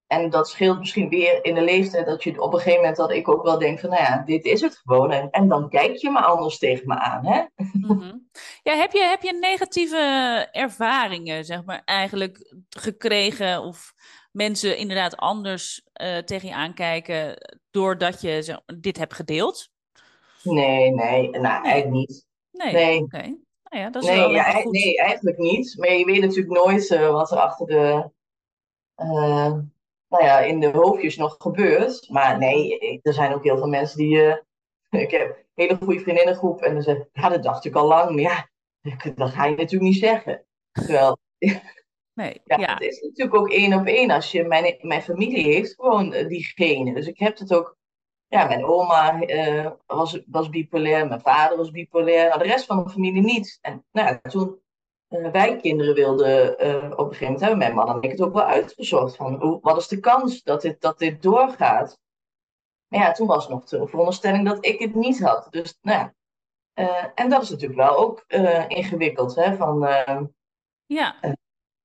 en 0.08 0.30
dat 0.30 0.50
scheelt 0.50 0.80
misschien 0.80 1.10
weer 1.10 1.46
in 1.46 1.56
de 1.56 1.62
leeftijd 1.62 2.06
dat 2.06 2.24
je 2.24 2.42
op 2.42 2.54
een 2.54 2.60
gegeven 2.60 2.80
moment 2.80 2.98
dat 2.98 3.12
ik 3.12 3.30
ook 3.30 3.44
wel 3.44 3.60
denk 3.60 3.80
van, 3.80 3.90
nou 3.90 4.02
ja, 4.02 4.24
dit 4.26 4.46
is 4.46 4.62
het 4.62 4.78
gewoon. 4.78 5.12
En, 5.12 5.30
en 5.30 5.48
dan 5.48 5.70
kijk 5.70 5.96
je 5.96 6.10
me 6.10 6.20
anders 6.20 6.58
tegen 6.58 6.88
me 6.88 7.00
aan, 7.00 7.26
hè? 7.26 7.44
Mm 7.56 8.00
-hmm. 8.00 8.30
Ja, 8.64 8.76
heb 8.76 8.92
je, 8.92 9.00
heb 9.00 9.22
je 9.22 9.34
negatieve 9.34 9.98
ervaringen, 10.52 11.46
zeg 11.46 11.64
maar, 11.64 11.82
eigenlijk 11.86 12.54
gekregen 12.70 13.62
of 13.62 13.94
mensen 14.32 14.78
inderdaad 14.78 15.18
anders 15.18 15.82
uh, 16.02 16.18
tegen 16.18 16.48
je 16.48 16.54
aankijken 16.54 17.36
doordat 17.70 18.22
je 18.22 18.42
zeg, 18.42 18.60
dit 18.80 18.98
hebt 18.98 19.14
gedeeld? 19.14 19.70
Nee, 20.44 20.92
nee, 20.92 21.30
nou, 21.30 21.64
eigenlijk 21.64 21.90
niet. 21.90 22.26
Nee, 22.52 22.74
nee. 22.74 23.02
Okay. 23.02 23.40
Nou 23.72 23.84
ja, 23.84 23.90
dat 23.90 24.04
is 24.04 24.10
nee, 24.10 24.18
wel 24.18 24.32
ja, 24.32 24.52
goed. 24.52 24.72
nee, 24.72 24.98
eigenlijk 24.98 25.38
niet. 25.38 25.76
Maar 25.78 25.94
je 25.94 26.06
weet 26.06 26.22
natuurlijk 26.22 26.66
nooit 26.66 26.90
uh, 26.90 27.12
wat 27.12 27.32
er 27.32 27.38
achter 27.38 27.66
de, 27.66 28.12
uh, 28.98 29.54
nou 30.08 30.24
ja, 30.24 30.40
in 30.40 30.60
de 30.60 30.68
hoofdjes 30.68 31.18
nog 31.18 31.36
gebeurt. 31.38 32.10
Maar 32.10 32.38
nee, 32.38 33.00
er 33.02 33.14
zijn 33.14 33.34
ook 33.34 33.44
heel 33.44 33.58
veel 33.58 33.68
mensen 33.68 33.98
die, 33.98 34.18
ik 35.06 35.12
heb 35.12 35.22
een 35.22 35.46
hele 35.54 35.78
goede 35.84 36.00
vriendinnengroep 36.00 36.62
en 36.62 36.74
dan 36.74 36.84
zeggen, 36.84 37.10
ja, 37.14 37.30
dat 37.30 37.44
dacht 37.44 37.66
ik 37.66 37.76
al 37.76 37.88
lang. 37.88 38.10
Maar 38.10 38.22
ja, 38.22 38.50
dat 39.16 39.30
ga 39.30 39.46
je 39.46 39.56
natuurlijk 39.56 39.92
niet 39.92 39.98
zeggen. 39.98 40.46
Terwijl, 40.72 41.18
nee, 42.20 42.42
ja, 42.44 42.58
ja. 42.58 42.74
het 42.74 42.82
is 42.82 43.02
natuurlijk 43.02 43.36
ook 43.36 43.52
één 43.52 43.74
op 43.74 43.86
één. 43.86 44.12
Als 44.12 44.32
je, 44.32 44.44
mijn, 44.44 44.78
mijn 44.82 45.02
familie 45.02 45.44
heeft 45.44 45.74
gewoon 45.76 46.10
die 46.10 46.44
genen. 46.44 46.94
Dus 46.94 47.08
ik 47.08 47.20
heb 47.20 47.38
het 47.38 47.54
ook 47.54 47.78
ja, 48.32 48.48
mijn 48.48 48.66
oma 48.66 49.22
uh, 49.22 49.72
was, 49.86 50.20
was 50.26 50.50
bipolair, 50.50 51.08
mijn 51.08 51.22
vader 51.22 51.58
was 51.58 51.72
bipolair, 51.72 52.28
nou, 52.28 52.40
de 52.40 52.46
rest 52.46 52.66
van 52.66 52.84
de 52.84 52.90
familie 52.90 53.22
niet. 53.22 53.58
En 53.62 53.86
nou 53.92 54.08
ja, 54.08 54.30
toen 54.30 54.62
uh, 55.10 55.32
wij 55.32 55.58
kinderen 55.58 55.96
wilden, 55.96 56.66
uh, 56.66 56.92
op 56.92 57.00
een 57.00 57.06
gegeven 57.06 57.24
moment 57.24 57.40
hebben 57.40 57.58
mijn 57.58 57.76
man 57.76 57.90
en 57.90 58.02
ik 58.02 58.12
het 58.12 58.22
ook 58.22 58.34
wel 58.34 58.44
uitgezocht 58.44 59.16
van 59.16 59.42
hoe, 59.42 59.60
wat 59.62 59.78
is 59.78 59.88
de 59.88 60.00
kans 60.00 60.44
dat 60.44 60.62
dit, 60.62 60.82
dat 60.82 61.00
dit 61.00 61.22
doorgaat. 61.22 62.00
Maar 62.88 63.00
ja, 63.00 63.12
toen 63.12 63.28
was 63.28 63.50
nog 63.50 63.66
de 63.66 63.88
veronderstelling 63.88 64.48
dat 64.48 64.66
ik 64.66 64.80
het 64.80 64.96
niet 64.96 65.22
had. 65.22 65.48
Dus 65.50 65.78
nou 65.82 66.00
ja, 66.74 67.14
en 67.16 67.30
dat 67.30 67.42
is 67.42 67.50
natuurlijk 67.50 67.80
wel 67.80 67.98
ook 67.98 68.26
ingewikkeld, 68.68 69.36
hè, 69.36 69.56
van 69.56 69.80
ja. 70.86 71.16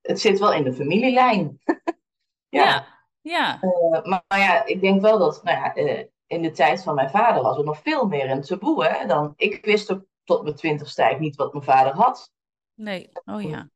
het 0.01 0.21
zit 0.21 0.39
wel 0.39 0.53
in 0.53 0.65
de 0.65 0.73
familielijn. 0.73 1.59
ja. 2.49 2.65
ja. 2.65 2.95
Ja. 3.21 3.59
maar, 3.93 4.25
maar, 4.29 4.39
ja, 4.39 4.65
ik 4.65 4.81
denk 4.81 5.01
wel 5.01 5.19
dat, 5.19 5.43
nou 5.43 5.59
ja, 5.59 6.05
in 6.27 6.43
de 6.43 6.51
tijd 6.51 6.83
van 6.83 6.95
mijn 6.95 7.11
vader 7.11 7.43
was 7.43 7.59
er 7.59 7.65
nog 7.65 7.81
veel 7.83 8.07
meer 8.07 8.31
een 8.31 8.43
taboe. 8.43 8.85
Hè, 8.85 9.07
dan, 9.07 9.33
ik 9.37 9.65
wist 9.65 9.93
ook 9.93 10.05
tot 10.25 10.43
mijn 10.43 10.55
twintigste 10.55 11.03
tijd 11.03 11.19
niet 11.19 11.37
wat 11.37 11.53
mijn 11.53 11.65
vader 11.65 11.93
had. 11.93 12.33
Nee, 12.75 13.11
oh 13.25 13.43
ja. 13.43 13.69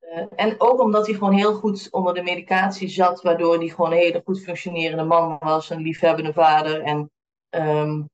Uh, 0.00 0.26
en 0.36 0.60
ook 0.60 0.80
omdat 0.80 1.06
hij 1.06 1.14
gewoon 1.14 1.32
heel 1.32 1.54
goed 1.54 1.88
onder 1.90 2.14
de 2.14 2.22
medicatie 2.22 2.88
zat, 2.88 3.22
waardoor 3.22 3.58
hij 3.58 3.68
gewoon 3.68 3.92
een 3.92 3.98
hele 3.98 4.22
goed 4.24 4.42
functionerende 4.42 5.04
man 5.04 5.36
was, 5.38 5.70
een 5.70 5.82
liefhebbende 5.82 6.32
vader. 6.32 6.82
En, 6.82 7.10
um, 7.50 8.10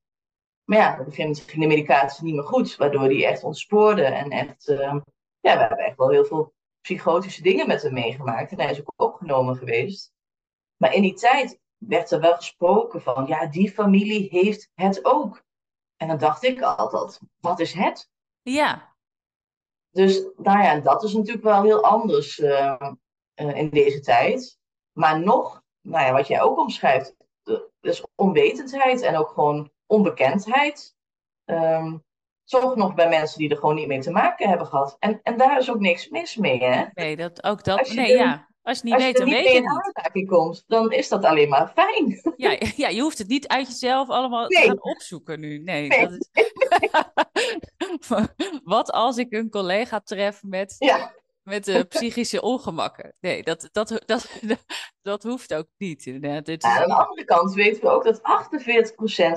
maar 0.65 0.79
ja, 0.79 0.93
op 0.93 0.99
een 0.99 1.05
gegeven 1.05 1.25
moment 1.25 1.41
ging 1.41 1.63
de 1.63 1.69
medicatie 1.69 2.25
niet 2.25 2.35
meer 2.35 2.45
goed, 2.45 2.77
waardoor 2.77 3.03
hij 3.03 3.27
echt 3.27 3.45
ontspoorde. 3.45 4.05
En 4.05 4.31
echt, 4.31 4.69
um, 4.69 5.03
ja, 5.41 5.55
we 5.55 5.61
hebben 5.61 5.79
echt 5.79 5.97
wel 5.97 6.11
heel 6.11 6.25
veel 6.25 6.53
psychotische 6.81 7.43
dingen 7.43 7.67
met 7.67 7.83
hem 7.83 7.93
meegemaakt. 7.93 8.51
En 8.51 8.61
hij 8.61 8.71
is 8.71 8.81
ook 8.81 8.93
opgenomen 8.97 9.57
geweest. 9.57 10.13
Maar 10.77 10.95
in 10.95 11.03
die 11.03 11.15
tijd 11.15 11.59
werd 11.81 12.11
er 12.11 12.21
wel 12.21 12.35
gesproken 12.35 13.03
van, 13.03 13.27
ja, 13.27 13.47
die 13.47 13.73
familie 13.73 14.29
heeft 14.31 14.71
het 14.75 15.05
ook. 15.05 15.43
En 15.97 16.09
dan 16.09 16.19
dacht 16.19 16.43
ik 16.43 16.61
altijd, 16.61 17.21
wat 17.41 17.61
is 17.61 17.73
het? 17.73 18.11
Ja. 18.43 18.95
Dus, 19.91 20.27
nou 20.37 20.63
ja, 20.63 20.81
dat 20.81 21.03
is 21.03 21.13
natuurlijk 21.13 21.45
wel 21.45 21.63
heel 21.63 21.85
anders 21.85 22.39
uh, 22.39 22.93
uh, 23.35 23.57
in 23.57 23.71
deze 23.71 24.01
tijd. 24.01 24.59
Maar 24.93 25.21
nog, 25.21 25.63
nou 25.81 26.07
ja, 26.07 26.13
wat 26.13 26.27
jij 26.27 26.43
ook 26.43 26.59
omschrijft, 26.59 27.17
dus 27.81 28.05
onwetendheid 28.15 29.01
en 29.01 29.17
ook 29.17 29.29
gewoon 29.29 29.71
onbekendheid. 29.87 30.97
Um, 31.45 32.05
toch 32.45 32.77
nog 32.77 32.95
bij 32.95 33.09
mensen 33.09 33.39
die 33.39 33.51
er 33.51 33.57
gewoon 33.57 33.75
niet 33.75 33.87
mee 33.87 34.01
te 34.01 34.11
maken 34.11 34.49
hebben 34.49 34.67
gehad. 34.67 34.97
En, 34.99 35.21
en 35.23 35.37
daar 35.37 35.59
is 35.59 35.71
ook 35.71 35.81
niks 35.81 36.09
mis 36.09 36.37
mee, 36.37 36.65
hè? 36.65 36.85
Nee, 36.95 37.17
dat, 37.17 37.45
ook 37.45 37.65
dat, 37.65 37.93
nee, 37.93 38.17
ja. 38.17 38.49
Als 38.63 38.81
je 38.81 38.83
het 38.83 38.85
niet 38.85 38.95
Als 38.95 39.03
weet, 39.03 39.17
dan 39.17 39.27
je 39.27 39.35
weet 39.35 39.53
je 39.53 39.61
niet. 39.61 39.69
aanraking 39.69 40.29
komt, 40.29 40.65
dan 40.67 40.93
is 40.93 41.09
dat 41.09 41.25
alleen 41.25 41.49
maar 41.49 41.73
fijn. 41.75 42.21
Ja, 42.37 42.59
ja, 42.77 42.89
je 42.89 43.01
hoeft 43.01 43.19
het 43.19 43.29
niet 43.29 43.49
uit 43.49 43.67
jezelf 43.67 44.09
allemaal 44.09 44.49
Nee. 44.49 44.63
te 44.63 44.69
gaan 44.69 44.83
opzoeken 44.83 45.41
nu. 45.41 45.59
Nee, 45.59 45.89
Nee. 45.89 46.09
Dat 46.09 46.13
is... 46.13 46.29
Wat 48.65 48.91
als 48.93 49.17
ik 49.17 49.33
een 49.33 49.51
collega 49.51 50.01
tref 50.01 50.43
met, 50.43 50.77
Ja, 50.79 51.15
met 51.43 51.69
uh, 51.69 51.81
psychische 51.89 52.43
ongemakken? 52.43 53.15
Nee, 53.21 53.43
dat, 53.43 53.69
dat, 53.73 54.03
dat, 54.07 54.41
dat, 55.03 55.23
hoeft 55.23 55.55
ook 55.55 55.69
niet. 55.77 56.07
Inderdaad. 56.07 56.49
Is 56.49 56.63
aan 56.63 56.89
de 56.89 56.95
andere 56.95 57.25
kant 57.25 57.55
weten 57.55 57.83
we 57.83 57.89
ook 57.89 58.05
dat 58.05 58.21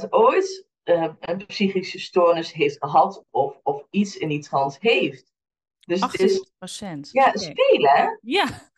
48% 0.06 0.10
ooit 0.10 0.66
uh, 0.84 1.14
een 1.20 1.46
psychische 1.46 2.00
stoornis 2.00 2.52
heeft 2.52 2.78
gehad 2.80 3.26
of, 3.30 3.60
of 3.64 3.84
iets 3.90 4.18
in 4.18 4.28
die 4.28 4.42
trant 4.44 4.78
heeft. 4.80 5.32
Dus 5.80 6.02
het 6.02 6.20
is 6.20 6.52
48 6.58 7.12
ja, 7.12 7.32
spelen, 7.36 7.90
hè? 7.90 8.06
Ja, 8.22 8.72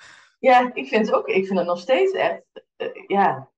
Ja, 0.46 0.72
ik 0.74 0.88
vind 0.88 1.06
het 1.06 1.16
ook. 1.16 1.28
Ik 1.28 1.46
vind 1.46 1.58
het 1.58 1.68
nog 1.68 1.80
steeds 1.80 2.12
echt. 2.12 2.42
uh, 2.78 2.88
ja. 3.08 3.52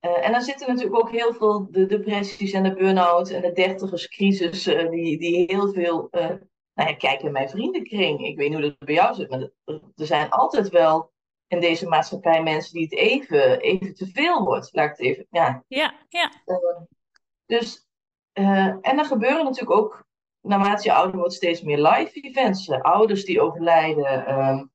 Uh, 0.00 0.26
en 0.26 0.32
dan 0.32 0.42
zitten 0.42 0.68
natuurlijk 0.68 0.96
ook 0.96 1.10
heel 1.10 1.32
veel 1.32 1.66
de 1.70 1.86
depressies 1.86 2.52
en 2.52 2.62
de 2.62 2.74
burn-out 2.74 3.30
en 3.30 3.40
de 3.40 3.52
dertigerscrisis, 3.52 4.66
uh, 4.66 4.90
die, 4.90 5.18
die 5.18 5.44
heel 5.46 5.72
veel. 5.72 6.08
nou 6.10 6.40
ja, 6.74 6.94
kijk 6.94 7.22
in 7.22 7.32
mijn 7.32 7.48
vriendenkring. 7.48 8.26
Ik 8.26 8.36
weet 8.36 8.48
niet 8.48 8.58
hoe 8.58 8.68
dat 8.68 8.78
bij 8.78 8.94
jou 8.94 9.14
zit, 9.14 9.30
maar 9.30 9.50
er 9.94 10.06
zijn 10.06 10.30
altijd 10.30 10.68
wel 10.68 11.12
in 11.46 11.60
deze 11.60 11.88
maatschappij 11.88 12.42
mensen 12.42 12.72
die 12.72 12.82
het 12.82 12.94
even, 12.94 13.60
even 13.60 13.94
te 13.94 14.06
veel 14.06 14.44
wordt. 14.44 14.68
Laat 14.72 14.84
ik 14.84 14.96
het 14.96 15.06
even, 15.06 15.26
ja. 15.30 15.64
Ja, 15.68 15.94
ja. 16.08 16.30
Dus, 17.46 17.88
en 18.32 18.98
er 18.98 19.04
gebeuren 19.04 19.44
natuurlijk 19.44 19.80
ook, 19.80 20.06
naarmate 20.40 20.82
je 20.82 20.92
ouder 20.94 21.16
wordt, 21.16 21.34
steeds 21.34 21.62
meer 21.62 21.82
live 21.82 22.20
events. 22.20 22.70
Ouders 22.70 23.24
die 23.24 23.40
overlijden. 23.40 24.70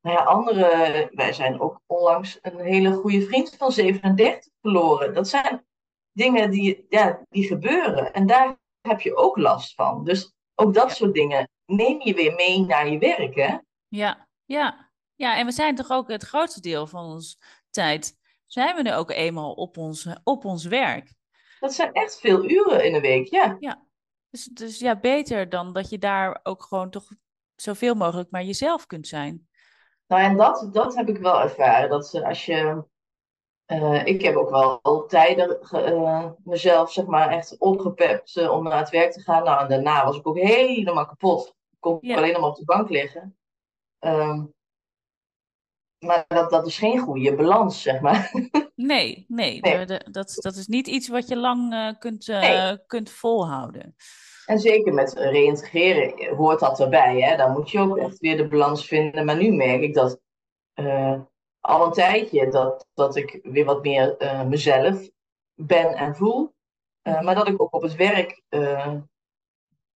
Nou 0.00 0.16
ja, 0.16 0.24
andere, 0.24 1.08
wij 1.12 1.32
zijn 1.32 1.60
ook 1.60 1.80
onlangs 1.86 2.38
een 2.42 2.58
hele 2.58 2.92
goede 2.92 3.22
vriend 3.22 3.56
van 3.56 3.72
37 3.72 4.52
verloren. 4.60 5.14
Dat 5.14 5.28
zijn 5.28 5.66
dingen 6.12 6.50
die, 6.50 6.86
ja, 6.88 7.24
die 7.28 7.46
gebeuren. 7.46 8.12
En 8.12 8.26
daar 8.26 8.58
heb 8.80 9.00
je 9.00 9.16
ook 9.16 9.36
last 9.36 9.74
van. 9.74 10.04
Dus 10.04 10.34
ook 10.54 10.74
dat 10.74 10.88
Ja. 10.88 10.94
soort 10.94 11.14
dingen 11.14 11.48
neem 11.66 12.00
je 12.00 12.14
weer 12.14 12.34
mee 12.34 12.60
naar 12.60 12.88
je 12.88 12.98
werk, 12.98 13.34
hè? 13.34 13.56
Ja, 13.88 14.28
ja. 14.44 14.90
Ja, 15.14 15.36
en 15.36 15.46
we 15.46 15.52
zijn 15.52 15.74
toch 15.74 15.90
ook 15.90 16.08
het 16.08 16.22
grootste 16.22 16.60
deel 16.60 16.86
van 16.86 17.04
ons 17.04 17.38
tijd, 17.70 18.18
zijn 18.46 18.76
we 18.76 18.82
nu 18.82 18.92
ook 18.92 19.10
eenmaal 19.10 19.52
op 19.52 19.76
ons, 19.76 20.08
op 20.24 20.44
ons 20.44 20.64
werk. 20.64 21.12
Dat 21.60 21.72
zijn 21.72 21.92
echt 21.92 22.20
veel 22.20 22.50
uren 22.50 22.84
in 22.84 22.94
een 22.94 23.00
week, 23.00 23.26
ja. 23.26 23.86
Dus, 24.30 24.44
dus 24.44 24.78
ja, 24.78 24.96
beter 24.96 25.48
dan 25.48 25.72
dat 25.72 25.90
je 25.90 25.98
daar 25.98 26.40
ook 26.42 26.62
gewoon 26.62 26.90
toch 26.90 27.08
zoveel 27.56 27.94
mogelijk 27.94 28.30
maar 28.30 28.42
jezelf 28.44 28.86
kunt 28.86 29.06
zijn. 29.06 29.47
Nou, 30.08 30.22
en 30.22 30.36
dat, 30.36 30.68
dat 30.72 30.94
heb 30.94 31.08
ik 31.08 31.18
wel 31.18 31.40
ervaren. 31.40 31.88
Dat 31.90 32.08
ze, 32.08 32.26
als 32.26 32.46
je. 32.46 32.84
eh, 33.64 34.06
ik 34.06 34.22
heb 34.22 34.34
ook 34.36 34.50
wel 34.50 35.04
tijden 35.06 35.60
eh, 35.60 36.30
mezelf, 36.44 36.92
zeg 36.92 37.06
maar, 37.06 37.28
echt 37.30 37.58
opgepept 37.58 38.36
eh, 38.36 38.50
om 38.50 38.62
naar 38.62 38.78
het 38.78 38.90
werk 38.90 39.12
te 39.12 39.20
gaan. 39.20 39.44
Nou, 39.44 39.62
en 39.62 39.68
daarna 39.68 40.04
was 40.04 40.16
ik 40.16 40.26
ook 40.26 40.38
helemaal 40.38 41.06
kapot. 41.06 41.46
Ik 41.70 41.76
kon 41.80 41.98
Ja. 42.00 42.16
alleen 42.16 42.32
maar 42.40 42.48
op 42.50 42.56
de 42.56 42.64
bank 42.64 42.88
liggen. 42.90 43.36
Ehm, 43.98 44.44
maar 45.98 46.24
dat, 46.28 46.50
dat 46.50 46.66
is 46.66 46.78
geen 46.78 46.98
goede 46.98 47.34
balans, 47.34 47.82
zeg 47.82 48.00
maar. 48.00 48.30
Nee, 48.74 49.24
nee, 49.28 49.60
dat, 50.10 50.34
dat 50.34 50.54
is 50.56 50.66
niet 50.66 50.86
iets 50.86 51.08
wat 51.08 51.28
je 51.28 51.36
lang 51.36 51.96
kunt, 51.98 52.26
Nee. 52.26 52.86
kunt 52.86 53.10
volhouden. 53.10 53.94
En 54.48 54.58
zeker 54.58 54.94
met 54.94 55.12
reïntegreren 55.12 56.36
hoort 56.36 56.60
dat 56.60 56.80
erbij. 56.80 57.20
Hè? 57.20 57.36
Dan 57.36 57.52
moet 57.52 57.70
je 57.70 57.78
ook 57.80 57.96
echt 57.96 58.18
weer 58.18 58.36
de 58.36 58.48
balans 58.48 58.86
vinden. 58.86 59.24
Maar 59.24 59.36
nu 59.36 59.52
merk 59.52 59.80
ik 59.80 59.94
dat 59.94 60.20
eh, 60.74 61.20
al 61.60 61.86
een 61.86 61.92
tijdje 61.92 62.50
dat, 62.50 62.86
dat 62.94 63.16
ik 63.16 63.40
weer 63.42 63.64
wat 63.64 63.82
meer 63.82 64.16
eh, 64.16 64.42
mezelf 64.42 65.08
ben 65.54 65.94
en 65.94 66.16
voel. 66.16 66.54
Eh, 67.02 67.20
maar 67.20 67.34
dat 67.34 67.48
ik 67.48 67.62
ook 67.62 67.74
op 67.74 67.82
het 67.82 67.94
werk. 67.94 68.42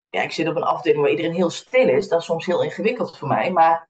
ja, 0.09 0.21
ik 0.21 0.31
zit 0.31 0.47
op 0.47 0.55
een 0.55 0.63
afdeling 0.63 1.01
waar 1.01 1.11
iedereen 1.11 1.33
heel 1.33 1.49
stil 1.49 1.87
is. 1.87 2.07
Dat 2.07 2.19
is 2.19 2.25
soms 2.25 2.45
heel 2.45 2.63
ingewikkeld 2.63 3.17
voor 3.17 3.27
mij. 3.27 3.51
Maar 3.51 3.89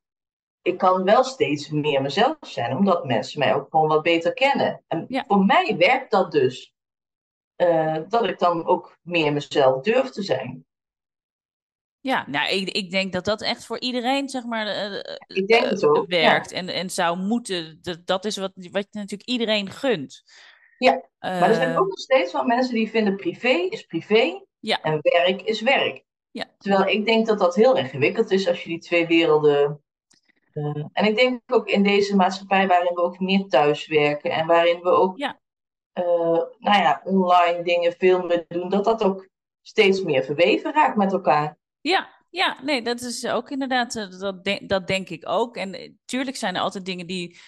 ik 0.61 0.77
kan 0.77 1.03
wel 1.03 1.23
steeds 1.23 1.69
meer 1.69 2.01
mezelf 2.01 2.37
zijn, 2.41 2.77
omdat 2.77 3.05
mensen 3.05 3.39
mij 3.39 3.55
ook 3.55 3.67
gewoon 3.69 3.87
wat 3.87 4.03
beter 4.03 4.33
kennen. 4.33 4.83
En 4.87 5.05
Ja. 5.07 5.23
voor 5.27 5.45
mij 5.45 5.75
werkt 5.77 6.11
dat 6.11 6.31
dus. 6.31 6.70
Eh, 7.61 7.97
dat 8.07 8.23
ik 8.23 8.39
dan 8.39 8.65
ook 8.65 8.97
meer 9.01 9.33
mezelf 9.33 9.83
durf 9.83 10.09
te 10.09 10.23
zijn. 10.23 10.65
Ja, 11.99 12.25
nou, 12.27 12.49
ik, 12.51 12.69
ik 12.69 12.91
denk 12.91 13.13
dat 13.13 13.25
dat 13.25 13.41
echt 13.41 13.65
voor 13.65 13.79
iedereen, 13.79 14.29
zeg 14.29 14.45
maar, 14.45 14.67
eh, 14.67 14.99
eh, 14.99 15.15
Ik 15.27 15.47
denk 15.47 15.65
het 15.65 15.85
ook. 15.85 15.95
Ja. 15.95 16.21
werkt 16.21 16.51
en, 16.51 16.69
en 16.69 16.89
zou 16.89 17.17
moeten. 17.17 17.79
Dat, 17.81 18.05
dat 18.05 18.25
is 18.25 18.37
wat, 18.37 18.51
wat 18.55 18.87
je 18.89 18.99
natuurlijk 18.99 19.29
iedereen 19.29 19.69
gunt. 19.69 20.23
Ja, 20.77 21.09
Maar 21.19 21.49
er 21.49 21.55
zijn 21.55 21.77
ook 21.77 21.87
nog 21.87 21.99
steeds 21.99 22.31
wel 22.31 22.43
mensen 22.43 22.73
die 22.73 22.89
vinden 22.89 23.15
privé 23.15 23.67
is 23.69 23.85
privé 23.85 24.45
Ja. 24.59 24.81
en 24.81 24.99
werk 25.01 25.41
is 25.41 25.61
werk. 25.61 26.03
Ja. 26.31 26.45
Terwijl 26.57 26.87
ik 26.87 27.05
denk 27.05 27.27
dat 27.27 27.39
dat 27.39 27.55
heel 27.55 27.75
ingewikkeld 27.75 28.31
is 28.31 28.47
als 28.47 28.63
je 28.63 28.69
die 28.69 28.79
twee 28.79 29.07
werelden. 29.07 29.83
en 30.93 31.05
ik 31.05 31.15
denk 31.15 31.41
ook 31.45 31.67
in 31.67 31.83
deze 31.83 32.15
maatschappij 32.15 32.67
waarin 32.67 32.93
we 32.93 33.01
ook 33.01 33.19
meer 33.19 33.47
thuiswerken 33.47 34.31
en 34.31 34.47
waarin 34.47 34.81
we 34.81 34.89
ook 34.89 35.17
Ja. 35.17 35.40
Eh, 35.93 36.03
nou 36.59 36.81
ja, 36.81 37.01
online 37.03 37.63
dingen 37.63 37.93
veel 37.97 38.25
meer 38.25 38.45
doen, 38.47 38.69
dat 38.69 38.83
dat 38.83 39.03
ook 39.03 39.29
steeds 39.61 40.01
meer 40.01 40.23
verweven 40.23 40.73
raakt 40.73 40.95
met 40.95 41.11
elkaar. 41.11 41.57
Ja, 41.81 42.09
ja, 42.29 42.57
nee, 42.63 42.81
dat 42.81 43.01
is 43.01 43.27
ook 43.27 43.49
inderdaad, 43.49 43.95
eh, 43.95 44.09
dat, 44.19 44.43
denk, 44.43 44.69
dat 44.69 44.87
denk 44.87 45.09
ik 45.09 45.29
ook. 45.29 45.57
En 45.57 45.73
eh, 45.73 45.91
tuurlijk 46.05 46.37
zijn 46.37 46.55
er 46.55 46.61
altijd 46.61 46.85
dingen 46.85 47.07
die 47.07 47.39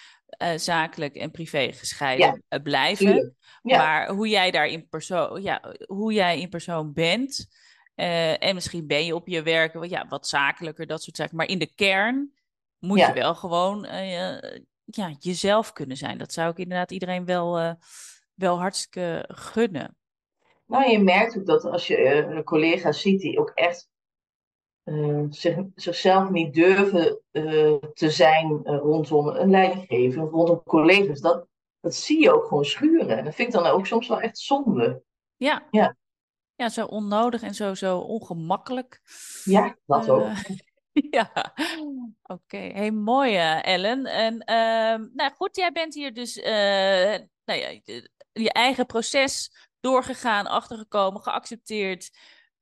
zakelijk 0.56 1.14
en 1.14 1.30
privé 1.30 1.72
gescheiden 1.72 2.44
blijven. 2.62 3.36
Ja. 3.62 3.76
Maar 3.76 4.08
hoe 4.08 4.28
jij 4.28 4.50
daar 4.50 4.66
in 4.66 4.88
persoon, 4.88 5.42
ja, 5.42 5.74
hoe 5.86 6.12
jij 6.12 6.40
in 6.40 6.48
persoon 6.48 6.92
bent. 6.92 7.46
en 7.94 8.54
misschien 8.54 8.86
ben 8.86 9.04
je 9.04 9.14
op 9.14 9.28
je 9.28 9.42
werk 9.42 9.72
wat, 9.72 9.90
ja, 9.90 10.06
wat 10.08 10.28
zakelijker, 10.28 10.86
dat 10.86 11.02
soort 11.02 11.16
zaken. 11.16 11.36
Maar 11.36 11.48
in 11.48 11.58
de 11.58 11.74
kern 11.74 12.32
moet 12.78 12.98
Ja. 12.98 13.06
je 13.06 13.12
wel 13.14 13.34
gewoon 13.34 13.86
ja, 14.84 15.14
jezelf 15.18 15.72
kunnen 15.72 15.96
zijn. 15.96 16.18
Dat 16.18 16.32
zou 16.32 16.50
ik 16.50 16.58
inderdaad 16.58 16.90
iedereen 16.90 17.24
wel, 17.24 17.76
wel 18.34 18.58
hartstikke 18.58 19.24
gunnen. 19.28 19.96
Nou, 20.66 20.90
je 20.90 20.98
merkt 20.98 21.38
ook 21.38 21.46
dat 21.46 21.64
als 21.64 21.86
je 21.86 21.96
eh, 21.96 22.42
collega's 22.42 23.00
ziet 23.00 23.20
die 23.20 23.38
ook 23.38 23.50
echt 23.54 23.88
eh, 24.82 25.22
zich, 25.28 25.56
zichzelf 25.74 26.30
niet 26.30 26.54
durven 26.54 27.20
eh, 27.30 27.74
te 27.74 28.10
zijn 28.10 28.62
rondom 28.64 29.28
een 29.28 29.50
leidinggever, 29.50 30.22
rondom 30.22 30.62
collega's, 30.62 31.20
dat, 31.20 31.46
dat 31.80 31.94
zie 31.94 32.20
je 32.20 32.34
ook 32.34 32.44
gewoon 32.44 32.64
schuren. 32.64 33.18
En 33.18 33.24
dat 33.24 33.34
vind 33.34 33.48
ik 33.48 33.54
dan 33.54 33.66
ook 33.66 33.86
soms 33.86 34.08
wel 34.08 34.20
echt 34.20 34.38
zonde. 34.38 35.02
Ja. 35.36 35.66
Ja. 35.70 35.96
Ja, 36.56 36.68
zo 36.68 36.86
onnodig 36.86 37.42
en 37.42 37.54
zo, 37.54 37.74
zo 37.74 37.98
ongemakkelijk. 37.98 39.00
Ja, 39.44 39.76
dat 39.86 40.10
ook. 40.10 40.26
Ja, 41.10 41.54
oké. 42.22 42.56
Hey, 42.56 42.90
mooi, 42.90 43.36
Ellen. 43.60 44.04
En 44.04 44.38
ehm, 44.38 45.06
nou 45.14 45.32
goed, 45.34 45.56
jij 45.56 45.72
bent 45.72 45.94
hier 45.94 46.14
dus 46.14 46.34
nou 47.44 47.58
ja, 47.60 47.80
je- 48.42 48.52
eigen 48.52 48.86
proces 48.86 49.50
doorgegaan, 49.80 50.46
achtergekomen, 50.46 51.22
geaccepteerd. 51.22 52.10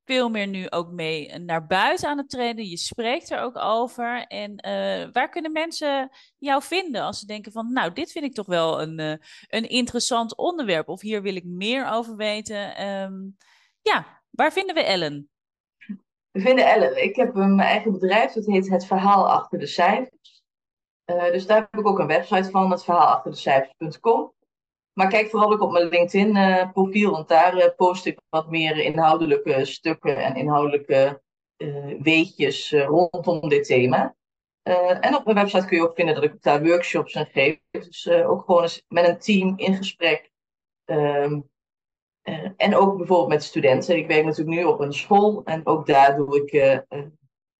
Veel 0.05 0.29
meer 0.29 0.47
nu 0.47 0.71
ook 0.71 0.91
mee 0.91 1.39
naar 1.39 1.67
buiten 1.67 2.09
aan 2.09 2.19
het 2.19 2.31
treden. 2.31 2.69
Je 2.69 2.77
spreekt 2.77 3.31
er 3.31 3.41
ook 3.41 3.59
over. 3.59 4.27
En 4.27 4.57
eh, 4.57 5.09
waar 5.13 5.29
kunnen 5.29 5.53
mensen 5.53 6.11
jou 6.39 6.63
vinden 6.63 7.03
als 7.03 7.19
ze 7.19 7.27
denken 7.27 7.53
van, 7.53 7.73
nou, 7.73 7.93
dit 7.93 8.13
vind 8.13 8.25
ik 8.25 8.35
toch 8.35 8.47
wel 8.47 8.83
een, 8.83 8.99
eh, 8.99 9.15
een 9.49 9.69
interessant 9.69 10.37
onderwerp. 10.37 10.89
Of 10.89 11.01
hier 11.01 11.23
wil 11.23 11.35
ik 11.37 11.45
meer 11.45 11.87
over 11.91 12.17
weten. 12.17 12.77
Ehm, 12.77 13.15
ja, 13.83 14.23
waar 14.31 14.53
vinden 14.53 14.75
we 14.75 14.83
Ellen? 14.83 15.31
We 16.31 16.41
vinden 16.41 16.67
Ellen. 16.67 17.03
Ik 17.03 17.17
heb 17.17 17.35
mijn 17.35 17.61
eigen 17.61 17.93
bedrijf, 17.93 18.33
dat 18.33 18.47
heet 18.47 18.69
Het 18.69 18.87
Verhaal 18.87 19.29
Achter 19.31 19.59
de 19.59 19.67
Cijfers. 19.67 20.43
Eh, 21.05 21.25
dus 21.25 21.47
daar 21.47 21.59
heb 21.71 21.81
ik 21.81 21.87
ook 21.87 21.99
een 21.99 22.07
website 22.07 22.51
van, 22.51 22.71
het 22.71 22.85
verhaalachterdecijfers.com. 22.85 24.33
Maar 24.93 25.09
kijk 25.09 25.31
vooral 25.31 25.53
ook 25.53 25.61
op 25.61 25.73
mijn 25.73 25.89
LinkedIn-profiel, 25.89 27.11
want 27.11 27.29
daar 27.29 27.57
eh, 27.57 27.75
post 27.77 28.07
ik 28.07 28.19
wat 28.29 28.51
meer 28.51 28.79
inhoudelijke 28.79 29.65
stukken 29.65 30.17
en 30.17 30.35
inhoudelijke 30.35 31.23
eh, 31.57 31.95
weetjes 31.99 32.73
eh, 32.73 32.85
rondom 32.85 33.49
dit 33.49 33.65
thema. 33.65 34.15
Eh, 34.63 35.05
en 35.05 35.17
op 35.17 35.25
mijn 35.25 35.37
website 35.37 35.67
kun 35.67 35.77
je 35.77 35.83
ook 35.83 35.95
vinden 35.95 36.15
dat 36.15 36.25
ik 36.25 36.43
daar 36.43 36.65
workshops 36.65 37.15
en 37.15 37.27
geef. 37.27 37.59
Dus 37.71 38.07
eh, 38.07 38.31
ook 38.31 38.45
gewoon 38.45 38.63
eens 38.63 38.85
met 38.89 39.09
een 39.09 39.19
team 39.19 39.53
in 39.57 39.77
gesprek. 39.77 40.31
Ehm, 40.85 41.41
eh, 42.23 42.51
en 42.57 42.77
ook 42.77 42.97
bijvoorbeeld 42.97 43.29
met 43.29 43.43
studenten. 43.43 43.97
Ik 43.97 44.07
werk 44.07 44.25
natuurlijk 44.25 44.57
nu 44.57 44.65
op 44.65 44.81
een 44.81 44.93
school 44.93 45.45
en 45.45 45.67
ook 45.67 45.87
daar 45.87 46.17
doe 46.17 46.43
ik 46.43 46.53
eh, 46.53 46.73
eh, 46.73 47.05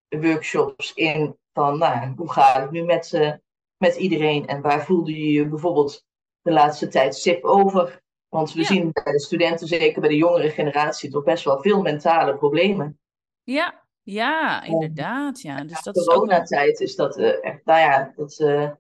workshops 0.09 0.95
in 0.95 1.37
van 1.53 1.79
nou, 1.79 2.15
hoe 2.17 2.33
gaat 2.33 2.63
het 2.63 2.71
nu 2.71 2.85
met, 2.85 3.13
eh, 3.13 3.33
met 3.77 3.97
iedereen 3.97 4.47
en 4.47 4.61
waar 4.61 4.85
voelde 4.85 5.17
je 5.17 5.33
je 5.33 5.49
bijvoorbeeld 5.49 6.05
de 6.43 6.53
laatste 6.53 6.89
tijd 6.89 7.15
sip 7.15 7.45
over? 7.45 8.03
Want 8.29 8.53
we 8.53 8.61
Ja. 8.61 8.67
zien 8.67 8.91
bij 8.93 9.13
de 9.13 9.21
studenten, 9.21 9.67
zeker 9.67 10.01
bij 10.01 10.11
de 10.11 10.17
jongere 10.17 10.51
generatie, 10.51 11.11
toch 11.11 11.25
best 11.25 11.45
wel 11.45 11.61
veel 11.61 11.83
mentale 11.83 12.37
problemen. 12.37 13.01
Ja, 13.43 13.83
ja, 14.03 14.63
inderdaad. 14.63 15.41
Ja. 15.41 15.65
Dus 15.65 15.83
dat 15.83 16.07
coronatijd 16.07 16.81
is 16.81 16.95
dat 16.97 17.17
eh, 17.17 17.45
echt, 17.45 17.65
nou 17.65 17.81
ja, 17.81 18.13
dat 18.17 18.39
eh, 18.39 18.71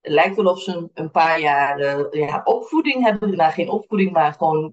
het 0.00 0.12
lijkt 0.12 0.36
wel 0.36 0.46
of 0.52 0.60
ze 0.60 0.76
een, 0.76 0.90
een 0.94 1.10
paar 1.10 1.40
jaar 1.40 1.78
eh, 1.78 2.04
ja, 2.10 2.40
opvoeding 2.44 3.02
hebben, 3.04 3.36
nou 3.36 3.52
geen 3.52 3.68
opvoeding, 3.68 4.12
maar 4.12 4.32
gewoon 4.32 4.72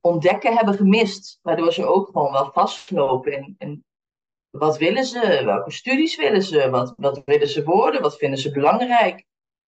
ontdekken 0.00 0.56
hebben 0.56 0.74
gemist. 0.74 1.38
Waardoor 1.42 1.72
ze 1.72 1.86
ook 1.86 2.06
gewoon 2.06 2.32
wel 2.32 2.52
vastlopen 2.52 3.32
in, 3.32 3.54
in 3.58 3.84
wat 4.50 4.78
willen 4.78 5.04
ze, 5.04 5.42
welke 5.44 5.70
studies 5.70 6.16
willen 6.16 6.42
ze, 6.42 6.70
wat, 6.70 6.94
wat 6.96 7.22
willen 7.24 7.48
ze 7.48 7.64
worden, 7.64 8.02
wat 8.02 8.16
vinden 8.16 8.38
ze 8.38 8.50
belangrijk. 8.50 9.24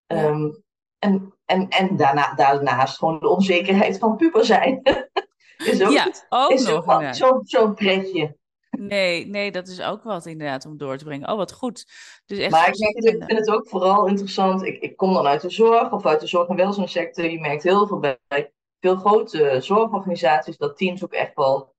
Ja. 0.06 0.52
En 0.98 1.32
en, 1.44 1.68
en 1.68 1.96
daarna, 1.96 2.34
daarnaast 2.34 2.98
gewoon 2.98 3.18
de 3.18 3.28
onzekerheid 3.28 3.98
van 3.98 4.16
puber 4.16 4.44
zijn. 4.44 4.80
is 5.56 5.82
ook, 5.82 5.90
Ja, 5.90 6.12
ook 6.28 6.50
is 6.50 6.64
nog 6.64 6.88
ook 6.88 7.14
zo'n 7.14 7.40
zo'n 7.42 7.74
pretje. 7.74 8.36
Nee, 8.70 9.26
nee, 9.26 9.50
dat 9.50 9.68
is 9.68 9.82
ook 9.82 10.02
wat 10.02 10.26
inderdaad 10.26 10.66
om 10.66 10.76
door 10.76 10.96
te 10.96 11.04
brengen. 11.04 11.30
Oh, 11.30 11.36
wat 11.36 11.52
goed. 11.52 11.86
Dus 12.26 12.38
echt 12.38 12.50
Maar 12.50 12.68
ik, 12.68 12.78
merk, 12.78 12.94
ik 12.96 13.24
vind 13.24 13.38
het 13.38 13.50
ook 13.50 13.68
vooral 13.68 14.06
interessant. 14.06 14.62
Ik, 14.62 14.82
ik 14.82 14.96
kom 14.96 15.12
dan 15.14 15.26
uit 15.26 15.40
de 15.40 15.50
zorg 15.50 15.92
of 15.92 16.06
uit 16.06 16.20
de 16.20 16.26
zorg- 16.26 16.48
en 16.48 16.56
welzijnssector. 16.56 17.30
Je 17.30 17.40
merkt 17.40 17.62
heel 17.62 17.86
veel 17.86 17.98
bij 17.98 18.52
veel 18.80 18.96
grote 18.96 19.56
zorgorganisaties 19.60 20.56
dat 20.56 20.76
teams 20.76 21.04
ook 21.04 21.12
echt 21.12 21.34
wel, 21.34 21.74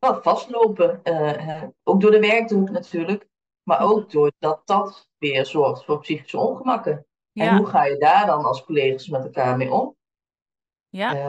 wel 0.00 0.22
vastlopen. 0.22 1.00
Eh, 1.02 1.48
eh, 1.62 1.68
ook 1.84 2.00
door 2.00 2.10
de 2.10 2.20
werkdruk 2.20 2.70
natuurlijk. 2.70 3.28
Maar 3.62 3.80
Mhm. 3.80 3.88
ook 3.90 4.10
doordat 4.10 4.62
dat 4.64 5.08
weer 5.18 5.46
zorgt 5.46 5.84
voor 5.84 6.00
psychische 6.00 6.38
ongemakken. 6.38 7.06
En 7.36 7.56
hoe 7.56 7.66
ga 7.66 7.84
je 7.84 7.96
daar 7.96 8.26
dan 8.26 8.44
als 8.44 8.64
collega's 8.64 9.08
met 9.08 9.24
elkaar 9.24 9.56
mee 9.56 9.72
om? 9.72 9.96
ja, 10.88 11.14
Eh, 11.14 11.26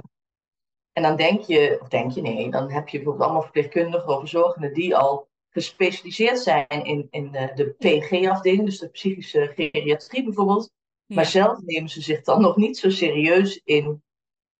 En 0.93 1.03
dan 1.03 1.15
denk 1.15 1.41
je, 1.41 1.77
of 1.81 1.87
denk 1.87 2.11
je 2.11 2.21
nee, 2.21 2.51
dan 2.51 2.71
heb 2.71 2.87
je 2.87 2.97
bijvoorbeeld 2.97 3.25
allemaal 3.25 3.43
verpleegkundigen 3.43 4.09
of 4.09 4.19
verzorgenden 4.19 4.73
die 4.73 4.95
al 4.95 5.27
gespecialiseerd 5.49 6.39
zijn 6.39 6.67
in, 6.67 7.07
in 7.09 7.31
de, 7.31 7.51
de 7.55 7.69
PG-afdeling, 7.77 8.65
dus 8.65 8.79
de 8.79 8.89
psychische 8.89 9.51
geriatrie 9.55 10.23
bijvoorbeeld. 10.23 10.71
Maar 11.05 11.25
zelf 11.25 11.61
nemen 11.61 11.89
ze 11.89 12.01
zich 12.01 12.21
dan 12.21 12.41
nog 12.41 12.55
niet 12.55 12.77
zo 12.77 12.89
serieus 12.89 13.61
in 13.63 14.03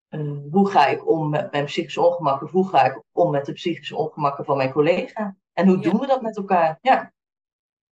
eh, 0.07 0.31
hoe 0.51 0.69
ga 0.69 0.87
ik 0.87 1.07
om 1.07 1.29
met 1.29 1.51
mijn 1.51 1.65
psychische 1.65 2.01
ongemakken, 2.01 2.45
of 2.45 2.51
hoe 2.51 2.67
ga 2.67 2.85
ik 2.85 3.03
om 3.11 3.31
met 3.31 3.45
de 3.45 3.53
psychische 3.53 3.95
ongemakken 3.95 4.45
van 4.45 4.57
mijn 4.57 4.71
collega. 4.71 5.35
En 5.53 5.67
hoe 5.67 5.77
ja. 5.79 5.89
doen 5.89 5.99
we 5.99 6.07
dat 6.07 6.21
met 6.21 6.37
elkaar? 6.37 6.79
Ja, 6.81 7.13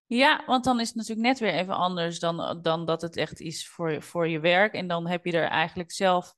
Ja, 0.08 0.43
want 0.45 0.64
dan 0.64 0.80
is 0.80 0.88
het 0.88 0.95
natuurlijk 0.97 1.28
net 1.28 1.39
weer 1.39 1.53
even 1.53 1.76
anders 1.76 2.20
dan, 2.20 2.60
dan 2.62 2.86
dat 2.86 3.01
het 3.01 3.18
echt 3.18 3.39
is 3.39 3.68
voor, 3.70 3.91
je- 3.91 4.01
voor 4.01 4.28
je 4.28 4.39
werk. 4.39 4.74
En 4.74 4.88
dan 4.88 5.08
heb 5.08 5.26
je 5.26 5.32
er 5.32 5.47
eigenlijk 5.47 5.91
zelf 5.91 6.34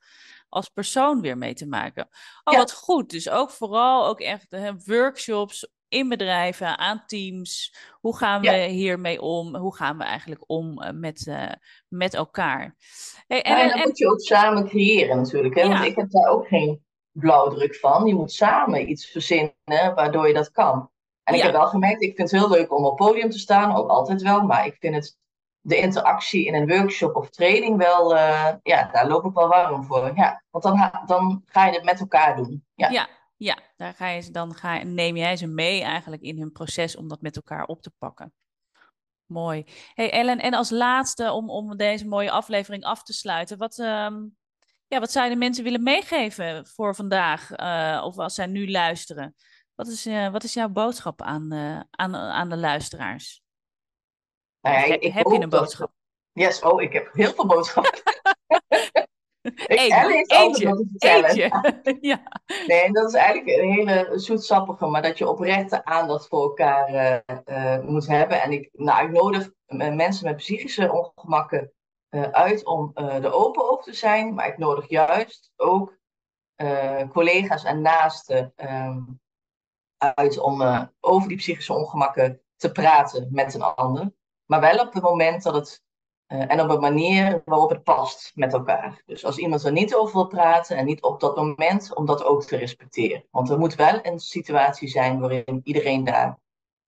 als 0.50 0.70
persoon 0.70 1.22
weer 1.22 1.38
mee 1.38 1.54
te 1.54 1.68
maken. 1.68 2.08
Oh, 2.44 2.54
Ja. 2.54 2.60
wat 2.60 2.74
goed. 2.74 3.10
Dus 3.10 3.30
ook 3.30 3.52
vooral 3.52 4.06
ook 4.08 4.20
echt 4.20 4.46
hè, 4.52 4.72
workshops 4.86 5.72
in 5.88 6.10
bedrijven, 6.10 6.78
aan 6.78 7.04
teams. 7.06 7.76
Hoe 8.00 8.18
gaan 8.18 8.42
we 8.42 8.48
Ja. 8.52 8.68
hiermee 8.68 9.22
om? 9.22 9.56
Hoe 9.56 9.76
gaan 9.76 9.98
we 9.98 10.04
eigenlijk 10.04 10.44
om 10.46 10.82
eh, 10.82 10.92
met, 10.94 11.28
eh, 11.28 11.52
met 11.88 12.14
elkaar? 12.14 12.76
Hey, 13.28 13.38
Ja, 13.38 13.44
en, 13.44 13.56
en 13.56 13.62
en, 13.72 13.78
dan 13.78 13.88
moet 13.88 13.98
je 13.98 14.08
ook 14.12 14.22
samen 14.22 14.68
creëren 14.68 15.18
natuurlijk. 15.18 15.56
Hè? 15.56 15.68
Want 15.68 15.84
ik 15.86 15.96
heb 15.96 16.10
daar 16.12 16.30
ook 16.32 16.48
geen 16.48 16.86
blauwdruk 17.12 17.76
van. 17.76 18.06
Je 18.06 18.16
moet 18.16 18.32
samen 18.32 18.90
iets 18.90 19.06
verzinnen 19.12 19.54
waardoor 19.96 20.28
je 20.28 20.34
dat 20.34 20.52
kan. 20.52 20.90
En 21.28 21.34
ik 21.34 21.42
heb 21.42 21.52
wel 21.52 21.68
gemerkt, 21.68 22.02
ik 22.02 22.16
vind 22.16 22.32
het 22.32 22.40
heel 22.40 22.50
leuk 22.50 22.74
om 22.74 22.86
op 22.86 22.96
podium 22.96 23.30
te 23.30 23.40
staan, 23.40 23.76
ook 23.76 23.90
altijd 23.90 24.22
wel. 24.22 24.42
Maar 24.42 24.66
ik 24.66 24.76
vind 24.80 24.96
het, 24.96 25.18
de 25.60 25.78
interactie 25.78 26.46
in 26.46 26.54
een 26.54 26.68
workshop 26.68 27.16
of 27.16 27.30
training 27.30 27.78
wel, 27.78 28.16
eh, 28.16 28.54
ja, 28.64 28.90
daar 28.92 29.08
loop 29.08 29.26
ik 29.26 29.34
wel 29.34 29.48
warm 29.48 29.86
voor. 29.86 30.12
Ja, 30.16 30.44
want 30.50 30.64
dan, 30.64 30.92
dan 31.06 31.44
ga 31.46 31.66
je 31.66 31.74
het 31.74 31.84
met 31.84 32.00
elkaar 32.00 32.36
doen. 32.36 32.66
Ja. 32.76 32.90
ja, 32.90 33.08
ja, 33.38 33.58
daar 33.76 33.94
ga 33.94 34.08
je, 34.08 34.32
dan 34.32 34.56
ga, 34.56 34.84
neem 34.84 35.18
jij 35.18 35.38
ze 35.38 35.48
mee 35.48 35.82
eigenlijk 35.84 36.22
in 36.22 36.40
hun 36.40 36.52
proces 36.52 36.96
om 36.96 37.08
dat 37.08 37.22
met 37.22 37.36
elkaar 37.36 37.66
op 37.66 37.82
te 37.82 37.92
pakken. 37.98 38.34
Mooi. 39.26 39.64
Hey 39.94 40.12
Ellen, 40.12 40.40
en 40.40 40.54
als 40.54 40.70
laatste 40.70 41.32
om, 41.32 41.50
om 41.50 41.78
deze 41.78 42.08
mooie 42.08 42.32
aflevering 42.32 42.84
af 42.84 43.04
te 43.04 43.14
sluiten, 43.14 43.58
wat, 43.58 43.80
ehm, 43.80 44.16
ja, 44.88 45.00
wat 45.00 45.12
zou 45.12 45.26
je 45.26 45.32
de 45.32 45.40
mensen 45.40 45.64
willen 45.64 45.84
meegeven 45.84 46.68
voor 46.68 46.96
vandaag, 46.96 47.52
eh, 47.52 48.02
of 48.06 48.18
als 48.18 48.36
zij 48.36 48.46
nu 48.46 48.72
luisteren? 48.72 49.36
Wat 49.78 49.88
is, 49.88 50.06
eh, 50.06 50.32
wat 50.32 50.44
is 50.44 50.54
jouw 50.54 50.70
boodschap 50.70 51.22
aan, 51.22 51.52
eh, 51.52 51.80
aan, 51.92 52.16
aan 52.16 52.50
de 52.50 52.58
luisteraars? 52.58 53.42
Nou 54.62 54.76
ja, 54.76 54.84
ik- 54.84 54.92
heb, 54.92 55.02
ik 55.02 55.14
heb 55.14 55.26
je 55.28 55.34
een 55.34 55.40
dat- 55.50 55.60
boodschap? 55.60 55.92
Yes, 56.32 56.62
oh, 56.62 56.82
ik 56.82 56.94
heb 56.94 57.14
heel 57.14 57.34
veel 57.34 57.46
boodschappen. 57.48 58.02
Ik- 59.42 59.64
Eén, 59.68 60.26
eentje, 60.28 60.70
wat 60.70 60.78
te 60.78 60.86
vertellen. 60.90 61.30
Eentje. 61.30 61.98
ja. 62.10 62.22
Nee, 62.68 62.92
dat 62.92 63.08
is 63.08 63.14
eigenlijk 63.14 63.58
een 63.60 63.72
hele 63.72 64.20
zoetsappige, 64.20 64.86
maar 64.86 65.02
dat 65.02 65.18
je 65.18 65.28
oprechte 65.30 65.86
aandacht 65.86 66.28
voor 66.28 66.42
elkaar 66.42 66.88
eh, 67.46 67.80
moet 67.80 68.08
hebben. 68.08 68.42
En 68.42 68.52
ik, 68.52 68.70
nou, 68.74 69.06
ik 69.08 69.12
nodig 69.12 69.52
mensen 69.96 70.26
met 70.26 70.36
psychische 70.36 70.92
ongemakken 70.92 71.72
uit 72.32 72.66
om 72.66 72.92
er 72.96 73.32
open 73.34 73.70
over 73.72 73.84
te 73.84 73.94
zijn. 73.94 74.34
Maar 74.34 74.48
ik 74.48 74.58
nodig 74.58 74.90
juist 74.90 75.52
ook 75.56 75.98
collega's 77.12 77.64
en 77.64 77.82
naasten 77.82 78.54
ehm, 78.56 79.00
uit 79.98 80.38
om 80.40 80.62
eh, 80.62 80.84
over 81.00 81.28
die 81.28 81.38
psychische 81.38 81.74
ongemakken 81.74 82.42
te 82.56 82.72
praten 82.72 83.28
met 83.32 83.54
een 83.54 83.62
ander. 83.62 84.14
Maar 84.46 84.60
wel 84.62 84.80
op 84.88 84.94
het 84.94 85.04
moment 85.04 85.44
dat 85.44 85.54
het. 85.56 85.84
eh, 86.26 86.52
en 86.52 86.62
op 86.62 86.70
een 86.70 86.80
manier 86.80 87.42
waarop 87.46 87.70
het 87.70 87.84
past 87.84 88.32
met 88.36 88.54
elkaar. 88.54 89.02
Dus 89.06 89.26
als 89.26 89.38
iemand 89.38 89.64
er 89.64 89.72
niet 89.72 89.96
over 89.96 90.14
wil 90.14 90.28
praten 90.28 90.78
en 90.78 90.86
niet 90.86 91.02
op 91.04 91.20
dat 91.20 91.36
moment, 91.36 91.96
om 91.96 92.06
dat 92.06 92.24
ook 92.24 92.44
te 92.44 92.58
respecteren. 92.58 93.28
Want 93.32 93.50
er 93.50 93.60
moet 93.60 93.76
wel 93.76 94.00
een 94.06 94.20
situatie 94.20 94.88
zijn 94.88 95.20
waarin 95.20 95.62
iedereen 95.64 96.04
daar 96.04 96.40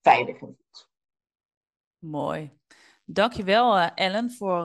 veilig 0.02 0.40
in 0.40 0.56
voelt. 0.56 0.88
Mooi. 1.98 2.52
Dankjewel, 3.04 3.76
eh 3.78 3.90
Ellen, 3.94 4.30
voor, 4.30 4.64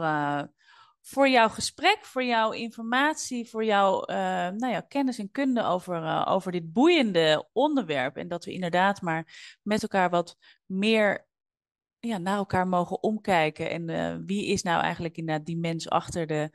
voor 1.08 1.30
jouw 1.30 1.50
gesprek, 1.50 1.98
voor 2.02 2.24
jouw 2.24 2.52
informatie, 2.52 3.50
voor 3.50 3.66
jouw, 3.66 4.02
eh, 4.02 4.16
nou 4.50 4.68
ja, 4.68 4.82
kennis 4.82 5.20
en 5.20 5.32
kunde 5.32 5.64
over, 5.64 6.04
eh, 6.04 6.26
over 6.30 6.52
dit 6.52 6.74
boeiende 6.74 7.48
onderwerp. 7.54 8.18
En 8.18 8.28
dat 8.28 8.46
we 8.46 8.52
inderdaad 8.52 9.02
maar 9.02 9.58
met 9.62 9.82
elkaar 9.82 10.10
wat 10.10 10.38
meer 10.66 11.28
ja, 12.00 12.18
naar 12.18 12.38
elkaar 12.38 12.68
mogen 12.68 13.04
omkijken. 13.04 13.70
En 13.70 13.90
eh, 13.90 14.18
wie 14.26 14.46
is 14.46 14.64
nou 14.64 14.82
eigenlijk 14.82 15.18
inderdaad 15.18 15.46
die 15.46 15.58
mens 15.58 15.90
achter 15.90 16.28
de, 16.28 16.50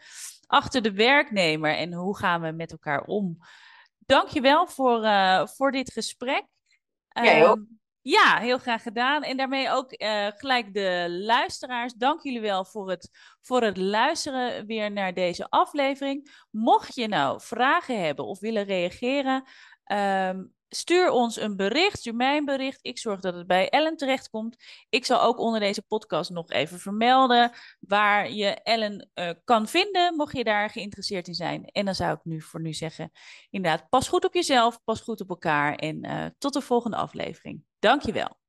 achter 0.47 0.83
de 0.83 0.93
werknemer 0.93 1.77
en 1.77 1.93
hoe 1.93 2.17
gaan 2.17 2.41
we 2.41 2.51
met 2.51 2.73
elkaar 2.73 3.03
om? 3.03 3.39
Dankjewel 3.99 4.67
voor, 4.67 5.03
eh 5.03 5.47
voor 5.47 5.73
dit 5.73 5.93
gesprek. 5.93 6.45
Jij 7.09 7.49
ook. 7.49 7.61
Ja, 8.03 8.39
heel 8.39 8.59
graag 8.59 8.83
gedaan. 8.83 9.23
En 9.23 9.37
daarmee 9.37 9.71
ook 9.71 9.93
eh, 9.93 10.27
gelijk 10.27 10.75
de 10.75 11.07
luisteraars. 11.09 11.93
Dank 11.93 12.23
jullie 12.23 12.41
wel 12.41 12.65
voor 12.65 12.91
het, 12.91 13.11
voor 13.41 13.63
het 13.63 13.77
luisteren 13.77 14.67
weer 14.67 14.93
naar 14.93 15.15
deze 15.15 15.49
aflevering. 15.51 16.47
Mocht 16.51 16.95
je 16.95 17.09
nou 17.09 17.41
vragen 17.41 18.03
hebben 18.05 18.25
of 18.27 18.41
willen 18.41 18.65
reageren, 18.65 19.45
ehm, 19.85 20.43
stuur 20.69 21.11
ons 21.11 21.37
een 21.37 21.57
bericht. 21.57 21.99
Stuur 21.99 22.15
mij 22.15 22.45
bericht. 22.45 22.79
Ik 22.83 22.99
zorg 22.99 23.21
dat 23.21 23.35
het 23.35 23.47
bij 23.47 23.69
Ellen 23.69 23.97
terechtkomt. 23.97 24.57
Ik 24.89 25.05
zal 25.05 25.23
ook 25.23 25.39
onder 25.39 25.61
deze 25.61 25.83
podcast 25.83 26.31
nog 26.31 26.51
even 26.51 26.79
vermelden 26.79 27.53
waar 27.81 28.31
je 28.31 28.47
Ellen 28.47 29.11
eh, 29.15 29.31
kan 29.45 29.69
vinden, 29.69 30.17
mocht 30.17 30.37
je 30.37 30.45
daar 30.45 30.71
geïnteresseerd 30.71 31.29
in 31.29 31.35
zijn. 31.35 31.65
En 31.65 31.85
dan 31.85 31.95
zou 31.95 32.13
ik 32.13 32.25
nu 32.25 32.41
voor 32.41 32.61
nu 32.61 32.73
zeggen, 32.73 33.11
inderdaad, 33.51 33.89
pas 33.89 34.09
goed 34.09 34.25
op 34.25 34.35
jezelf, 34.35 34.81
pas 34.85 35.01
goed 35.01 35.21
op 35.21 35.29
elkaar 35.29 35.75
en 35.75 36.03
eh, 36.03 36.27
tot 36.39 36.53
de 36.53 36.61
volgende 36.61 36.97
aflevering. 36.97 37.69
Dankjewel. 37.83 38.40